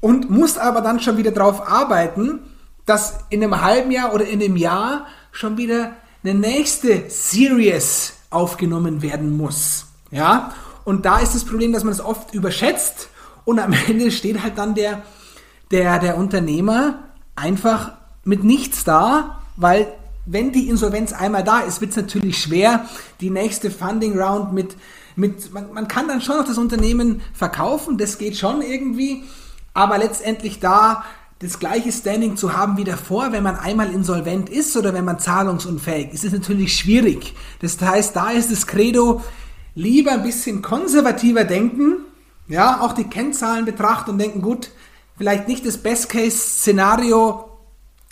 und 0.00 0.30
musst 0.30 0.58
aber 0.58 0.80
dann 0.80 1.00
schon 1.00 1.16
wieder 1.16 1.32
darauf 1.32 1.68
arbeiten, 1.68 2.40
dass 2.86 3.20
in 3.30 3.42
einem 3.42 3.60
halben 3.60 3.90
Jahr 3.90 4.14
oder 4.14 4.26
in 4.26 4.42
einem 4.42 4.56
Jahr 4.56 5.06
schon 5.32 5.56
wieder 5.56 5.92
eine 6.24 6.34
nächste 6.34 7.04
Series 7.08 8.14
aufgenommen 8.30 9.02
werden 9.02 9.36
muss. 9.36 9.86
Ja, 10.10 10.52
und 10.84 11.04
da 11.04 11.18
ist 11.18 11.34
das 11.34 11.44
Problem, 11.44 11.72
dass 11.72 11.84
man 11.84 11.92
es 11.92 12.00
oft 12.00 12.34
überschätzt 12.34 13.08
und 13.44 13.58
am 13.58 13.72
Ende 13.88 14.10
steht 14.10 14.42
halt 14.42 14.58
dann 14.58 14.74
der, 14.74 15.02
der, 15.70 15.98
der 15.98 16.16
Unternehmer 16.16 17.00
einfach 17.36 17.92
mit 18.24 18.44
nichts 18.44 18.84
da, 18.84 19.40
weil 19.56 19.86
wenn 20.26 20.52
die 20.52 20.68
Insolvenz 20.68 21.12
einmal 21.12 21.44
da 21.44 21.60
ist, 21.60 21.80
wird 21.80 21.90
es 21.90 21.96
natürlich 21.96 22.40
schwer, 22.40 22.86
die 23.20 23.30
nächste 23.30 23.70
Funding 23.70 24.18
Round 24.18 24.52
mit, 24.52 24.76
mit 25.16 25.52
man, 25.52 25.72
man 25.72 25.88
kann 25.88 26.08
dann 26.08 26.22
schon 26.22 26.38
noch 26.38 26.46
das 26.46 26.56
Unternehmen 26.56 27.20
verkaufen, 27.34 27.98
das 27.98 28.16
geht 28.16 28.36
schon 28.36 28.62
irgendwie, 28.62 29.24
aber 29.74 29.98
letztendlich 29.98 30.60
da 30.60 31.04
das 31.44 31.58
gleiche 31.58 31.92
Standing 31.92 32.36
zu 32.36 32.56
haben 32.56 32.78
wie 32.78 32.84
davor, 32.84 33.30
wenn 33.32 33.42
man 33.42 33.56
einmal 33.56 33.92
insolvent 33.92 34.48
ist 34.48 34.76
oder 34.78 34.94
wenn 34.94 35.04
man 35.04 35.18
zahlungsunfähig 35.18 36.12
ist, 36.12 36.24
ist 36.24 36.32
natürlich 36.32 36.74
schwierig. 36.74 37.34
Das 37.60 37.78
heißt, 37.78 38.16
da 38.16 38.30
ist 38.30 38.50
das 38.50 38.66
Credo, 38.66 39.22
lieber 39.74 40.12
ein 40.12 40.22
bisschen 40.22 40.62
konservativer 40.62 41.44
denken, 41.44 41.98
ja, 42.48 42.80
auch 42.80 42.92
die 42.92 43.04
Kennzahlen 43.04 43.66
betrachten 43.66 44.12
und 44.12 44.18
denken, 44.18 44.40
gut, 44.40 44.70
vielleicht 45.18 45.46
nicht 45.46 45.66
das 45.66 45.76
Best-Case-Szenario 45.76 47.50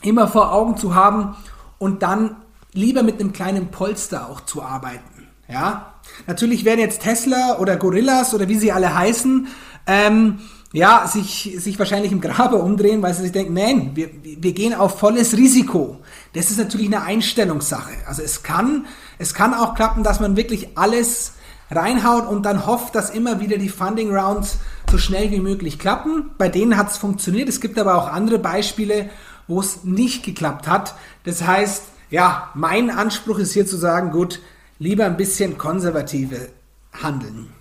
immer 0.03 0.29
vor 0.29 0.53
Augen 0.53 0.77
zu 0.77 0.95
haben 0.95 1.35
und 1.79 2.03
dann 2.03 2.37
lieber 2.75 3.03
mit 3.03 3.19
einem 3.19 3.33
kleinen 3.33 3.71
Polster 3.71 4.29
auch 4.29 4.43
zu 4.43 4.63
arbeiten. 4.63 5.29
Ja, 5.49 5.95
natürlich 6.27 6.67
werden 6.67 6.81
jetzt 6.81 7.03
Tesla 7.03 7.59
oder 7.59 7.77
Gorillas 7.77 8.35
oder 8.35 8.49
wie 8.49 8.57
sie 8.57 8.73
alle 8.73 8.95
heißen, 8.95 9.49
ähm, 9.87 10.39
ja, 10.73 11.07
sich, 11.07 11.55
sich 11.59 11.79
wahrscheinlich 11.79 12.13
im 12.13 12.21
Grabe 12.21 12.57
umdrehen, 12.57 13.03
weil 13.03 13.15
sie 13.15 13.23
sich 13.23 13.33
denken, 13.33 13.55
nein, 13.55 13.91
wir, 13.95 14.09
wir 14.23 14.53
gehen 14.53 14.75
auf 14.75 14.99
volles 14.99 15.37
Risiko. 15.37 16.01
Das 16.33 16.51
ist 16.51 16.59
natürlich 16.59 16.87
eine 16.87 17.03
Einstellungssache. 17.03 17.93
Also 18.07 18.23
es 18.23 18.43
kann, 18.43 18.87
es 19.19 19.35
kann 19.35 19.53
auch 19.53 19.75
klappen, 19.75 20.03
dass 20.03 20.21
man 20.21 20.37
wirklich 20.37 20.79
alles 20.79 21.35
reinhaut 21.71 22.27
und 22.27 22.45
dann 22.45 22.67
hofft, 22.67 22.95
dass 22.95 23.11
immer 23.11 23.41
wieder 23.41 23.59
die 23.59 23.69
Funding 23.69 24.15
Rounds 24.15 24.59
so 24.91 24.99
schnell 24.99 25.31
wie 25.31 25.41
möglich 25.41 25.79
klappen. 25.79 26.31
Bei 26.39 26.49
denen 26.49 26.77
hat 26.77 26.91
es 26.91 26.97
funktioniert. 26.97 27.49
Es 27.49 27.61
gibt 27.61 27.79
aber 27.79 27.97
auch 27.97 28.09
andere 28.09 28.39
Beispiele, 28.39 29.11
wo 29.49 29.61
es 29.61 29.85
nicht 29.85 30.25
geklappt 30.25 30.67
hat. 30.67 30.95
Das 31.25 31.47
heißt, 31.47 31.85
ja, 32.11 32.51
mein 32.55 32.91
Anspruch 32.91 33.39
ist 33.39 33.53
hier 33.53 33.67
zu 33.67 33.77
sagen, 33.77 34.11
gut, 34.11 34.41
lieber 34.79 35.05
ein 35.05 35.17
bisschen 35.17 35.59
konservative 35.59 36.49
handeln. 36.93 37.53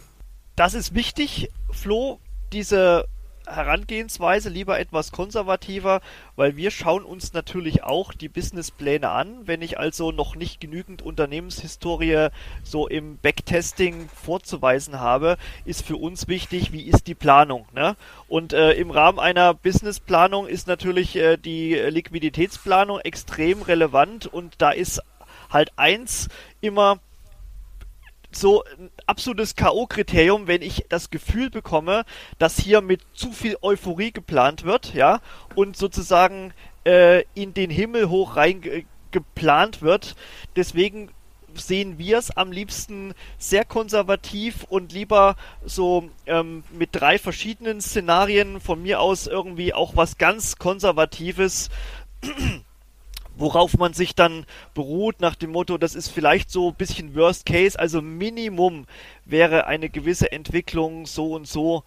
Das 0.56 0.74
ist 0.74 0.93
wichtig, 0.93 1.50
Flo, 1.71 2.19
diese 2.54 3.06
Herangehensweise 3.48 4.50
lieber 4.50 4.80
etwas 4.80 5.12
konservativer, 5.12 6.02
weil 6.36 6.56
wir 6.56 6.72
schauen 6.72 7.04
uns 7.04 7.34
natürlich 7.34 7.84
auch 7.84 8.14
die 8.14 8.30
Businesspläne 8.30 9.10
an. 9.10 9.42
Wenn 9.46 9.62
ich 9.62 9.80
also 9.80 10.12
noch 10.12 10.36
nicht 10.36 10.62
genügend 10.62 11.02
Unternehmenshistorie 11.02 12.30
so 12.64 12.88
im 12.88 13.18
Backtesting 13.18 14.10
vorzuweisen 14.10 15.00
habe, 15.00 15.38
ist 15.66 15.86
für 15.86 15.98
uns 15.98 16.28
wichtig, 16.28 16.72
wie 16.72 16.84
ist 16.84 17.08
die 17.08 17.16
Planung. 17.16 17.68
Ne? 17.74 17.96
Und 18.28 18.54
äh, 18.54 18.74
im 18.74 18.92
Rahmen 18.92 19.20
einer 19.20 19.54
Businessplanung 19.54 20.48
ist 20.48 20.68
natürlich 20.68 21.16
äh, 21.16 21.38
die 21.38 21.74
Liquiditätsplanung 21.74 23.00
extrem 23.00 23.62
relevant 23.62 24.28
und 24.28 24.56
da 24.60 24.72
ist 24.72 25.02
halt 25.50 25.72
eins 25.76 26.30
immer 26.62 27.00
so 28.32 28.63
ein 28.63 28.89
absolutes 29.06 29.56
K.O.-Kriterium, 29.56 30.48
wenn 30.48 30.62
ich 30.62 30.86
das 30.89 31.10
Gefühl 31.10 31.50
bekomme, 31.50 32.06
dass 32.39 32.60
hier 32.60 32.82
mit 32.82 33.02
zu 33.13 33.32
viel 33.32 33.58
Euphorie 33.62 34.12
geplant 34.12 34.63
wird, 34.63 34.94
ja, 34.94 35.22
und 35.56 35.78
sozusagen 35.78 36.54
äh, 36.86 37.24
in 37.34 37.54
den 37.54 37.70
Himmel 37.70 38.10
hoch 38.10 38.36
rein 38.36 38.86
geplant 39.12 39.82
wird. 39.82 40.15
Deswegen 40.56 41.10
sehen 41.54 41.98
wir 41.98 42.17
es 42.17 42.32
am 42.32 42.52
liebsten 42.52 43.13
sehr 43.38 43.65
konservativ 43.65 44.63
und 44.70 44.94
lieber 44.94 45.36
so 45.65 46.10
ähm, 46.26 46.63
mit 46.72 46.89
drei 46.94 47.17
verschiedenen 47.20 47.82
Szenarien 47.82 48.62
von 48.62 48.82
mir 48.82 49.02
aus 49.02 49.28
irgendwie 49.28 49.74
auch 49.74 49.96
was 49.96 50.17
ganz 50.17 50.58
Konservatives 50.58 51.70
worauf 53.42 53.78
man 53.78 53.94
sich 53.94 54.16
dann 54.16 54.46
beruht 54.74 55.20
nach 55.20 55.36
dem 55.36 55.52
Motto, 55.52 55.78
das 55.78 55.96
ist 55.96 56.10
vielleicht 56.10 56.52
so 56.52 56.70
ein 56.70 56.76
bisschen 56.76 57.16
Worst 57.16 57.46
Case, 57.46 57.78
also 57.78 58.02
Minimum 58.02 58.86
wäre 59.26 59.66
eine 59.66 59.90
gewisse 59.90 60.32
Entwicklung 60.32 61.08
so 61.08 61.34
und 61.34 61.48
so 61.48 61.84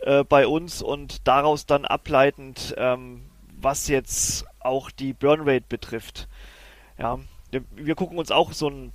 äh, 0.00 0.24
bei 0.24 0.46
uns 0.46 0.82
und 0.82 1.26
daraus 1.26 1.64
dann 1.64 1.84
ableitend, 1.84 2.74
ähm, 2.76 3.22
was 3.58 3.88
jetzt 3.88 4.44
auch 4.58 4.90
die 4.90 5.12
Burnrate 5.12 5.64
betrifft. 5.68 6.28
Ja, 6.98 7.18
wir 7.74 7.94
gucken 7.94 8.18
uns 8.18 8.30
auch 8.30 8.52
so, 8.52 8.68
ein, 8.68 8.92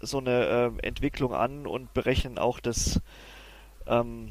so 0.00 0.18
eine 0.18 0.74
äh, 0.80 0.86
Entwicklung 0.86 1.34
an 1.34 1.66
und 1.66 1.92
berechnen 1.92 2.38
auch 2.38 2.60
das, 2.60 3.00
ähm, 3.86 4.30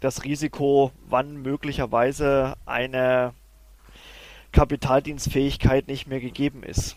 das 0.00 0.24
Risiko, 0.24 0.92
wann 1.08 1.38
möglicherweise 1.38 2.54
eine 2.66 3.32
Kapitaldienstfähigkeit 4.56 5.86
nicht 5.86 6.08
mehr 6.08 6.18
gegeben 6.18 6.62
ist. 6.62 6.96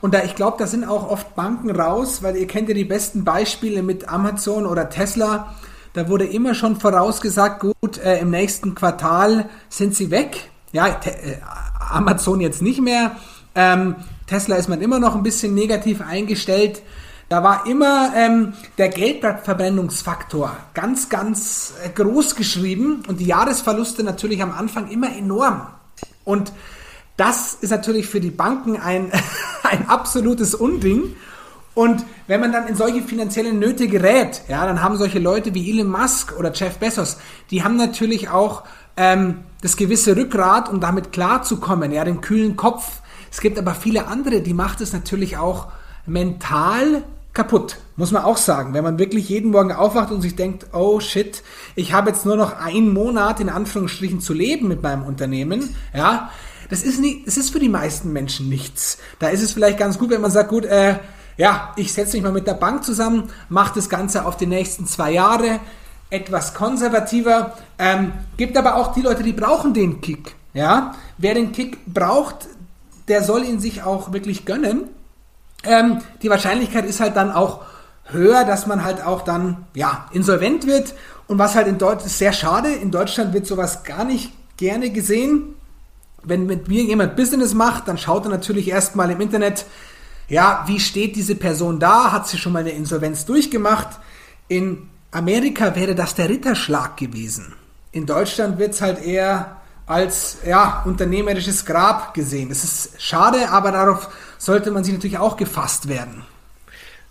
Und 0.00 0.14
da 0.14 0.24
ich 0.24 0.34
glaube, 0.34 0.56
da 0.58 0.66
sind 0.66 0.84
auch 0.84 1.10
oft 1.10 1.34
Banken 1.34 1.70
raus, 1.70 2.22
weil 2.22 2.34
ihr 2.36 2.46
kennt 2.46 2.68
ja 2.70 2.74
die 2.74 2.86
besten 2.86 3.24
Beispiele 3.24 3.82
mit 3.82 4.08
Amazon 4.08 4.64
oder 4.64 4.88
Tesla. 4.88 5.54
Da 5.92 6.08
wurde 6.08 6.24
immer 6.24 6.54
schon 6.54 6.80
vorausgesagt, 6.80 7.60
gut, 7.60 7.98
äh, 7.98 8.20
im 8.20 8.30
nächsten 8.30 8.74
Quartal 8.74 9.50
sind 9.68 9.94
sie 9.94 10.10
weg. 10.10 10.50
Ja, 10.72 10.86
äh, 10.86 11.36
Amazon 11.90 12.40
jetzt 12.40 12.62
nicht 12.62 12.80
mehr. 12.80 13.16
Ähm, 13.54 13.96
Tesla 14.26 14.56
ist 14.56 14.68
man 14.68 14.80
immer 14.80 14.98
noch 14.98 15.14
ein 15.14 15.22
bisschen 15.22 15.54
negativ 15.54 16.00
eingestellt. 16.00 16.80
Da 17.28 17.42
war 17.42 17.66
immer 17.66 18.12
ähm, 18.16 18.54
der 18.78 18.88
Geldverbrennungsfaktor 18.88 20.56
ganz, 20.72 21.10
ganz 21.10 21.74
äh, 21.84 21.90
groß 21.90 22.34
geschrieben 22.34 23.02
und 23.06 23.20
die 23.20 23.26
Jahresverluste 23.26 24.02
natürlich 24.02 24.42
am 24.42 24.52
Anfang 24.52 24.90
immer 24.90 25.14
enorm. 25.14 25.66
Und 26.24 26.52
das 27.16 27.54
ist 27.54 27.70
natürlich 27.70 28.06
für 28.06 28.20
die 28.20 28.30
Banken 28.30 28.76
ein, 28.76 29.12
ein 29.62 29.88
absolutes 29.88 30.54
Unding. 30.54 31.16
Und 31.74 32.04
wenn 32.28 32.40
man 32.40 32.52
dann 32.52 32.68
in 32.68 32.76
solche 32.76 33.02
finanziellen 33.02 33.58
Nöte 33.58 33.88
gerät, 33.88 34.42
ja, 34.48 34.64
dann 34.64 34.80
haben 34.80 34.96
solche 34.96 35.18
Leute 35.18 35.54
wie 35.54 35.70
Elon 35.70 35.88
Musk 35.90 36.38
oder 36.38 36.52
Jeff 36.52 36.78
Bezos, 36.78 37.18
die 37.50 37.64
haben 37.64 37.76
natürlich 37.76 38.28
auch 38.28 38.62
ähm, 38.96 39.40
das 39.60 39.76
gewisse 39.76 40.16
Rückgrat, 40.16 40.68
um 40.68 40.80
damit 40.80 41.10
klarzukommen, 41.10 41.90
ja, 41.90 42.04
den 42.04 42.20
kühlen 42.20 42.56
Kopf. 42.56 43.00
Es 43.30 43.40
gibt 43.40 43.58
aber 43.58 43.74
viele 43.74 44.06
andere, 44.06 44.40
die 44.40 44.54
macht 44.54 44.80
es 44.80 44.92
natürlich 44.92 45.36
auch 45.36 45.68
mental 46.06 47.02
kaputt, 47.32 47.78
muss 47.96 48.12
man 48.12 48.22
auch 48.22 48.36
sagen. 48.36 48.74
Wenn 48.74 48.84
man 48.84 49.00
wirklich 49.00 49.28
jeden 49.28 49.50
Morgen 49.50 49.72
aufwacht 49.72 50.12
und 50.12 50.22
sich 50.22 50.36
denkt, 50.36 50.66
oh 50.72 51.00
shit, 51.00 51.42
ich 51.74 51.92
habe 51.92 52.10
jetzt 52.10 52.24
nur 52.24 52.36
noch 52.36 52.56
einen 52.58 52.92
Monat 52.92 53.40
in 53.40 53.48
Anführungsstrichen 53.48 54.20
zu 54.20 54.32
leben 54.32 54.68
mit 54.68 54.82
meinem 54.82 55.02
Unternehmen, 55.02 55.74
ja, 55.92 56.30
das 56.70 56.82
ist 56.82 57.00
nicht, 57.00 57.26
das 57.26 57.36
ist 57.36 57.50
für 57.50 57.58
die 57.58 57.68
meisten 57.68 58.12
Menschen 58.12 58.48
nichts. 58.48 58.98
Da 59.18 59.28
ist 59.28 59.42
es 59.42 59.52
vielleicht 59.52 59.78
ganz 59.78 59.98
gut, 59.98 60.10
wenn 60.10 60.20
man 60.20 60.30
sagt, 60.30 60.50
gut, 60.50 60.64
äh, 60.64 60.96
ja, 61.36 61.72
ich 61.76 61.92
setze 61.92 62.16
mich 62.16 62.22
mal 62.22 62.32
mit 62.32 62.46
der 62.46 62.54
Bank 62.54 62.84
zusammen, 62.84 63.30
mache 63.48 63.74
das 63.74 63.88
Ganze 63.88 64.24
auf 64.24 64.36
die 64.36 64.46
nächsten 64.46 64.86
zwei 64.86 65.12
Jahre, 65.12 65.60
etwas 66.10 66.54
konservativer. 66.54 67.56
Ähm, 67.78 68.12
gibt 68.36 68.56
aber 68.56 68.76
auch 68.76 68.92
die 68.92 69.02
Leute, 69.02 69.22
die 69.22 69.32
brauchen 69.32 69.74
den 69.74 70.00
Kick. 70.00 70.34
Ja, 70.52 70.94
wer 71.18 71.34
den 71.34 71.50
Kick 71.52 71.84
braucht, 71.86 72.46
der 73.08 73.24
soll 73.24 73.44
ihn 73.44 73.58
sich 73.58 73.82
auch 73.82 74.12
wirklich 74.12 74.44
gönnen. 74.44 74.84
Ähm, 75.64 75.98
die 76.22 76.30
Wahrscheinlichkeit 76.30 76.86
ist 76.86 77.00
halt 77.00 77.16
dann 77.16 77.32
auch 77.32 77.62
höher, 78.04 78.44
dass 78.44 78.66
man 78.66 78.84
halt 78.84 79.04
auch 79.04 79.22
dann 79.22 79.66
ja 79.74 80.08
insolvent 80.12 80.66
wird. 80.66 80.94
Und 81.26 81.38
was 81.38 81.56
halt 81.56 81.66
in 81.66 81.78
Deutschland 81.78 82.10
sehr 82.10 82.32
schade. 82.32 82.72
In 82.72 82.90
Deutschland 82.90 83.32
wird 83.32 83.46
sowas 83.46 83.82
gar 83.82 84.04
nicht 84.04 84.32
gerne 84.56 84.90
gesehen 84.90 85.54
wenn 86.24 86.46
mit 86.46 86.68
mir 86.68 86.82
jemand 86.82 87.16
Business 87.16 87.54
macht, 87.54 87.88
dann 87.88 87.98
schaut 87.98 88.24
er 88.24 88.30
natürlich 88.30 88.68
erstmal 88.68 89.10
im 89.10 89.20
Internet, 89.20 89.66
ja, 90.28 90.64
wie 90.66 90.80
steht 90.80 91.16
diese 91.16 91.34
Person 91.34 91.78
da? 91.78 92.12
Hat 92.12 92.26
sie 92.28 92.38
schon 92.38 92.52
mal 92.52 92.60
eine 92.60 92.70
Insolvenz 92.70 93.24
durchgemacht? 93.26 94.00
In 94.48 94.88
Amerika 95.10 95.74
wäre 95.76 95.94
das 95.94 96.14
der 96.14 96.28
Ritterschlag 96.28 96.96
gewesen. 96.96 97.54
In 97.92 98.06
Deutschland 98.06 98.58
wird 98.58 98.72
es 98.72 98.80
halt 98.80 99.04
eher 99.04 99.58
als 99.86 100.38
ja, 100.46 100.82
unternehmerisches 100.86 101.64
Grab 101.66 102.14
gesehen. 102.14 102.48
Das 102.48 102.64
ist 102.64 103.00
schade, 103.00 103.50
aber 103.50 103.70
darauf 103.70 104.08
sollte 104.38 104.70
man 104.70 104.82
sich 104.82 104.94
natürlich 104.94 105.18
auch 105.18 105.36
gefasst 105.36 105.88
werden. 105.88 106.24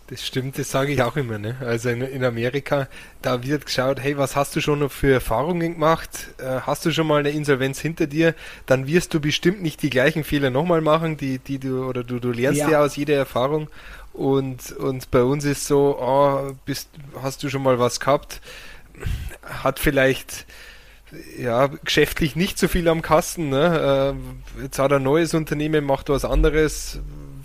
Das 0.07 0.25
stimmt, 0.25 0.59
das 0.59 0.69
sage 0.69 0.91
ich 0.91 1.01
auch 1.01 1.15
immer. 1.15 1.39
Ne? 1.39 1.55
Also 1.61 1.89
in, 1.89 2.01
in, 2.01 2.25
Amerika, 2.25 2.87
da 3.21 3.41
wird 3.41 3.65
geschaut, 3.65 4.01
hey, 4.01 4.17
was 4.17 4.35
hast 4.35 4.55
du 4.55 4.61
schon 4.61 4.79
noch 4.79 4.91
für 4.91 5.13
Erfahrungen 5.13 5.73
gemacht? 5.73 6.09
Äh, 6.39 6.59
hast 6.61 6.85
du 6.85 6.91
schon 6.91 7.07
mal 7.07 7.19
eine 7.19 7.29
Insolvenz 7.29 7.79
hinter 7.79 8.05
dir? 8.05 8.35
Dann 8.65 8.85
wirst 8.85 9.13
du 9.13 9.21
bestimmt 9.21 9.61
nicht 9.61 9.81
die 9.81 9.89
gleichen 9.89 10.25
Fehler 10.25 10.49
nochmal 10.49 10.81
machen, 10.81 11.15
die, 11.15 11.39
die 11.39 11.57
du, 11.57 11.85
oder 11.85 12.03
du, 12.03 12.19
du 12.19 12.31
lernst 12.31 12.61
ja. 12.61 12.69
ja 12.69 12.81
aus 12.81 12.97
jeder 12.97 13.15
Erfahrung. 13.15 13.69
Und, 14.11 14.73
und 14.73 15.09
bei 15.09 15.23
uns 15.23 15.45
ist 15.45 15.65
so, 15.65 15.97
oh, 15.99 16.51
bist, 16.65 16.89
hast 17.21 17.41
du 17.41 17.49
schon 17.49 17.63
mal 17.63 17.79
was 17.79 17.99
gehabt? 17.99 18.41
Hat 19.41 19.79
vielleicht 19.79 20.45
ja, 21.37 21.67
geschäftlich 21.67 22.35
nicht 22.35 22.59
so 22.59 22.67
viel 22.67 22.87
am 22.87 23.01
Kasten. 23.01 23.49
Ne? 23.49 24.15
Äh, 24.59 24.63
jetzt 24.63 24.79
hat 24.79 24.91
er 24.91 24.97
ein 24.97 25.03
neues 25.03 25.33
Unternehmen, 25.33 25.85
macht 25.85 26.09
was 26.09 26.25
anderes, 26.25 26.99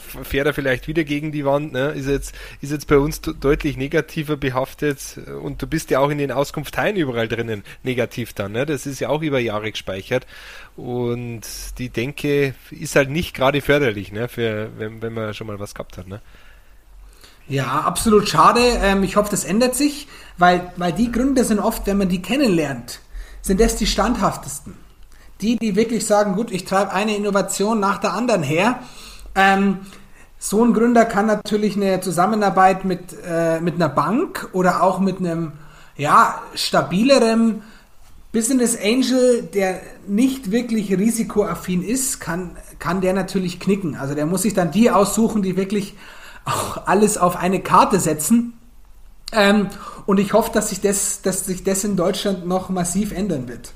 fährt 0.09 0.47
er 0.47 0.55
vielleicht 0.55 0.89
wieder 0.89 1.05
gegen 1.05 1.33
die 1.33 1.45
Wand. 1.45 1.73
Ne? 1.73 1.91
Ist, 1.91 2.09
jetzt, 2.09 2.35
ist 2.61 2.73
jetzt 2.73 2.87
bei 2.87 2.99
uns 2.99 3.21
deutlich 3.21 3.77
negativer 3.77 4.37
behaftet 4.37 5.19
und 5.43 5.63
du 5.63 5.67
bist 5.67 5.91
ja 5.91 6.01
auch 6.01 6.11
in 6.11 6.19
den 6.19 6.33
Auskunfteien 6.33 6.97
überall 6.97 7.29
drinnen 7.29 7.63
negativ 7.83 8.33
dann. 8.33 8.53
Ne? 8.53 8.67
Das 8.67 8.87
ist 8.87 9.01
ja 9.01 9.09
auch 9.09 9.23
über 9.23 9.39
Jahre 9.39 9.71
gespeichert 9.71 10.27
und 10.77 11.43
die 11.79 11.89
Denke 11.89 12.55
ist 12.71 12.97
halt 12.97 13.11
nicht 13.11 13.35
gerade 13.35 13.61
förderlich, 13.61 14.13
ne? 14.13 14.29
Für, 14.29 14.71
wenn, 14.79 15.03
wenn 15.03 15.13
man 15.13 15.35
schon 15.35 15.47
mal 15.47 15.59
was 15.59 15.75
gehabt 15.75 15.99
hat. 15.99 16.07
Ne? 16.07 16.21
Ja, 17.49 17.81
absolut 17.81 18.29
schade. 18.29 18.61
Ähm, 18.61 19.03
ich 19.03 19.17
hoffe, 19.17 19.31
das 19.31 19.45
ändert 19.45 19.75
sich, 19.75 20.07
weil, 20.37 20.71
weil 20.77 20.93
die 20.93 21.11
Gründe 21.11 21.45
sind 21.45 21.59
oft, 21.59 21.87
wenn 21.87 21.97
man 21.97 22.09
die 22.09 22.21
kennenlernt, 22.21 23.01
sind 23.41 23.61
das 23.61 23.77
die 23.77 23.87
standhaftesten. 23.87 24.75
Die, 25.41 25.57
die 25.57 25.75
wirklich 25.75 26.05
sagen, 26.05 26.35
gut, 26.35 26.51
ich 26.51 26.65
treibe 26.65 26.93
eine 26.93 27.17
Innovation 27.17 27.81
nach 27.81 27.99
der 27.99 28.13
anderen 28.13 28.43
her. 28.43 28.81
Ähm, 29.35 29.79
so 30.39 30.65
ein 30.65 30.73
Gründer 30.73 31.05
kann 31.05 31.27
natürlich 31.27 31.77
eine 31.77 32.01
Zusammenarbeit 32.01 32.85
mit, 32.85 33.17
äh, 33.27 33.61
mit 33.61 33.75
einer 33.75 33.89
Bank 33.89 34.49
oder 34.53 34.83
auch 34.83 35.01
mit 35.01 35.19
einem 35.19 35.53
ja, 35.97 36.41
stabileren 36.55 37.63
Business 38.33 38.79
Angel, 38.81 39.43
der 39.43 39.81
nicht 40.07 40.51
wirklich 40.53 40.97
risikoaffin 40.97 41.83
ist, 41.83 42.21
kann, 42.21 42.57
kann 42.79 43.01
der 43.01 43.15
natürlich 43.15 43.59
knicken. 43.59 43.97
Also 43.97 44.15
der 44.15 44.27
muss 44.27 44.43
sich 44.43 44.55
dann 44.55 44.71
die 44.71 44.91
aussuchen, 44.91 45.43
die 45.43 45.57
wirklich 45.57 45.95
auch 46.45 46.87
alles 46.87 47.19
auf 47.19 47.37
eine 47.37 47.61
Karte 47.61 47.99
setzen. 47.99 48.53
Ähm, 49.33 49.69
und 50.07 50.21
ich 50.21 50.33
hoffe, 50.33 50.51
dass 50.53 50.71
sich, 50.71 50.81
das, 50.81 51.21
dass 51.23 51.47
sich 51.47 51.65
das 51.65 51.85
in 51.85 51.97
Deutschland 51.97 52.47
noch 52.47 52.69
massiv 52.69 53.13
ändern 53.13 53.49
wird. 53.49 53.73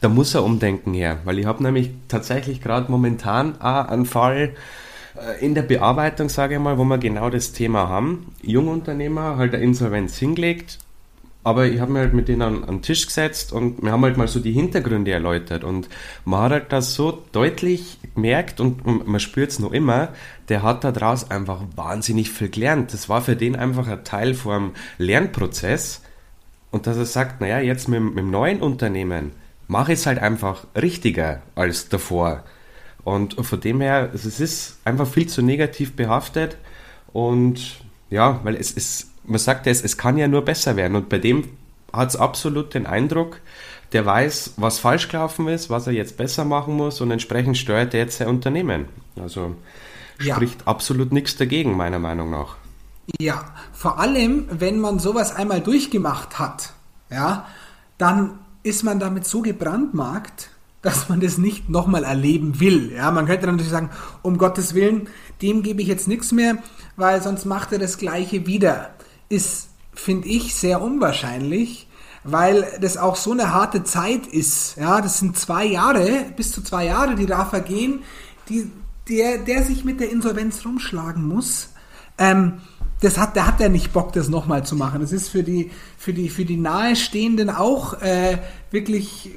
Da 0.00 0.08
muss 0.08 0.34
er 0.34 0.44
umdenken 0.44 0.94
her, 0.94 1.18
weil 1.24 1.38
ich 1.38 1.46
habe 1.46 1.62
nämlich 1.62 1.90
tatsächlich 2.08 2.60
gerade 2.60 2.90
momentan 2.90 3.60
einen 3.60 4.06
Fall 4.06 4.54
in 5.40 5.54
der 5.54 5.62
Bearbeitung, 5.62 6.28
sage 6.28 6.54
ich 6.54 6.60
mal, 6.60 6.78
wo 6.78 6.84
wir 6.84 6.98
genau 6.98 7.30
das 7.30 7.52
Thema 7.52 7.88
haben. 7.88 8.32
Jungunternehmer 8.42 9.36
halt 9.36 9.54
eine 9.54 9.62
Insolvenz 9.62 10.16
hingelegt, 10.18 10.78
aber 11.44 11.66
ich 11.66 11.80
habe 11.80 11.92
mir 11.92 12.00
halt 12.00 12.12
mit 12.12 12.28
denen 12.28 12.42
an, 12.42 12.64
an 12.64 12.76
den 12.76 12.82
Tisch 12.82 13.06
gesetzt 13.06 13.52
und 13.52 13.82
wir 13.82 13.92
haben 13.92 14.02
halt 14.02 14.16
mal 14.16 14.26
so 14.26 14.40
die 14.40 14.52
Hintergründe 14.52 15.12
erläutert 15.12 15.62
und 15.62 15.88
man 16.24 16.42
hat 16.42 16.52
halt 16.52 16.72
das 16.72 16.94
so 16.94 17.22
deutlich 17.32 17.98
gemerkt 18.14 18.60
und, 18.60 18.84
und 18.84 19.06
man 19.06 19.20
spürt 19.20 19.52
es 19.52 19.58
noch 19.60 19.72
immer, 19.72 20.08
der 20.48 20.62
hat 20.62 20.82
daraus 20.82 21.30
einfach 21.30 21.62
wahnsinnig 21.76 22.30
viel 22.30 22.48
gelernt. 22.48 22.92
Das 22.92 23.08
war 23.08 23.22
für 23.22 23.36
den 23.36 23.54
einfach 23.54 23.86
ein 23.86 24.02
Teil 24.02 24.34
vom 24.34 24.72
Lernprozess 24.98 26.02
und 26.72 26.86
dass 26.86 26.96
er 26.96 27.06
sagt, 27.06 27.40
naja, 27.40 27.60
jetzt 27.60 27.88
mit, 27.88 28.02
mit 28.02 28.18
dem 28.18 28.30
neuen 28.30 28.60
Unternehmen 28.60 29.30
mache 29.68 29.92
ich 29.92 30.00
es 30.00 30.06
halt 30.06 30.18
einfach 30.18 30.66
richtiger 30.74 31.42
als 31.54 31.88
davor. 31.88 32.44
Und 33.06 33.36
von 33.46 33.60
dem 33.60 33.80
her, 33.80 34.10
es 34.12 34.26
ist 34.26 34.78
einfach 34.84 35.06
viel 35.06 35.28
zu 35.28 35.40
negativ 35.40 35.94
behaftet 35.94 36.58
und 37.12 37.78
ja, 38.10 38.40
weil 38.42 38.56
es 38.56 38.72
ist 38.72 39.08
man 39.26 39.38
sagt 39.38 39.66
es, 39.66 39.82
es 39.82 39.96
kann 39.96 40.16
ja 40.16 40.28
nur 40.28 40.42
besser 40.42 40.76
werden. 40.76 40.96
Und 40.96 41.08
bei 41.08 41.18
dem 41.18 41.44
hat 41.92 42.10
es 42.10 42.16
absolut 42.16 42.74
den 42.74 42.86
Eindruck, 42.86 43.40
der 43.92 44.04
weiß, 44.04 44.54
was 44.56 44.78
falsch 44.78 45.08
gelaufen 45.08 45.48
ist, 45.48 45.70
was 45.70 45.86
er 45.86 45.92
jetzt 45.92 46.16
besser 46.16 46.44
machen 46.44 46.74
muss 46.74 47.00
und 47.00 47.10
entsprechend 47.10 47.56
steuert 47.56 47.94
er 47.94 48.00
jetzt 48.00 48.18
sein 48.18 48.28
Unternehmen. 48.28 48.86
Also 49.20 49.54
spricht 50.18 50.60
ja. 50.60 50.66
absolut 50.66 51.12
nichts 51.12 51.36
dagegen, 51.36 51.76
meiner 51.76 51.98
Meinung 51.98 52.30
nach. 52.30 52.56
Ja, 53.20 53.44
vor 53.72 53.98
allem, 54.00 54.46
wenn 54.50 54.80
man 54.80 54.98
sowas 54.98 55.34
einmal 55.34 55.60
durchgemacht 55.60 56.38
hat, 56.38 56.72
ja, 57.10 57.46
dann 57.98 58.38
ist 58.64 58.82
man 58.82 58.98
damit 58.98 59.26
so 59.26 59.42
gebrandmarkt, 59.42 60.50
dass 60.82 61.08
man 61.08 61.20
das 61.20 61.38
nicht 61.38 61.68
nochmal 61.68 62.04
erleben 62.04 62.60
will. 62.60 62.92
Ja, 62.92 63.10
man 63.10 63.26
könnte 63.26 63.46
natürlich 63.46 63.70
sagen, 63.70 63.90
um 64.22 64.38
Gottes 64.38 64.74
Willen, 64.74 65.08
dem 65.42 65.62
gebe 65.62 65.82
ich 65.82 65.88
jetzt 65.88 66.08
nichts 66.08 66.32
mehr, 66.32 66.58
weil 66.96 67.22
sonst 67.22 67.44
macht 67.44 67.72
er 67.72 67.78
das 67.78 67.98
Gleiche 67.98 68.46
wieder 68.46 68.90
ist, 69.28 69.68
finde 69.94 70.28
ich, 70.28 70.54
sehr 70.54 70.80
unwahrscheinlich, 70.80 71.88
weil 72.24 72.66
das 72.80 72.96
auch 72.96 73.16
so 73.16 73.32
eine 73.32 73.52
harte 73.52 73.84
Zeit 73.84 74.26
ist. 74.26 74.76
Ja, 74.76 75.00
das 75.00 75.18
sind 75.18 75.38
zwei 75.38 75.64
Jahre, 75.64 76.26
bis 76.36 76.52
zu 76.52 76.62
zwei 76.62 76.86
Jahre, 76.86 77.14
die 77.14 77.26
da 77.26 77.44
vergehen, 77.44 78.02
die, 78.48 78.70
der, 79.08 79.38
der 79.38 79.62
sich 79.62 79.84
mit 79.84 80.00
der 80.00 80.10
Insolvenz 80.10 80.64
rumschlagen 80.64 81.26
muss. 81.26 81.70
Ähm, 82.18 82.60
das 83.00 83.18
hat, 83.18 83.36
der 83.36 83.46
hat 83.46 83.60
ja 83.60 83.68
nicht 83.68 83.92
Bock, 83.92 84.12
das 84.12 84.28
nochmal 84.28 84.64
zu 84.64 84.74
machen. 84.74 85.00
Das 85.00 85.12
ist 85.12 85.28
für 85.28 85.42
die, 85.42 85.70
für 85.98 86.12
die, 86.12 86.30
für 86.30 86.44
die 86.44 86.56
Nahestehenden 86.56 87.50
auch 87.50 88.00
äh, 88.00 88.38
wirklich 88.70 89.32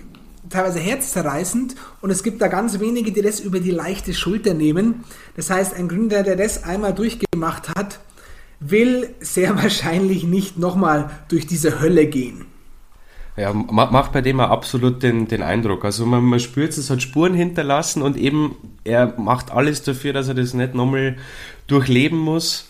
teilweise 0.50 0.80
herzzerreißend 0.80 1.76
und 2.02 2.10
es 2.10 2.24
gibt 2.24 2.42
da 2.42 2.48
ganz 2.48 2.80
wenige, 2.80 3.12
die 3.12 3.22
das 3.22 3.40
über 3.40 3.60
die 3.60 3.72
leichte 3.72 4.14
Schulter 4.14 4.54
nehmen. 4.54 5.04
Das 5.36 5.50
heißt, 5.50 5.74
ein 5.74 5.88
Gründer, 5.88 6.24
der 6.24 6.36
das 6.36 6.64
einmal 6.64 6.94
durchgemacht 6.94 7.70
hat, 7.70 8.00
will 8.60 9.10
sehr 9.20 9.56
wahrscheinlich 9.62 10.24
nicht 10.24 10.58
nochmal 10.58 11.10
durch 11.28 11.48
diese 11.48 11.80
Hölle 11.80 12.08
gehen. 12.08 12.46
Ja, 13.38 13.54
macht 13.54 14.12
bei 14.12 14.20
dem 14.20 14.42
absolut 14.42 15.02
den, 15.02 15.30
den 15.30 15.42
Eindruck. 15.42 15.86
Also 15.86 16.06
man, 16.06 16.24
man 16.24 16.42
spürt, 16.42 16.78
es 16.78 16.90
hat 16.90 17.02
Spuren 17.02 17.34
hinterlassen 17.34 18.02
und 18.02 18.18
eben 18.18 18.56
er 18.84 19.14
macht 19.18 19.52
alles 19.52 19.82
dafür, 19.82 20.12
dass 20.12 20.28
er 20.28 20.34
das 20.34 20.54
nicht 20.54 20.74
nochmal 20.74 21.16
durchleben 21.68 22.18
muss. 22.18 22.68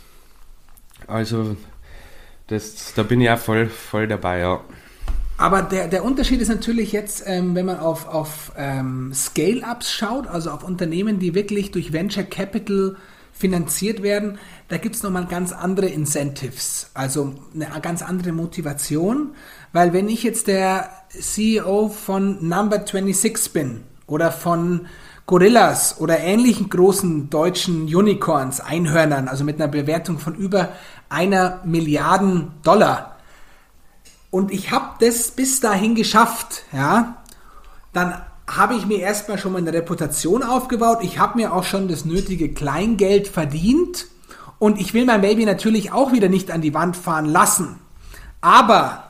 Also 1.08 1.56
das, 2.48 2.94
da 2.94 3.02
bin 3.02 3.20
ich 3.22 3.32
auch 3.32 3.40
voll, 3.40 3.68
voll 3.68 4.08
dabei, 4.08 4.40
ja. 4.40 4.62
Aber 5.40 5.62
der, 5.62 5.88
der 5.88 6.04
Unterschied 6.04 6.42
ist 6.42 6.50
natürlich 6.50 6.92
jetzt, 6.92 7.24
ähm, 7.26 7.56
wenn 7.56 7.66
man 7.66 7.80
auf, 7.80 8.10
auf 8.10 8.52
ähm, 8.58 9.14
Scale-Ups 9.14 9.90
schaut, 9.90 10.28
also 10.28 10.52
auf 10.52 10.66
Unternehmen, 10.66 11.18
die 11.18 11.34
wirklich 11.34 11.72
durch 11.72 11.94
Venture 11.94 12.26
Capital 12.26 12.98
finanziert 13.32 14.04
werden, 14.04 14.38
da 14.68 14.76
gibt 14.76 14.96
es 14.96 15.04
nochmal 15.04 15.28
ganz 15.28 15.54
andere 15.54 15.88
Incentives, 15.88 16.92
also 16.94 17.36
eine 17.56 17.70
ganz 17.82 18.02
andere 18.02 18.34
Motivation, 18.34 19.30
weil 19.72 19.94
wenn 19.94 20.10
ich 20.10 20.24
jetzt 20.24 20.48
der 20.48 20.90
CEO 21.08 21.88
von 21.88 22.46
Number 22.46 22.86
26 22.86 23.54
bin 23.54 23.84
oder 24.08 24.34
von 24.34 24.88
Gorillas 25.26 26.02
oder 26.02 26.20
ähnlichen 26.20 26.70
großen 26.70 27.30
deutschen 27.30 27.84
Unicorns, 27.84 28.60
Einhörnern, 28.60 29.30
also 29.30 29.46
mit 29.46 29.56
einer 29.56 29.72
Bewertung 29.72 30.20
von 30.20 30.36
über 30.36 30.74
einer 31.08 31.62
Milliarden 31.64 32.52
Dollar, 32.62 33.19
und 34.32 34.52
ich 34.52 34.72
habe 34.72 34.96
das 35.00 35.32
bis 35.32 35.60
dahin 35.60 35.96
geschafft, 35.96 36.64
ja, 36.72 37.18
dann 37.94 38.22
habe 38.48 38.76
ich 38.76 38.86
mir 38.86 39.00
erstmal 39.00 39.38
schon 39.38 39.54
mal 39.54 39.60
eine 39.60 39.74
Reputation 39.74 40.44
aufgebaut. 40.44 41.00
Ich 41.02 41.20
habe 41.20 41.38
mir 41.38 41.54
auch 41.54 41.64
schon 41.64 41.88
das 41.88 42.06
nötige 42.06 42.54
Kleingeld 42.54 43.28
verdient. 43.28 44.08
Und 44.58 44.80
ich 44.80 44.94
will 44.94 45.06
mein 45.06 45.22
Baby 45.22 45.46
natürlich 45.46 45.92
auch 45.92 46.12
wieder 46.12 46.30
nicht 46.30 46.52
an 46.52 46.62
die 46.62 46.74
Wand 46.74 46.98
fahren 46.98 47.26
lassen. 47.26 47.80
Aber 48.42 49.04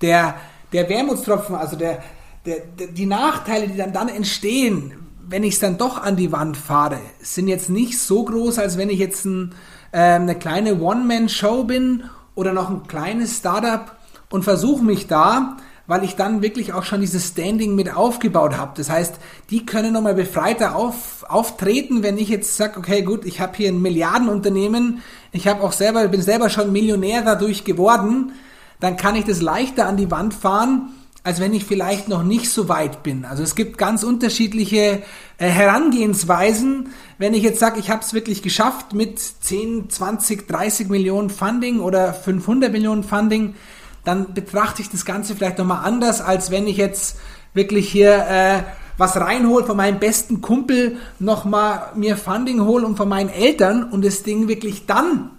der, 0.00 0.34
der 0.72 0.88
Wermutstropfen, 0.88 1.54
also 1.54 1.76
der, 1.76 2.02
der, 2.44 2.60
der, 2.60 2.88
die 2.88 3.06
Nachteile, 3.06 3.68
die 3.68 3.76
dann, 3.76 3.92
dann 3.92 4.08
entstehen, 4.08 4.92
wenn 5.26 5.44
ich 5.44 5.54
es 5.54 5.60
dann 5.60 5.78
doch 5.78 6.02
an 6.02 6.16
die 6.16 6.32
Wand 6.32 6.56
fahre, 6.56 6.98
sind 7.20 7.48
jetzt 7.48 7.70
nicht 7.70 7.98
so 7.98 8.24
groß, 8.24 8.58
als 8.58 8.76
wenn 8.76 8.90
ich 8.90 8.98
jetzt 8.98 9.24
ein, 9.24 9.54
äh, 9.92 9.98
eine 9.98 10.34
kleine 10.34 10.80
One-Man-Show 10.80 11.64
bin 11.64 12.04
oder 12.34 12.52
noch 12.52 12.70
ein 12.70 12.86
kleines 12.86 13.38
Startup 13.38 13.92
und 14.30 14.42
versuche 14.44 14.82
mich 14.82 15.06
da 15.06 15.56
weil 15.90 16.04
ich 16.04 16.14
dann 16.14 16.40
wirklich 16.40 16.72
auch 16.72 16.84
schon 16.84 17.00
dieses 17.00 17.26
Standing 17.26 17.74
mit 17.74 17.92
aufgebaut 17.92 18.56
habe. 18.56 18.74
Das 18.76 18.88
heißt, 18.88 19.16
die 19.50 19.66
können 19.66 19.92
nochmal 19.92 20.14
befreiter 20.14 20.76
auf, 20.76 21.24
auftreten, 21.28 22.04
wenn 22.04 22.16
ich 22.16 22.28
jetzt 22.28 22.56
sage, 22.56 22.78
okay, 22.78 23.02
gut, 23.02 23.24
ich 23.24 23.40
habe 23.40 23.56
hier 23.56 23.70
ein 23.70 23.82
Milliardenunternehmen, 23.82 25.02
ich 25.32 25.48
habe 25.48 25.64
auch 25.64 25.72
selber, 25.72 26.06
bin 26.06 26.22
selber 26.22 26.48
schon 26.48 26.70
Millionär 26.70 27.22
dadurch 27.22 27.64
geworden, 27.64 28.30
dann 28.78 28.96
kann 28.96 29.16
ich 29.16 29.24
das 29.24 29.42
leichter 29.42 29.88
an 29.88 29.96
die 29.96 30.12
Wand 30.12 30.32
fahren, 30.32 30.90
als 31.24 31.40
wenn 31.40 31.52
ich 31.52 31.64
vielleicht 31.64 32.08
noch 32.08 32.22
nicht 32.22 32.50
so 32.50 32.68
weit 32.68 33.02
bin. 33.02 33.24
Also 33.24 33.42
es 33.42 33.56
gibt 33.56 33.76
ganz 33.76 34.04
unterschiedliche 34.04 35.02
äh, 35.38 35.48
Herangehensweisen. 35.48 36.90
Wenn 37.18 37.34
ich 37.34 37.42
jetzt 37.42 37.58
sage, 37.58 37.80
ich 37.80 37.90
habe 37.90 38.02
es 38.02 38.14
wirklich 38.14 38.42
geschafft 38.42 38.94
mit 38.94 39.18
10, 39.18 39.90
20, 39.90 40.46
30 40.46 40.88
Millionen 40.88 41.30
Funding 41.30 41.80
oder 41.80 42.14
500 42.14 42.70
Millionen 42.70 43.02
Funding, 43.02 43.56
dann 44.04 44.34
betrachte 44.34 44.82
ich 44.82 44.90
das 44.90 45.04
Ganze 45.04 45.34
vielleicht 45.34 45.58
nochmal 45.58 45.84
anders, 45.84 46.20
als 46.20 46.50
wenn 46.50 46.66
ich 46.66 46.76
jetzt 46.76 47.18
wirklich 47.54 47.88
hier 47.90 48.12
äh, 48.12 48.62
was 48.96 49.16
reinhole 49.16 49.64
von 49.64 49.76
meinem 49.76 49.98
besten 49.98 50.40
Kumpel, 50.40 50.98
nochmal 51.18 51.92
mir 51.94 52.16
Funding 52.16 52.60
hole 52.60 52.86
und 52.86 52.96
von 52.96 53.08
meinen 53.08 53.30
Eltern 53.30 53.84
und 53.84 54.04
das 54.04 54.22
Ding 54.22 54.46
wirklich 54.46 54.86
dann 54.86 55.30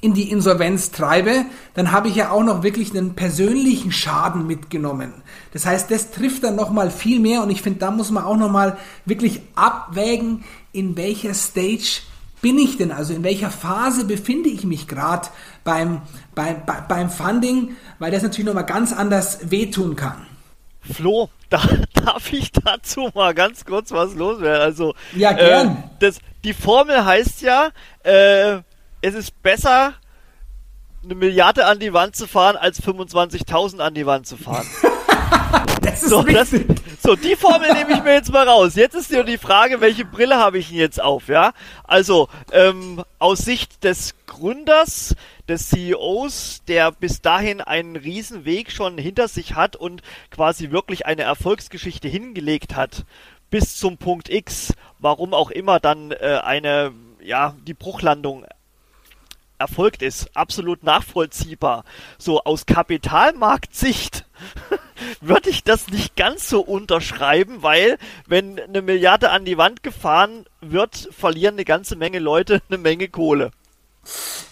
in 0.00 0.14
die 0.14 0.30
Insolvenz 0.30 0.90
treibe, 0.90 1.44
dann 1.74 1.92
habe 1.92 2.08
ich 2.08 2.16
ja 2.16 2.30
auch 2.30 2.42
noch 2.42 2.62
wirklich 2.62 2.90
einen 2.90 3.14
persönlichen 3.14 3.92
Schaden 3.92 4.46
mitgenommen. 4.46 5.12
Das 5.52 5.66
heißt, 5.66 5.90
das 5.90 6.10
trifft 6.10 6.42
dann 6.42 6.56
nochmal 6.56 6.90
viel 6.90 7.20
mehr 7.20 7.42
und 7.42 7.50
ich 7.50 7.62
finde, 7.62 7.80
da 7.80 7.90
muss 7.90 8.10
man 8.10 8.24
auch 8.24 8.36
nochmal 8.36 8.78
wirklich 9.04 9.42
abwägen, 9.54 10.44
in 10.72 10.96
welcher 10.96 11.34
Stage 11.34 12.00
bin 12.40 12.58
ich 12.58 12.76
denn? 12.76 12.92
Also 12.92 13.14
in 13.14 13.22
welcher 13.22 13.50
Phase 13.50 14.04
befinde 14.04 14.48
ich 14.48 14.64
mich 14.64 14.88
gerade 14.88 15.28
beim, 15.64 16.02
beim, 16.34 16.62
beim 16.88 17.10
Funding? 17.10 17.76
Weil 17.98 18.10
das 18.10 18.22
natürlich 18.22 18.46
nochmal 18.46 18.66
ganz 18.66 18.92
anders 18.92 19.50
wehtun 19.50 19.96
kann. 19.96 20.26
Flo, 20.80 21.28
da, 21.50 21.62
darf 22.04 22.32
ich 22.32 22.52
dazu 22.52 23.10
mal 23.14 23.34
ganz 23.34 23.64
kurz 23.64 23.90
was 23.90 24.14
loswerden? 24.14 24.62
Also, 24.62 24.94
ja, 25.14 25.32
gern. 25.32 25.68
Äh, 25.68 25.76
das, 26.00 26.18
die 26.44 26.54
Formel 26.54 27.04
heißt 27.04 27.42
ja, 27.42 27.70
äh, 28.02 28.60
es 29.02 29.14
ist 29.14 29.42
besser, 29.42 29.94
eine 31.02 31.14
Milliarde 31.14 31.66
an 31.66 31.78
die 31.78 31.92
Wand 31.92 32.16
zu 32.16 32.26
fahren, 32.26 32.56
als 32.56 32.82
25.000 32.82 33.78
an 33.78 33.94
die 33.94 34.06
Wand 34.06 34.26
zu 34.26 34.36
fahren. 34.36 34.66
das 35.82 36.02
ist 36.02 36.10
so, 36.10 36.22
das, 36.22 36.50
so, 37.02 37.16
die 37.16 37.36
Formel 37.36 37.72
nehme 37.72 37.92
ich 37.92 38.02
mir 38.02 38.14
jetzt 38.14 38.32
mal 38.32 38.48
raus. 38.48 38.74
Jetzt 38.74 38.94
ist 38.94 39.10
nur 39.10 39.24
die 39.24 39.38
Frage, 39.38 39.80
welche 39.80 40.04
Brille 40.04 40.36
habe 40.36 40.58
ich 40.58 40.68
denn 40.68 40.78
jetzt 40.78 41.00
auf, 41.00 41.28
ja? 41.28 41.52
Also, 41.84 42.28
ähm, 42.52 43.02
aus 43.18 43.40
Sicht 43.40 43.84
des 43.84 44.14
Gründers, 44.26 45.16
des 45.48 45.68
CEOs, 45.68 46.62
der 46.68 46.92
bis 46.92 47.20
dahin 47.20 47.60
einen 47.60 47.96
riesen 47.96 48.44
Weg 48.44 48.70
schon 48.70 48.98
hinter 48.98 49.28
sich 49.28 49.54
hat 49.54 49.76
und 49.76 50.02
quasi 50.30 50.70
wirklich 50.70 51.06
eine 51.06 51.22
Erfolgsgeschichte 51.22 52.08
hingelegt 52.08 52.76
hat, 52.76 53.04
bis 53.50 53.76
zum 53.76 53.98
Punkt 53.98 54.28
X, 54.28 54.74
warum 54.98 55.34
auch 55.34 55.50
immer 55.50 55.80
dann 55.80 56.12
äh, 56.12 56.40
eine, 56.42 56.92
ja, 57.20 57.54
die 57.66 57.74
Bruchlandung 57.74 58.46
erfolgt 59.58 60.02
ist, 60.02 60.34
absolut 60.36 60.82
nachvollziehbar. 60.82 61.84
So 62.18 62.42
aus 62.44 62.66
Kapitalmarktsicht 62.66 64.24
würde 65.20 65.50
ich 65.50 65.64
das 65.64 65.88
nicht 65.88 66.16
ganz 66.16 66.48
so 66.48 66.60
unterschreiben, 66.60 67.62
weil 67.62 67.98
wenn 68.26 68.58
eine 68.58 68.82
Milliarde 68.82 69.30
an 69.30 69.44
die 69.44 69.58
Wand 69.58 69.82
gefahren 69.82 70.44
wird, 70.60 71.08
verlieren 71.16 71.54
eine 71.54 71.64
ganze 71.64 71.96
Menge 71.96 72.18
Leute 72.18 72.62
eine 72.68 72.78
Menge 72.78 73.08
Kohle. 73.08 73.50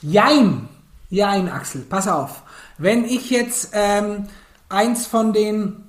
Jein, 0.03 0.68
jein, 1.11 1.48
Axel, 1.48 1.83
pass 1.83 2.09
auf. 2.09 2.42
Wenn 2.77 3.05
ich 3.05 3.31
jetzt 3.31 3.70
ähm, 3.72 4.29
eins 4.68 5.07
von 5.07 5.33
den, 5.33 5.85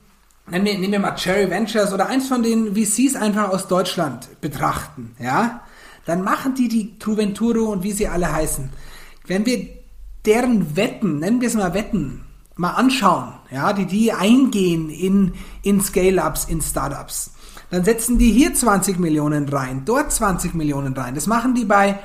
nehmen 0.48 0.66
wir, 0.66 0.78
nehmen 0.80 0.92
wir 0.94 1.00
mal 1.00 1.16
Cherry 1.16 1.50
Ventures 1.50 1.94
oder 1.94 2.08
eins 2.08 2.28
von 2.28 2.42
den 2.42 2.76
VCs 2.76 3.16
einfach 3.16 3.50
aus 3.50 3.68
Deutschland 3.68 4.42
betrachten, 4.42 5.16
ja, 5.20 5.62
dann 6.06 6.24
machen 6.24 6.56
die 6.56 6.68
die 6.68 6.98
Truventuro 6.98 7.72
und 7.72 7.84
wie 7.84 7.92
sie 7.92 8.08
alle 8.08 8.32
heißen. 8.32 8.70
Wenn 9.28 9.46
wir 9.46 9.68
deren 10.26 10.76
Wetten, 10.76 11.20
nennen 11.20 11.42
wir 11.42 11.48
es 11.48 11.54
mal 11.54 11.74
Wetten, 11.76 12.26
mal 12.60 12.72
anschauen, 12.72 13.34
ja, 13.52 13.72
die 13.72 13.86
die 13.86 14.12
eingehen 14.12 14.90
in, 14.90 15.34
in 15.64 15.80
Scale-Ups, 15.80 16.46
in 16.46 16.62
Startups, 16.62 17.32
dann 17.72 17.86
setzen 17.86 18.18
die 18.18 18.32
hier 18.32 18.54
20 18.54 19.00
Millionen 19.00 19.48
rein, 19.48 19.84
dort 19.86 20.12
20 20.12 20.54
Millionen 20.54 20.94
rein. 20.94 21.16
Das 21.16 21.26
machen 21.26 21.56
die 21.56 21.64
bei, 21.64 22.00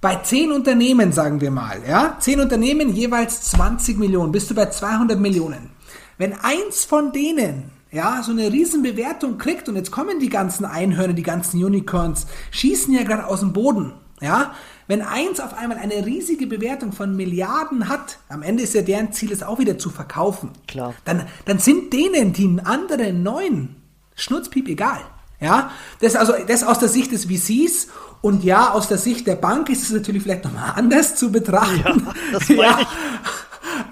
bei 0.00 0.16
10 0.16 0.50
Unternehmen, 0.50 1.12
sagen 1.12 1.40
wir 1.40 1.52
mal, 1.52 1.78
ja, 1.88 2.16
10 2.18 2.40
Unternehmen 2.40 2.92
jeweils 2.92 3.42
20 3.52 3.98
Millionen, 3.98 4.32
bist 4.32 4.50
du 4.50 4.54
bei 4.54 4.66
200 4.66 5.18
Millionen. 5.20 5.70
Wenn 6.18 6.32
eins 6.32 6.84
von 6.84 7.12
denen 7.12 7.70
ja, 7.92 8.22
so 8.22 8.32
eine 8.32 8.52
Riesenbewertung 8.52 9.38
kriegt 9.38 9.68
und 9.68 9.76
jetzt 9.76 9.90
kommen 9.90 10.20
die 10.20 10.28
ganzen 10.28 10.64
Einhörner, 10.64 11.12
die 11.12 11.22
ganzen 11.22 11.62
Unicorns, 11.62 12.26
schießen 12.50 12.92
ja 12.94 13.02
gerade 13.02 13.26
aus 13.26 13.40
dem 13.40 13.52
Boden, 13.52 13.92
ja, 14.20 14.54
wenn 14.90 15.02
eins 15.02 15.38
auf 15.38 15.56
einmal 15.56 15.78
eine 15.78 16.04
riesige 16.04 16.48
Bewertung 16.48 16.90
von 16.92 17.14
Milliarden 17.14 17.88
hat, 17.88 18.18
am 18.28 18.42
Ende 18.42 18.64
ist 18.64 18.74
ja 18.74 18.82
deren 18.82 19.12
Ziel, 19.12 19.30
es 19.30 19.44
auch 19.44 19.60
wieder 19.60 19.78
zu 19.78 19.88
verkaufen. 19.88 20.50
Klar. 20.66 20.94
Dann, 21.04 21.26
dann 21.44 21.60
sind 21.60 21.92
denen 21.92 22.32
die 22.32 22.58
anderen 22.64 23.22
neun 23.22 23.76
Schnurzpiep 24.16 24.66
egal. 24.68 24.98
Ja, 25.40 25.70
das 26.00 26.16
also 26.16 26.32
das 26.48 26.64
aus 26.64 26.80
der 26.80 26.88
Sicht 26.88 27.12
des 27.12 27.26
VCs 27.26 27.86
und 28.20 28.42
ja, 28.42 28.72
aus 28.72 28.88
der 28.88 28.98
Sicht 28.98 29.28
der 29.28 29.36
Bank 29.36 29.68
ist 29.70 29.84
es 29.84 29.90
natürlich 29.90 30.24
vielleicht 30.24 30.44
nochmal 30.44 30.72
anders 30.74 31.14
zu 31.14 31.30
betrachten. 31.30 32.06
Ja, 32.06 32.14
das 32.32 32.48
ja. 32.48 32.78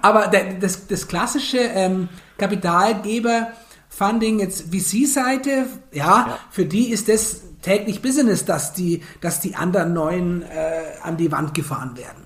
Aber 0.03 0.27
das, 0.61 0.89
das 0.89 1.07
klassische 1.07 1.59
ähm, 1.59 2.09
Kapitalgeber-Funding, 2.39 4.41
jetzt 4.41 4.65
VC-Seite, 4.75 5.67
ja, 5.93 6.05
Ja. 6.05 6.39
für 6.51 6.65
die 6.67 6.91
ist 6.91 7.09
das 7.09 7.43
täglich 7.69 8.01
Business, 8.01 8.47
dass 8.47 8.73
die, 8.73 9.03
dass 9.21 9.41
die 9.41 9.55
anderen 9.55 9.93
neuen 9.93 10.43
äh, 10.43 10.47
an 11.03 11.19
die 11.19 11.31
Wand 11.31 11.53
gefahren 11.55 11.97
werden. 11.99 12.25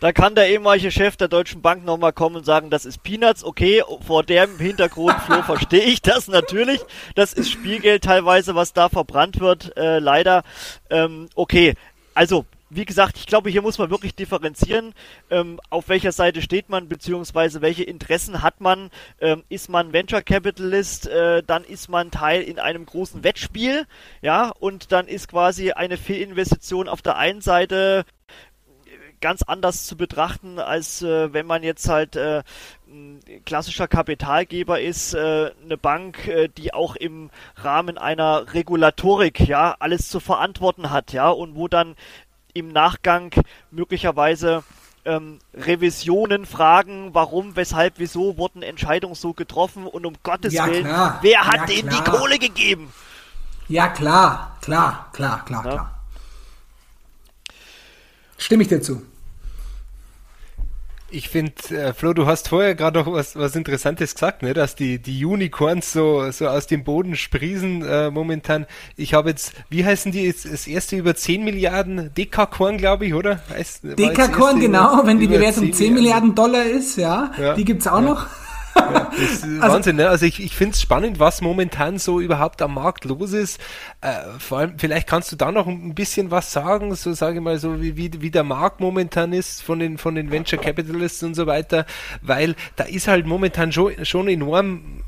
Da 0.00 0.12
kann 0.12 0.34
der 0.34 0.48
ehemalige 0.48 0.90
Chef 0.90 1.16
der 1.16 1.28
Deutschen 1.28 1.62
Bank 1.62 1.84
nochmal 1.84 2.12
kommen 2.12 2.36
und 2.36 2.44
sagen, 2.44 2.68
das 2.68 2.84
ist 2.84 3.02
Peanuts, 3.02 3.44
okay, 3.44 3.82
vor 4.06 4.24
dem 4.24 4.58
Hintergrund, 4.58 5.14
Flo, 5.22 5.42
verstehe 5.46 5.84
ich 5.84 6.02
das 6.02 6.28
natürlich. 6.28 6.80
Das 7.14 7.32
ist 7.32 7.50
Spielgeld 7.50 8.04
teilweise, 8.04 8.54
was 8.54 8.72
da 8.72 8.88
verbrannt 8.88 9.40
wird, 9.40 9.74
äh, 9.76 10.00
leider. 10.00 10.42
Ähm, 10.90 11.28
okay, 11.34 11.74
also 12.12 12.44
wie 12.76 12.84
gesagt, 12.84 13.16
ich 13.16 13.26
glaube, 13.26 13.50
hier 13.50 13.62
muss 13.62 13.78
man 13.78 13.90
wirklich 13.90 14.14
differenzieren, 14.14 14.94
ähm, 15.30 15.60
auf 15.70 15.88
welcher 15.88 16.12
Seite 16.12 16.42
steht 16.42 16.68
man, 16.68 16.88
beziehungsweise 16.88 17.62
welche 17.62 17.84
Interessen 17.84 18.42
hat 18.42 18.60
man. 18.60 18.90
Ähm, 19.20 19.42
ist 19.48 19.68
man 19.68 19.92
Venture 19.92 20.22
Capitalist, 20.22 21.08
äh, 21.08 21.42
dann 21.42 21.64
ist 21.64 21.88
man 21.88 22.10
Teil 22.10 22.42
in 22.42 22.58
einem 22.58 22.86
großen 22.86 23.24
Wettspiel, 23.24 23.86
ja, 24.20 24.50
und 24.50 24.92
dann 24.92 25.08
ist 25.08 25.28
quasi 25.28 25.72
eine 25.72 25.96
Fehlinvestition 25.96 26.88
auf 26.88 27.02
der 27.02 27.16
einen 27.16 27.40
Seite 27.40 28.04
ganz 29.20 29.42
anders 29.42 29.86
zu 29.86 29.96
betrachten, 29.96 30.58
als 30.58 31.02
äh, 31.02 31.32
wenn 31.32 31.46
man 31.46 31.62
jetzt 31.62 31.88
halt 31.88 32.16
äh, 32.16 32.42
klassischer 33.44 33.88
Kapitalgeber 33.88 34.80
ist, 34.80 35.14
äh, 35.14 35.50
eine 35.64 35.76
Bank, 35.76 36.28
äh, 36.28 36.48
die 36.48 36.72
auch 36.74 36.96
im 36.96 37.30
Rahmen 37.56 37.98
einer 37.98 38.54
Regulatorik 38.54 39.40
ja 39.40 39.74
alles 39.78 40.08
zu 40.08 40.20
verantworten 40.20 40.90
hat, 40.90 41.12
ja, 41.12 41.28
und 41.28 41.56
wo 41.56 41.68
dann 41.68 41.96
im 42.56 42.68
Nachgang 42.72 43.30
möglicherweise 43.70 44.64
ähm, 45.04 45.38
Revisionen 45.54 46.46
fragen, 46.46 47.10
warum, 47.12 47.54
weshalb, 47.54 47.94
wieso 47.98 48.36
wurden 48.38 48.62
Entscheidungen 48.62 49.14
so 49.14 49.32
getroffen 49.34 49.86
und 49.86 50.06
um 50.06 50.14
Gottes 50.22 50.54
Ja, 50.54 50.66
Willen, 50.66 50.84
klar. 50.84 51.18
wer 51.22 51.46
hat 51.46 51.56
Ja, 51.56 51.66
denen 51.66 51.90
die. 51.90 52.10
Kohle 52.10 52.38
gegeben? 52.38 52.92
Ja, 53.68 53.88
klar, 53.88 54.56
klar, 54.62 55.08
klar, 55.12 55.44
klar, 55.44 55.64
Ja. 55.64 55.70
klar. 55.70 55.92
Stimme 58.38 58.62
ich 58.62 58.68
dir 58.68 58.80
zu. 58.82 59.02
Ich 61.08 61.28
finde, 61.28 61.52
äh, 61.70 61.92
Flo, 61.94 62.12
du 62.14 62.26
hast 62.26 62.48
vorher 62.48 62.74
gerade 62.74 62.98
noch 62.98 63.06
was, 63.12 63.36
was 63.36 63.54
Interessantes 63.54 64.14
gesagt, 64.14 64.42
ne? 64.42 64.54
dass 64.54 64.74
die, 64.74 64.98
die 64.98 65.24
Unicorns 65.24 65.92
so, 65.92 66.28
so 66.32 66.48
aus 66.48 66.66
dem 66.66 66.82
Boden 66.82 67.14
sprießen 67.14 67.82
äh, 67.84 68.10
momentan. 68.10 68.66
Ich 68.96 69.14
habe 69.14 69.30
jetzt, 69.30 69.52
wie 69.70 69.84
heißen 69.84 70.10
die 70.10 70.24
jetzt, 70.24 70.50
das 70.52 70.66
erste 70.66 70.96
über 70.96 71.14
10 71.14 71.44
Milliarden 71.44 72.12
Dekakorn, 72.16 72.76
glaube 72.76 73.06
ich, 73.06 73.14
oder? 73.14 73.40
Dekakorn, 73.84 74.58
genau, 74.58 74.94
über- 74.98 75.06
wenn 75.06 75.20
die 75.20 75.28
Bewertung 75.28 75.72
10 75.72 75.94
Milliarden 75.94 76.34
Dollar 76.34 76.64
ist, 76.64 76.96
ja, 76.98 77.30
Ja. 77.40 77.54
die 77.54 77.64
gibt's 77.64 77.86
auch 77.86 78.00
Ja. 78.00 78.08
noch. 78.08 78.26
Ist 79.18 79.44
Also- 79.60 79.74
Wahnsinn, 79.74 79.96
ne? 79.96 80.08
Also 80.08 80.26
ich, 80.26 80.42
ich 80.42 80.54
finde 80.54 80.74
es 80.74 80.80
spannend, 80.82 81.18
was 81.18 81.40
momentan 81.40 81.98
so 81.98 82.20
überhaupt 82.20 82.60
am 82.62 82.74
Markt 82.74 83.04
los 83.04 83.32
ist. 83.32 83.60
Äh, 84.00 84.38
vor 84.38 84.58
allem, 84.58 84.78
vielleicht 84.78 85.08
kannst 85.08 85.32
du 85.32 85.36
da 85.36 85.50
noch 85.52 85.66
ein 85.66 85.94
bisschen 85.94 86.30
was 86.30 86.52
sagen, 86.52 86.94
so 86.94 87.12
sage 87.12 87.36
ich 87.36 87.42
mal, 87.42 87.58
so 87.58 87.80
wie, 87.80 87.96
wie, 87.96 88.10
wie 88.20 88.30
der 88.30 88.44
Markt 88.44 88.80
momentan 88.80 89.32
ist 89.32 89.62
von 89.62 89.78
den, 89.78 89.98
von 89.98 90.14
den 90.14 90.30
Venture 90.30 90.58
Capitalists 90.60 91.22
und 91.22 91.34
so 91.34 91.46
weiter, 91.46 91.86
weil 92.22 92.54
da 92.76 92.84
ist 92.84 93.08
halt 93.08 93.26
momentan 93.26 93.72
schon, 93.72 94.04
schon 94.04 94.28
enorm, 94.28 95.02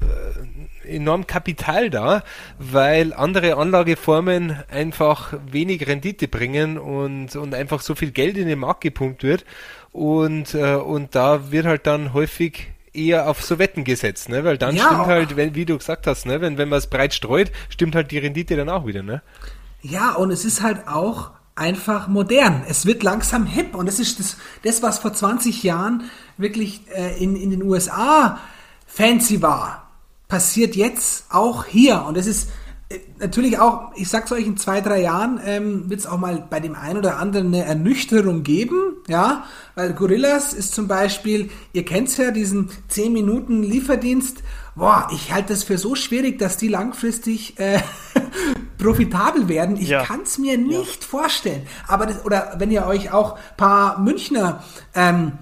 äh, 0.85 0.97
enorm 0.97 1.27
Kapital 1.27 1.91
da, 1.91 2.23
weil 2.59 3.13
andere 3.13 3.57
Anlageformen 3.57 4.57
einfach 4.71 5.35
wenig 5.51 5.87
Rendite 5.87 6.29
bringen 6.29 6.79
und, 6.79 7.37
und 7.37 7.55
einfach 7.55 7.83
so 7.83 7.95
viel 7.95 8.11
Geld 8.11 8.39
in 8.39 8.49
den 8.49 8.59
Markt 8.59 8.81
gepumpt 8.81 9.23
wird. 9.23 9.45
Und, 9.93 10.55
äh, 10.55 10.75
und 10.77 11.15
da 11.15 11.51
wird 11.51 11.67
halt 11.67 11.87
dann 11.87 12.13
häufig 12.15 12.69
eher 12.93 13.29
auf 13.29 13.43
so 13.43 13.59
Wetten 13.59 13.85
gesetzt, 13.85 14.29
ne? 14.29 14.45
Weil 14.45 14.59
dann 14.59 14.77
Ja, 14.77 14.85
stimmt 14.85 15.07
halt, 15.07 15.37
wenn, 15.37 15.55
wie 15.55 15.65
du 15.65 15.79
gesagt 15.79 16.07
hast, 16.07 16.27
ne? 16.27 16.41
Wenn, 16.41 16.59
wenn 16.59 16.69
man 16.69 16.79
es 16.79 16.89
breit 16.89 17.15
streut, 17.15 17.53
stimmt 17.69 17.95
halt 17.95 18.11
die 18.11 18.19
Rendite 18.19 18.57
dann 18.57 18.69
auch 18.69 18.87
wieder, 18.87 19.03
ne? 19.03 19.23
Ja, 19.83 20.15
und 20.15 20.31
es 20.31 20.45
ist 20.45 20.63
halt 20.63 20.89
auch 20.89 21.31
einfach 21.55 22.09
modern. 22.09 22.65
Es 22.69 22.87
wird 22.87 23.03
langsam 23.03 23.47
hip 23.47 23.75
und 23.75 23.87
das 23.87 23.99
ist 23.99 24.19
das, 24.19 24.37
das 24.63 24.83
was 24.83 24.99
vor 24.99 25.13
20 25.13 25.63
Jahren 25.63 26.11
wirklich 26.37 26.83
äh, 26.95 27.23
in, 27.23 27.37
in 27.37 27.51
den 27.51 27.63
USA 27.63 28.39
fancy 28.87 29.43
war, 29.43 29.91
passiert 30.29 30.77
jetzt 30.77 31.27
auch 31.31 31.65
hier. 31.65 32.05
Und 32.05 32.17
es 32.17 32.27
ist 32.27 32.51
natürlich 33.19 33.59
auch, 33.59 33.93
ich 33.97 34.09
sag's 34.09 34.33
euch, 34.33 34.47
in 34.47 34.57
zwei, 34.57 34.81
drei 34.81 35.03
Jahren 35.03 35.41
ähm, 35.45 35.91
wird 35.91 36.01
es 36.01 36.07
auch 36.07 36.19
mal 36.19 36.47
bei 36.49 36.59
dem 36.61 36.75
einen 36.75 36.99
oder 36.99 37.19
anderen 37.19 37.49
eine 37.49 37.65
Ernüchterung 37.65 38.43
geben, 38.43 38.95
ja, 39.09 39.45
weil 39.75 39.93
Gorillas 39.93 40.55
ist 40.55 40.75
zum 40.75 40.89
Beispiel, 40.89 41.51
ihr 41.73 41.85
kennt's 41.85 42.17
ja, 42.17 42.31
diesen 42.31 42.71
10 42.89 43.13
Minuten 43.13 43.63
Lieferdienst, 43.63 44.39
boah, 44.75 45.09
ich 45.13 45.33
halte 45.33 45.53
das 45.53 45.65
für 45.65 45.77
so 45.77 45.95
schwierig, 45.97 46.39
dass 46.39 46.57
die 46.57 46.69
langfristig 46.69 47.59
äh, 47.59 47.81
profitabel 48.79 49.49
werden. 49.49 49.77
Ich 49.77 49.89
Ja. 49.89 50.05
kann's 50.05 50.39
mir 50.39 50.57
nicht 50.57 51.05
vorstellen. 51.05 51.67
Aber 51.89 52.07
das, 52.07 52.25
oder 52.25 52.55
wenn 52.59 52.71
ihr 52.71 52.87
euch 52.87 53.13
auch 53.13 53.39
paar 53.57 53.99
Münchner 53.99 54.65
ähm, 54.95 55.33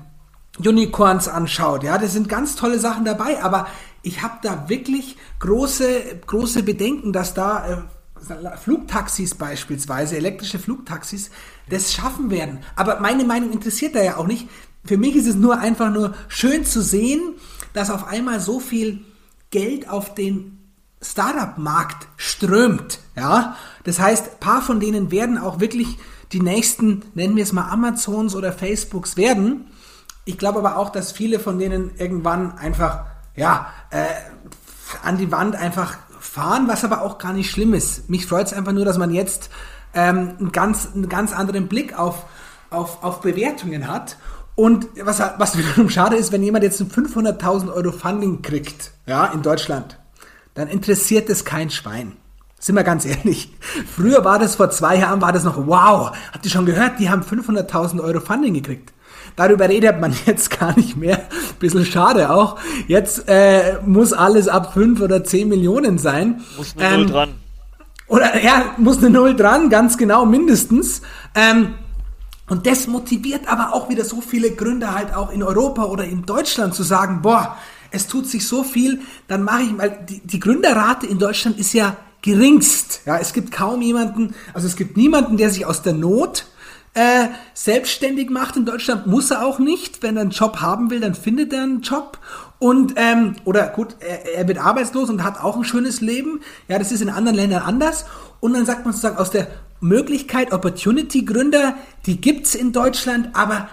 Unicorns 0.58 1.28
anschaut, 1.28 1.84
ja, 1.84 1.98
das 1.98 2.12
sind 2.12 2.28
ganz 2.28 2.56
tolle 2.56 2.78
Sachen 2.78 3.04
dabei, 3.04 3.42
aber 3.42 3.66
ich 4.02 4.22
habe 4.22 4.34
da 4.42 4.68
wirklich 4.68 5.16
große, 5.38 6.20
große 6.26 6.62
Bedenken, 6.62 7.12
dass 7.12 7.34
da 7.34 7.68
äh, 7.68 8.56
Flugtaxis 8.56 9.34
beispielsweise, 9.34 10.16
elektrische 10.16 10.58
Flugtaxis, 10.58 11.30
das 11.68 11.92
schaffen 11.92 12.30
werden. 12.30 12.60
Aber 12.74 13.00
meine 13.00 13.24
Meinung 13.24 13.52
interessiert 13.52 13.94
da 13.94 14.02
ja 14.02 14.16
auch 14.16 14.26
nicht. 14.26 14.48
Für 14.84 14.96
mich 14.96 15.16
ist 15.16 15.26
es 15.26 15.34
nur 15.34 15.58
einfach 15.58 15.92
nur 15.92 16.14
schön 16.28 16.64
zu 16.64 16.82
sehen, 16.82 17.34
dass 17.72 17.90
auf 17.90 18.06
einmal 18.06 18.40
so 18.40 18.60
viel 18.60 19.04
Geld 19.50 19.88
auf 19.88 20.14
den 20.14 20.58
Startup-Markt 21.02 22.08
strömt. 22.16 23.00
Ja, 23.16 23.56
das 23.84 23.98
heißt, 23.98 24.32
ein 24.32 24.40
paar 24.40 24.62
von 24.62 24.80
denen 24.80 25.10
werden 25.10 25.38
auch 25.38 25.60
wirklich 25.60 25.98
die 26.32 26.40
nächsten, 26.40 27.02
nennen 27.14 27.36
wir 27.36 27.44
es 27.44 27.52
mal 27.52 27.70
Amazons 27.70 28.34
oder 28.34 28.52
Facebooks 28.52 29.16
werden. 29.16 29.66
Ich 30.24 30.38
glaube 30.38 30.58
aber 30.58 30.76
auch, 30.76 30.90
dass 30.90 31.12
viele 31.12 31.38
von 31.38 31.58
denen 31.58 31.92
irgendwann 31.98 32.58
einfach, 32.58 33.06
ja, 33.36 33.72
äh, 33.90 34.06
an 35.04 35.18
die 35.18 35.30
Wand 35.32 35.56
einfach 35.56 35.96
fahren, 36.18 36.68
was 36.68 36.84
aber 36.84 37.02
auch 37.02 37.18
gar 37.18 37.32
nicht 37.32 37.50
schlimm 37.50 37.74
ist. 37.74 38.08
Mich 38.08 38.26
freut 38.26 38.46
es 38.46 38.52
einfach 38.52 38.72
nur, 38.72 38.84
dass 38.84 38.98
man 38.98 39.12
jetzt 39.12 39.50
ähm, 39.94 40.34
einen, 40.38 40.52
ganz, 40.52 40.88
einen 40.94 41.08
ganz 41.08 41.32
anderen 41.32 41.68
Blick 41.68 41.98
auf, 41.98 42.26
auf, 42.70 43.02
auf 43.02 43.20
Bewertungen 43.20 43.88
hat. 43.88 44.16
Und 44.54 44.86
was, 45.02 45.20
was 45.38 45.58
wiederum 45.58 45.90
schade 45.90 46.16
ist, 46.16 46.32
wenn 46.32 46.42
jemand 46.42 46.64
jetzt 46.64 46.80
ein 46.80 46.90
500.000 46.90 47.72
Euro 47.72 47.92
Funding 47.92 48.42
kriegt, 48.42 48.92
ja, 49.06 49.26
in 49.26 49.42
Deutschland, 49.42 49.98
dann 50.54 50.68
interessiert 50.68 51.28
es 51.28 51.44
kein 51.44 51.70
Schwein. 51.70 52.16
Sind 52.58 52.74
wir 52.74 52.84
ganz 52.84 53.04
ehrlich. 53.04 53.54
Früher 53.94 54.24
war 54.24 54.38
das, 54.38 54.56
vor 54.56 54.70
zwei 54.70 54.96
Jahren 54.96 55.20
war 55.20 55.32
das 55.32 55.44
noch, 55.44 55.66
wow, 55.66 56.16
habt 56.32 56.44
ihr 56.44 56.50
schon 56.50 56.64
gehört, 56.64 56.98
die 56.98 57.10
haben 57.10 57.22
500.000 57.22 58.02
Euro 58.02 58.20
Funding 58.20 58.54
gekriegt. 58.54 58.92
Darüber 59.36 59.68
redet 59.68 60.00
man 60.00 60.14
jetzt 60.26 60.58
gar 60.58 60.74
nicht 60.76 60.96
mehr. 60.96 61.28
Bisschen 61.60 61.84
schade 61.84 62.30
auch. 62.30 62.58
Jetzt 62.88 63.28
äh, 63.28 63.78
muss 63.84 64.12
alles 64.12 64.48
ab 64.48 64.72
5 64.74 65.00
oder 65.00 65.22
10 65.22 65.48
Millionen 65.48 65.98
sein. 65.98 66.40
Muss 66.56 66.74
eine 66.76 66.86
ähm, 66.86 67.00
Null 67.00 67.06
dran. 67.06 67.28
Oder 68.08 68.42
ja, 68.42 68.74
muss 68.78 68.98
eine 68.98 69.10
Null 69.10 69.36
dran, 69.36 69.68
ganz 69.68 69.98
genau, 69.98 70.26
mindestens. 70.26 71.02
Ähm, 71.34 71.74
und 72.48 72.66
das 72.66 72.86
motiviert 72.86 73.48
aber 73.48 73.74
auch 73.74 73.88
wieder 73.88 74.04
so 74.04 74.20
viele 74.20 74.52
Gründer 74.52 74.94
halt 74.94 75.14
auch 75.14 75.32
in 75.32 75.42
Europa 75.42 75.84
oder 75.84 76.04
in 76.04 76.24
Deutschland 76.24 76.74
zu 76.74 76.84
sagen, 76.84 77.20
boah, 77.22 77.56
es 77.90 78.06
tut 78.06 78.28
sich 78.28 78.46
so 78.46 78.62
viel, 78.62 79.00
dann 79.26 79.42
mache 79.42 79.62
ich 79.62 79.72
mal, 79.72 79.98
die, 80.08 80.20
die 80.20 80.38
Gründerrate 80.38 81.06
in 81.06 81.18
Deutschland 81.18 81.58
ist 81.58 81.72
ja 81.72 81.96
geringst. 82.22 83.02
Ja, 83.04 83.18
es 83.18 83.32
gibt 83.32 83.50
kaum 83.50 83.82
jemanden, 83.82 84.34
also 84.54 84.66
es 84.66 84.76
gibt 84.76 84.96
niemanden, 84.96 85.36
der 85.36 85.50
sich 85.50 85.66
aus 85.66 85.82
der 85.82 85.92
Not 85.94 86.46
äh, 86.96 87.28
selbstständig 87.52 88.30
macht 88.30 88.56
in 88.56 88.64
Deutschland, 88.64 89.06
muss 89.06 89.30
er 89.30 89.44
auch 89.44 89.58
nicht. 89.58 90.02
Wenn 90.02 90.16
er 90.16 90.22
einen 90.22 90.30
Job 90.30 90.62
haben 90.62 90.90
will, 90.90 91.00
dann 91.00 91.14
findet 91.14 91.52
er 91.52 91.62
einen 91.62 91.82
Job. 91.82 92.18
Und, 92.58 92.94
ähm, 92.96 93.36
oder 93.44 93.66
gut, 93.68 93.96
er, 94.00 94.34
er 94.34 94.48
wird 94.48 94.58
arbeitslos 94.58 95.10
und 95.10 95.22
hat 95.22 95.38
auch 95.38 95.56
ein 95.56 95.64
schönes 95.64 96.00
Leben. 96.00 96.40
Ja, 96.68 96.78
das 96.78 96.92
ist 96.92 97.02
in 97.02 97.10
anderen 97.10 97.36
Ländern 97.36 97.62
anders. 97.62 98.06
Und 98.40 98.54
dann 98.54 98.64
sagt 98.64 98.86
man 98.86 98.94
sozusagen 98.94 99.18
aus 99.18 99.30
der 99.30 99.48
Möglichkeit, 99.80 100.52
Opportunity-Gründer, 100.54 101.74
die 102.06 102.18
gibt's 102.18 102.54
in 102.54 102.72
Deutschland, 102.72 103.28
aber 103.34 103.68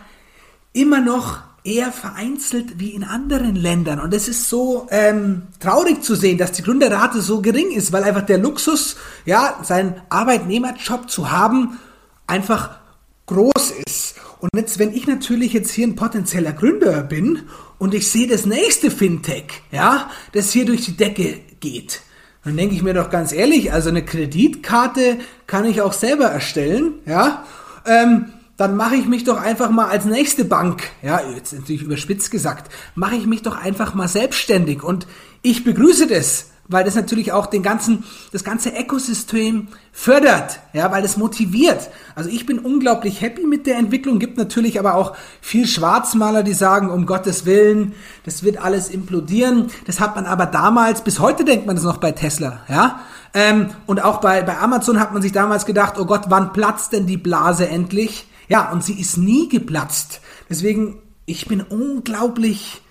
immer 0.73 0.99
noch 0.99 1.39
eher 1.63 1.93
vereinzelt 1.93 2.77
wie 2.77 2.89
in 2.89 3.05
anderen 3.05 3.55
Ländern. 3.55 4.01
Und 4.01 4.13
es 4.13 4.27
ist 4.27 4.49
so 4.49 4.87
ähm, 4.91 5.43
traurig 5.61 6.03
zu 6.03 6.15
sehen, 6.15 6.37
dass 6.37 6.51
die 6.51 6.61
Gründerrate 6.61 7.21
so 7.21 7.41
gering 7.41 7.71
ist, 7.71 7.93
weil 7.93 8.03
einfach 8.03 8.23
der 8.23 8.37
Luxus, 8.37 8.97
ja, 9.23 9.59
seinen 9.63 10.01
Arbeitnehmerjob 10.09 11.09
zu 11.09 11.31
haben, 11.31 11.79
einfach 12.27 12.82
groß 13.25 13.73
ist. 13.85 14.15
Und 14.39 14.49
jetzt, 14.55 14.79
wenn 14.79 14.93
ich 14.93 15.07
natürlich 15.07 15.53
jetzt 15.53 15.71
hier 15.71 15.87
ein 15.87 15.95
potenzieller 15.95 16.51
Gründer 16.51 17.01
bin 17.03 17.43
und 17.77 17.93
ich 17.93 18.11
sehe 18.11 18.27
das 18.27 18.45
nächste 18.45 18.91
Fintech, 18.91 19.61
ja, 19.71 20.09
das 20.33 20.51
hier 20.51 20.65
durch 20.65 20.85
die 20.85 20.97
Decke 20.97 21.39
geht, 21.59 22.01
dann 22.43 22.57
denke 22.57 22.75
ich 22.75 22.83
mir 22.83 22.93
doch 22.93 23.09
ganz 23.09 23.31
ehrlich, 23.31 23.71
also 23.71 23.89
eine 23.89 24.03
Kreditkarte 24.03 25.17
kann 25.47 25.63
ich 25.65 25.81
auch 25.81 25.93
selber 25.93 26.25
erstellen, 26.25 26.95
ja, 27.05 27.45
ähm, 27.85 28.33
dann 28.57 28.75
mache 28.75 28.95
ich 28.95 29.07
mich 29.07 29.23
doch 29.23 29.37
einfach 29.37 29.69
mal 29.69 29.87
als 29.87 30.05
nächste 30.05 30.45
Bank, 30.45 30.83
ja, 31.01 31.21
jetzt 31.35 31.53
natürlich 31.53 31.81
überspitzt 31.81 32.29
gesagt, 32.29 32.71
mache 32.95 33.15
ich 33.15 33.25
mich 33.25 33.41
doch 33.41 33.57
einfach 33.57 33.93
mal 33.93 34.07
selbstständig. 34.07 34.83
Und 34.83 35.07
ich 35.41 35.63
begrüße 35.63 36.07
das, 36.07 36.51
weil 36.67 36.83
das 36.83 36.95
natürlich 36.95 37.31
auch 37.31 37.45
den 37.45 37.61
ganzen, 37.61 38.03
das 38.31 38.43
ganze 38.43 38.69
Ökosystem 38.69 39.67
fördert, 39.91 40.59
ja, 40.71 40.91
weil 40.91 41.03
es 41.03 41.17
motiviert. 41.17 41.89
Also 42.15 42.29
ich 42.29 42.45
bin 42.45 42.59
unglaublich 42.59 43.21
happy 43.21 43.45
mit 43.45 43.67
der 43.67 43.77
Entwicklung, 43.77 44.19
gibt 44.19 44.37
natürlich 44.37 44.79
aber 44.79 44.95
auch 44.95 45.15
viel 45.41 45.67
Schwarzmaler, 45.67 46.43
die 46.43 46.53
sagen, 46.53 46.89
um 46.89 47.05
Gottes 47.05 47.45
Willen, 47.45 47.93
das 48.25 48.43
wird 48.43 48.63
alles 48.63 48.89
implodieren. 48.89 49.71
Das 49.85 49.99
hat 49.99 50.15
man 50.15 50.25
aber 50.25 50.45
damals, 50.45 51.03
bis 51.03 51.19
heute 51.19 51.43
denkt 51.43 51.67
man 51.67 51.75
das 51.75 51.85
noch 51.85 51.97
bei 51.97 52.11
Tesla, 52.11 52.61
ja. 52.69 53.01
Ähm, 53.35 53.71
und 53.87 54.03
auch 54.03 54.21
bei, 54.21 54.43
bei 54.43 54.57
Amazon 54.59 54.99
hat 54.99 55.11
man 55.11 55.21
sich 55.21 55.31
damals 55.31 55.65
gedacht, 55.65 55.95
oh 55.97 56.05
Gott, 56.05 56.25
wann 56.29 56.53
platzt 56.53 56.93
denn 56.93 57.07
die 57.07 57.17
Blase 57.17 57.67
endlich? 57.67 58.27
Ja, 58.47 58.71
und 58.71 58.83
sie 58.83 58.99
ist 58.99 59.17
nie 59.17 59.49
geplatzt. 59.49 60.21
Deswegen, 60.49 60.99
ich 61.25 61.47
bin 61.47 61.61
unglaublich 61.61 62.81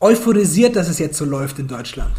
euphorisiert, 0.00 0.76
dass 0.76 0.88
es 0.88 0.98
jetzt 0.98 1.18
so 1.18 1.26
läuft 1.26 1.58
in 1.58 1.68
Deutschland 1.68 2.14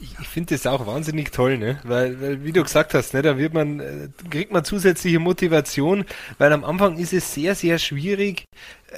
ich, 0.00 0.16
ich 0.20 0.28
finde 0.28 0.54
das 0.54 0.66
auch 0.66 0.86
wahnsinnig 0.86 1.32
toll, 1.32 1.58
ne? 1.58 1.80
Weil, 1.84 2.20
weil, 2.20 2.44
wie 2.44 2.52
du 2.52 2.62
gesagt 2.62 2.94
hast, 2.94 3.14
ne, 3.14 3.22
da 3.22 3.36
wird 3.38 3.52
man, 3.52 3.80
äh, 3.80 4.08
kriegt 4.30 4.52
man 4.52 4.64
zusätzliche 4.64 5.18
Motivation, 5.18 6.04
weil 6.38 6.52
am 6.52 6.64
Anfang 6.64 6.98
ist 6.98 7.12
es 7.12 7.34
sehr, 7.34 7.54
sehr 7.54 7.78
schwierig, 7.78 8.44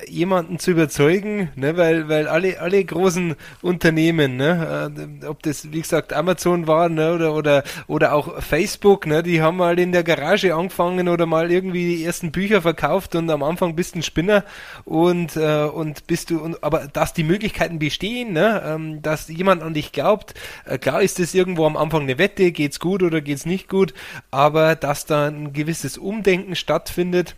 jemanden 0.06 0.58
zu 0.58 0.70
überzeugen, 0.70 1.50
ne, 1.56 1.76
weil, 1.76 2.08
weil 2.08 2.28
alle, 2.28 2.60
alle 2.60 2.84
großen 2.84 3.34
Unternehmen, 3.60 4.36
ne, 4.36 4.92
äh, 5.22 5.26
ob 5.26 5.42
das, 5.42 5.72
wie 5.72 5.80
gesagt, 5.80 6.12
Amazon 6.12 6.66
war, 6.66 6.88
ne, 6.88 7.14
oder, 7.14 7.34
oder, 7.34 7.64
oder 7.88 8.14
auch 8.14 8.40
Facebook, 8.40 9.06
ne, 9.06 9.22
die 9.22 9.42
haben 9.42 9.56
mal 9.56 9.78
in 9.78 9.90
der 9.90 10.04
Garage 10.04 10.54
angefangen 10.54 11.08
oder 11.08 11.26
mal 11.26 11.50
irgendwie 11.50 11.96
die 11.96 12.04
ersten 12.04 12.30
Bücher 12.30 12.62
verkauft 12.62 13.16
und 13.16 13.28
am 13.30 13.42
Anfang 13.42 13.74
bist 13.74 13.94
du 13.94 13.98
ein 13.98 14.02
Spinner 14.02 14.44
und, 14.84 15.36
äh, 15.36 15.64
und 15.64 16.06
bist 16.06 16.30
du, 16.30 16.38
und, 16.38 16.62
aber 16.62 16.86
dass 16.92 17.12
die 17.12 17.24
Möglichkeiten 17.24 17.80
bestehen, 17.80 18.32
ne, 18.32 18.62
ähm, 18.64 19.02
dass 19.02 19.28
jemand 19.28 19.62
an 19.62 19.74
dich 19.74 19.90
glaubt, 19.90 20.34
äh, 20.66 20.78
klar 20.78 21.02
ist 21.02 21.18
es 21.18 21.34
irgendwo 21.34 21.66
am 21.66 21.76
Anfang 21.76 22.02
eine 22.02 22.18
Wette, 22.18 22.52
geht's 22.52 22.78
gut 22.78 23.02
oder 23.02 23.20
geht's 23.20 23.44
nicht 23.44 23.68
gut, 23.68 23.92
aber 24.30 24.76
dass 24.76 25.06
da 25.06 25.26
ein 25.26 25.52
gewisses 25.52 25.98
Umdenken 25.98 26.54
stattfindet, 26.54 27.34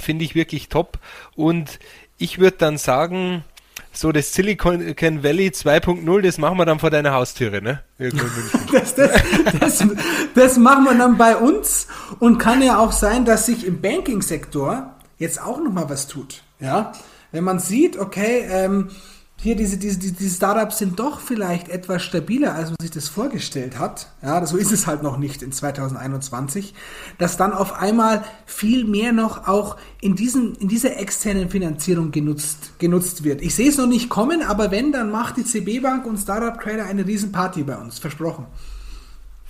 Finde 0.00 0.24
ich 0.24 0.34
wirklich 0.34 0.68
top. 0.68 0.98
Und 1.34 1.78
ich 2.18 2.38
würde 2.38 2.56
dann 2.58 2.78
sagen, 2.78 3.44
so 3.92 4.12
das 4.12 4.34
Silicon 4.34 4.82
Valley 5.22 5.48
2.0, 5.48 6.20
das 6.22 6.38
machen 6.38 6.58
wir 6.58 6.66
dann 6.66 6.78
vor 6.78 6.90
deiner 6.90 7.12
Haustüre, 7.12 7.62
ne? 7.62 7.82
das, 7.98 8.94
das, 8.94 9.10
das, 9.58 9.86
das 10.34 10.56
machen 10.58 10.84
wir 10.84 10.94
dann 10.94 11.16
bei 11.16 11.36
uns 11.36 11.86
und 12.18 12.38
kann 12.38 12.62
ja 12.62 12.78
auch 12.78 12.92
sein, 12.92 13.24
dass 13.24 13.46
sich 13.46 13.66
im 13.66 13.80
Banking-Sektor 13.80 14.94
jetzt 15.18 15.40
auch 15.40 15.58
nochmal 15.58 15.88
was 15.88 16.06
tut. 16.06 16.42
Ja, 16.60 16.92
wenn 17.32 17.44
man 17.44 17.58
sieht, 17.58 17.98
okay, 17.98 18.46
ähm, 18.50 18.90
hier 19.38 19.54
diese, 19.54 19.76
diese, 19.76 19.98
diese 19.98 20.34
Startups 20.34 20.78
sind 20.78 20.98
doch 20.98 21.20
vielleicht 21.20 21.68
etwas 21.68 22.02
stabiler, 22.02 22.54
als 22.54 22.70
man 22.70 22.76
sich 22.80 22.90
das 22.90 23.08
vorgestellt 23.08 23.78
hat. 23.78 24.08
Ja, 24.22 24.44
so 24.46 24.56
ist 24.56 24.72
es 24.72 24.86
halt 24.86 25.02
noch 25.02 25.18
nicht 25.18 25.42
in 25.42 25.52
2021, 25.52 26.74
dass 27.18 27.36
dann 27.36 27.52
auf 27.52 27.74
einmal 27.74 28.24
viel 28.46 28.84
mehr 28.84 29.12
noch 29.12 29.46
auch 29.46 29.76
in 30.00 30.16
diesen, 30.16 30.54
in 30.56 30.68
dieser 30.68 30.98
externen 30.98 31.50
Finanzierung 31.50 32.12
genutzt, 32.12 32.78
genutzt 32.78 33.24
wird. 33.24 33.42
Ich 33.42 33.54
sehe 33.54 33.68
es 33.68 33.76
noch 33.76 33.86
nicht 33.86 34.08
kommen, 34.08 34.42
aber 34.42 34.70
wenn, 34.70 34.90
dann 34.90 35.10
macht 35.10 35.36
die 35.36 35.44
CB 35.44 35.80
Bank 35.80 36.06
und 36.06 36.16
Startup 36.16 36.58
Trader 36.60 36.86
eine 36.86 37.06
Riesenparty 37.06 37.62
bei 37.62 37.76
uns. 37.76 37.98
Versprochen. 37.98 38.46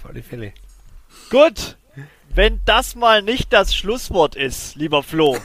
Volle 0.03 0.23
Fälle. 0.23 0.53
Gut. 1.31 1.77
Wenn 2.35 2.61
das 2.67 2.97
mal 2.97 3.23
nicht 3.23 3.53
das 3.53 3.75
Schlusswort 3.75 4.35
ist, 4.37 4.75
lieber 4.75 5.03
Flo. 5.03 5.39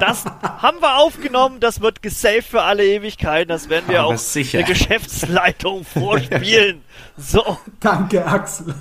Das 0.00 0.24
haben 0.42 0.80
wir 0.80 0.96
aufgenommen, 0.96 1.60
das 1.60 1.80
wird 1.80 2.02
gesaved 2.02 2.44
für 2.48 2.62
alle 2.62 2.84
Ewigkeiten, 2.84 3.48
das 3.48 3.68
werden 3.68 3.84
wir 3.88 4.00
Aber 4.00 4.14
auch 4.14 4.18
sicher. 4.18 4.58
der 4.58 4.66
Geschäftsleitung 4.66 5.84
vorspielen. 5.92 6.82
So. 7.16 7.58
Danke, 7.80 8.26
Axel. 8.26 8.74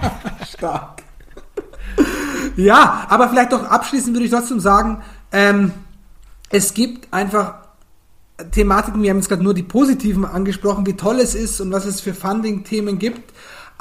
Stark. 0.48 1.02
Ja, 2.56 3.06
aber 3.08 3.28
vielleicht 3.28 3.52
doch 3.52 3.64
abschließend 3.64 4.14
würde 4.14 4.26
ich 4.26 4.30
trotzdem 4.30 4.60
sagen, 4.60 5.02
ähm, 5.32 5.72
es 6.50 6.74
gibt 6.74 7.12
einfach 7.12 7.54
Thematiken, 8.50 9.02
wir 9.02 9.10
haben 9.10 9.18
jetzt 9.18 9.28
gerade 9.28 9.42
nur 9.42 9.54
die 9.54 9.62
positiven 9.62 10.24
angesprochen, 10.24 10.86
wie 10.86 10.94
toll 10.94 11.18
es 11.20 11.34
ist 11.34 11.60
und 11.60 11.72
was 11.72 11.86
es 11.86 12.00
für 12.00 12.14
Funding-Themen 12.14 12.98
gibt. 12.98 13.32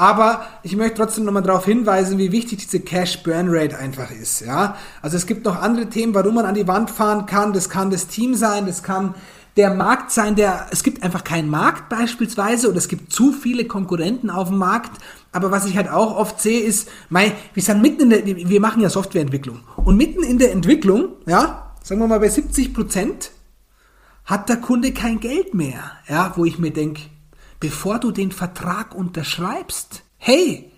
Aber 0.01 0.47
ich 0.63 0.75
möchte 0.75 0.95
trotzdem 0.95 1.25
nochmal 1.25 1.43
darauf 1.43 1.65
hinweisen, 1.65 2.17
wie 2.17 2.31
wichtig 2.31 2.57
diese 2.57 2.79
Cash 2.79 3.21
Burn 3.21 3.49
Rate 3.49 3.77
einfach 3.77 4.09
ist. 4.09 4.41
Ja? 4.41 4.75
Also 5.03 5.15
es 5.15 5.27
gibt 5.27 5.45
noch 5.45 5.61
andere 5.61 5.89
Themen, 5.89 6.15
warum 6.15 6.33
man 6.33 6.47
an 6.47 6.55
die 6.55 6.67
Wand 6.67 6.89
fahren 6.89 7.27
kann. 7.27 7.53
Das 7.53 7.69
kann 7.69 7.91
das 7.91 8.07
Team 8.07 8.33
sein, 8.33 8.65
das 8.65 8.81
kann 8.81 9.13
der 9.57 9.75
Markt 9.75 10.09
sein, 10.09 10.35
der, 10.35 10.65
es 10.71 10.81
gibt 10.81 11.03
einfach 11.03 11.23
keinen 11.23 11.51
Markt 11.51 11.87
beispielsweise 11.89 12.67
oder 12.69 12.79
es 12.79 12.87
gibt 12.87 13.13
zu 13.13 13.31
viele 13.31 13.65
Konkurrenten 13.65 14.31
auf 14.31 14.47
dem 14.47 14.57
Markt. 14.57 14.89
Aber 15.33 15.51
was 15.51 15.67
ich 15.67 15.77
halt 15.77 15.91
auch 15.91 16.17
oft 16.17 16.41
sehe, 16.41 16.61
ist, 16.61 16.89
mein, 17.09 17.33
wir 17.53 17.61
sind 17.61 17.83
mitten 17.83 18.09
in 18.09 18.09
der, 18.09 18.25
wir 18.25 18.59
machen 18.59 18.81
ja 18.81 18.89
Softwareentwicklung. 18.89 19.59
Und 19.85 19.97
mitten 19.97 20.23
in 20.23 20.39
der 20.39 20.51
Entwicklung, 20.51 21.09
ja, 21.27 21.73
sagen 21.83 22.01
wir 22.01 22.07
mal 22.07 22.19
bei 22.19 22.29
70 22.29 22.73
Prozent, 22.73 23.29
hat 24.25 24.49
der 24.49 24.57
Kunde 24.57 24.93
kein 24.93 25.19
Geld 25.19 25.53
mehr. 25.53 25.83
Ja, 26.09 26.33
wo 26.37 26.45
ich 26.45 26.57
mir 26.57 26.71
denke, 26.71 27.01
bevor 27.61 27.99
du 27.99 28.11
den 28.11 28.33
Vertrag 28.33 28.93
unterschreibst. 28.93 30.03
Hey, 30.17 30.73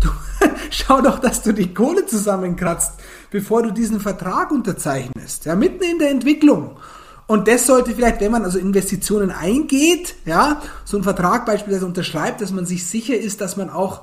du, 0.00 0.08
schau 0.70 1.00
doch, 1.00 1.20
dass 1.20 1.42
du 1.42 1.52
die 1.52 1.72
Kohle 1.72 2.06
zusammenkratzt, 2.06 2.94
bevor 3.30 3.62
du 3.62 3.70
diesen 3.70 4.00
Vertrag 4.00 4.50
unterzeichnest. 4.50 5.44
Ja, 5.44 5.54
mitten 5.54 5.84
in 5.84 6.00
der 6.00 6.10
Entwicklung. 6.10 6.78
Und 7.26 7.46
das 7.46 7.66
sollte 7.66 7.94
vielleicht, 7.94 8.20
wenn 8.20 8.32
man 8.32 8.44
also 8.44 8.58
Investitionen 8.58 9.30
eingeht, 9.30 10.16
ja, 10.24 10.60
so 10.84 10.96
einen 10.96 11.04
Vertrag 11.04 11.46
beispielsweise 11.46 11.86
unterschreibt, 11.86 12.40
dass 12.40 12.50
man 12.50 12.66
sich 12.66 12.86
sicher 12.86 13.16
ist, 13.16 13.40
dass 13.40 13.56
man 13.56 13.70
auch 13.70 14.02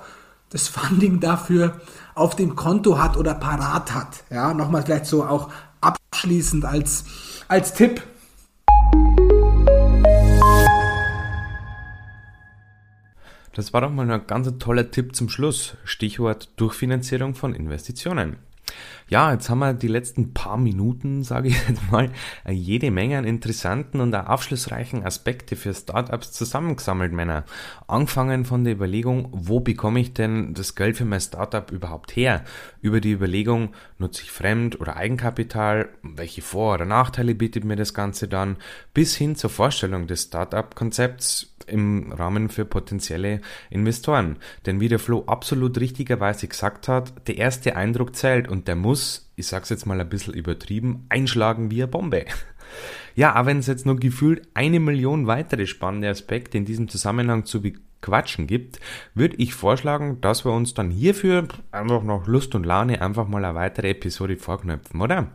das 0.50 0.68
Funding 0.68 1.20
dafür 1.20 1.82
auf 2.14 2.36
dem 2.36 2.56
Konto 2.56 3.00
hat 3.00 3.18
oder 3.18 3.34
parat 3.34 3.94
hat. 3.94 4.24
Ja, 4.30 4.54
nochmal 4.54 4.84
vielleicht 4.84 5.06
so 5.06 5.24
auch 5.24 5.50
abschließend 5.82 6.66
als, 6.66 7.04
als 7.48 7.74
Tipp. 7.74 8.02
Das 13.54 13.74
war 13.74 13.82
doch 13.82 13.92
mal 13.92 14.10
ein 14.10 14.28
ganz 14.28 14.50
toller 14.60 14.92
Tipp 14.92 15.16
zum 15.16 15.28
Schluss. 15.28 15.76
Stichwort 15.84 16.50
Durchfinanzierung 16.56 17.36
von 17.36 17.54
Investitionen. 17.54 18.38
Ja, 19.10 19.34
jetzt 19.34 19.50
haben 19.50 19.60
wir 19.60 19.74
die 19.74 19.90
letzten 19.90 20.34
paar 20.34 20.58
Minuten, 20.58 21.24
sage 21.24 21.50
ich 21.50 21.68
jetzt 21.68 21.92
mal, 21.92 22.10
jede 22.50 22.92
Menge 22.92 23.18
an 23.18 23.26
interessanten 23.26 24.00
und 24.00 24.16
aufschlussreichen 24.16 25.04
Aspekte 25.04 25.58
für 25.58 25.74
Startups 25.74 26.32
zusammengesammelt, 26.32 27.12
Männer. 27.12 27.44
Angefangen 27.88 28.46
von 28.46 28.64
der 28.64 28.74
Überlegung, 28.74 29.28
wo 29.34 29.60
bekomme 29.60 30.00
ich 30.00 30.14
denn 30.14 30.54
das 30.54 30.76
Geld 30.76 30.96
für 30.96 31.04
mein 31.04 31.20
Startup 31.20 31.70
überhaupt 31.72 32.16
her? 32.16 32.46
Über 32.82 33.02
die 33.02 33.12
Überlegung, 33.12 33.74
nutze 33.98 34.24
ich 34.24 34.32
Fremd- 34.32 34.80
oder 34.80 34.96
Eigenkapital? 34.96 35.90
Welche 36.02 36.42
Vor- 36.42 36.76
oder 36.76 36.86
Nachteile 36.86 37.36
bietet 37.36 37.66
mir 37.66 37.76
das 37.76 37.94
Ganze 37.94 38.30
dann? 38.30 38.56
Bis 38.94 39.16
hin 39.16 39.36
zur 39.36 39.50
Vorstellung 39.50 40.08
des 40.08 40.24
Startup-Konzepts 40.24 41.51
im 41.72 42.12
Rahmen 42.12 42.50
für 42.50 42.66
potenzielle 42.66 43.42
Investoren. 43.70 44.38
Denn 44.66 44.80
wie 44.80 44.90
der 44.90 45.00
Flo 45.00 45.24
absolut 45.26 45.80
richtigerweise 45.80 46.48
gesagt 46.48 46.88
hat, 46.88 47.28
der 47.28 47.38
erste 47.38 47.76
Eindruck 47.76 48.16
zählt 48.16 48.48
und 48.48 48.68
der 48.68 48.76
muss, 48.76 49.32
ich 49.36 49.48
sag's 49.48 49.70
jetzt 49.70 49.86
mal 49.86 50.00
ein 50.00 50.10
bisschen 50.10 50.34
übertrieben, 50.34 51.06
einschlagen 51.10 51.72
wie 51.72 51.84
eine 51.84 51.92
Bombe. 51.92 52.26
Ja, 53.16 53.34
aber 53.34 53.48
wenn 53.48 53.58
es 53.60 53.68
jetzt 53.68 53.86
nur 53.86 53.98
gefühlt 53.98 54.48
eine 54.54 54.80
Million 54.80 55.28
weitere 55.28 55.68
spannende 55.68 56.08
Aspekte 56.08 56.58
in 56.58 56.64
diesem 56.64 56.88
Zusammenhang 56.88 57.44
zu 57.44 57.62
bequatschen 57.62 58.48
gibt, 58.48 58.80
würde 59.14 59.36
ich 59.36 59.54
vorschlagen, 59.54 60.22
dass 60.22 60.46
wir 60.46 60.54
uns 60.54 60.74
dann 60.74 60.90
hierfür 60.90 61.50
einfach 61.72 62.04
noch 62.04 62.28
Lust 62.28 62.56
und 62.56 62.66
Laune 62.66 63.02
einfach 63.02 63.28
mal 63.28 63.44
eine 63.44 63.56
weitere 63.56 63.90
Episode 63.90 64.38
vorknöpfen, 64.38 65.02
oder? 65.02 65.28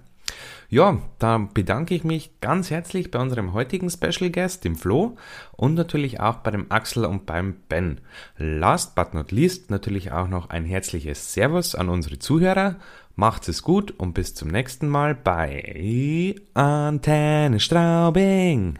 Ja, 0.69 0.99
da 1.21 1.39
bedanke 1.39 1.95
ich 1.95 2.03
mich 2.03 2.41
ganz 2.41 2.71
herzlich 2.71 3.11
bei 3.12 3.21
unserem 3.21 3.53
heutigen 3.53 3.89
Special 3.89 4.31
Guest, 4.31 4.64
dem 4.64 4.75
Flo, 4.75 5.17
und 5.53 5.75
natürlich 5.75 6.19
auch 6.19 6.37
bei 6.37 6.51
dem 6.51 6.71
Axel 6.73 7.05
und 7.05 7.25
beim 7.25 7.57
Ben. 7.69 8.01
Last 8.37 8.97
but 8.97 9.14
not 9.14 9.31
least 9.31 9.71
natürlich 9.71 10.11
auch 10.11 10.27
noch 10.29 10.51
ein 10.51 10.64
herzliches 10.64 11.33
Servus 11.33 11.75
an 11.77 11.89
unsere 11.89 12.19
Zuhörer. 12.19 12.77
Macht's 13.14 13.49
es 13.49 13.62
gut 13.62 13.93
und 13.93 14.12
bis 14.12 14.35
zum 14.35 14.49
nächsten 14.49 14.89
Mal 14.89 15.14
bei 15.14 16.35
Antenne 16.55 17.61
Straubing. 17.61 18.79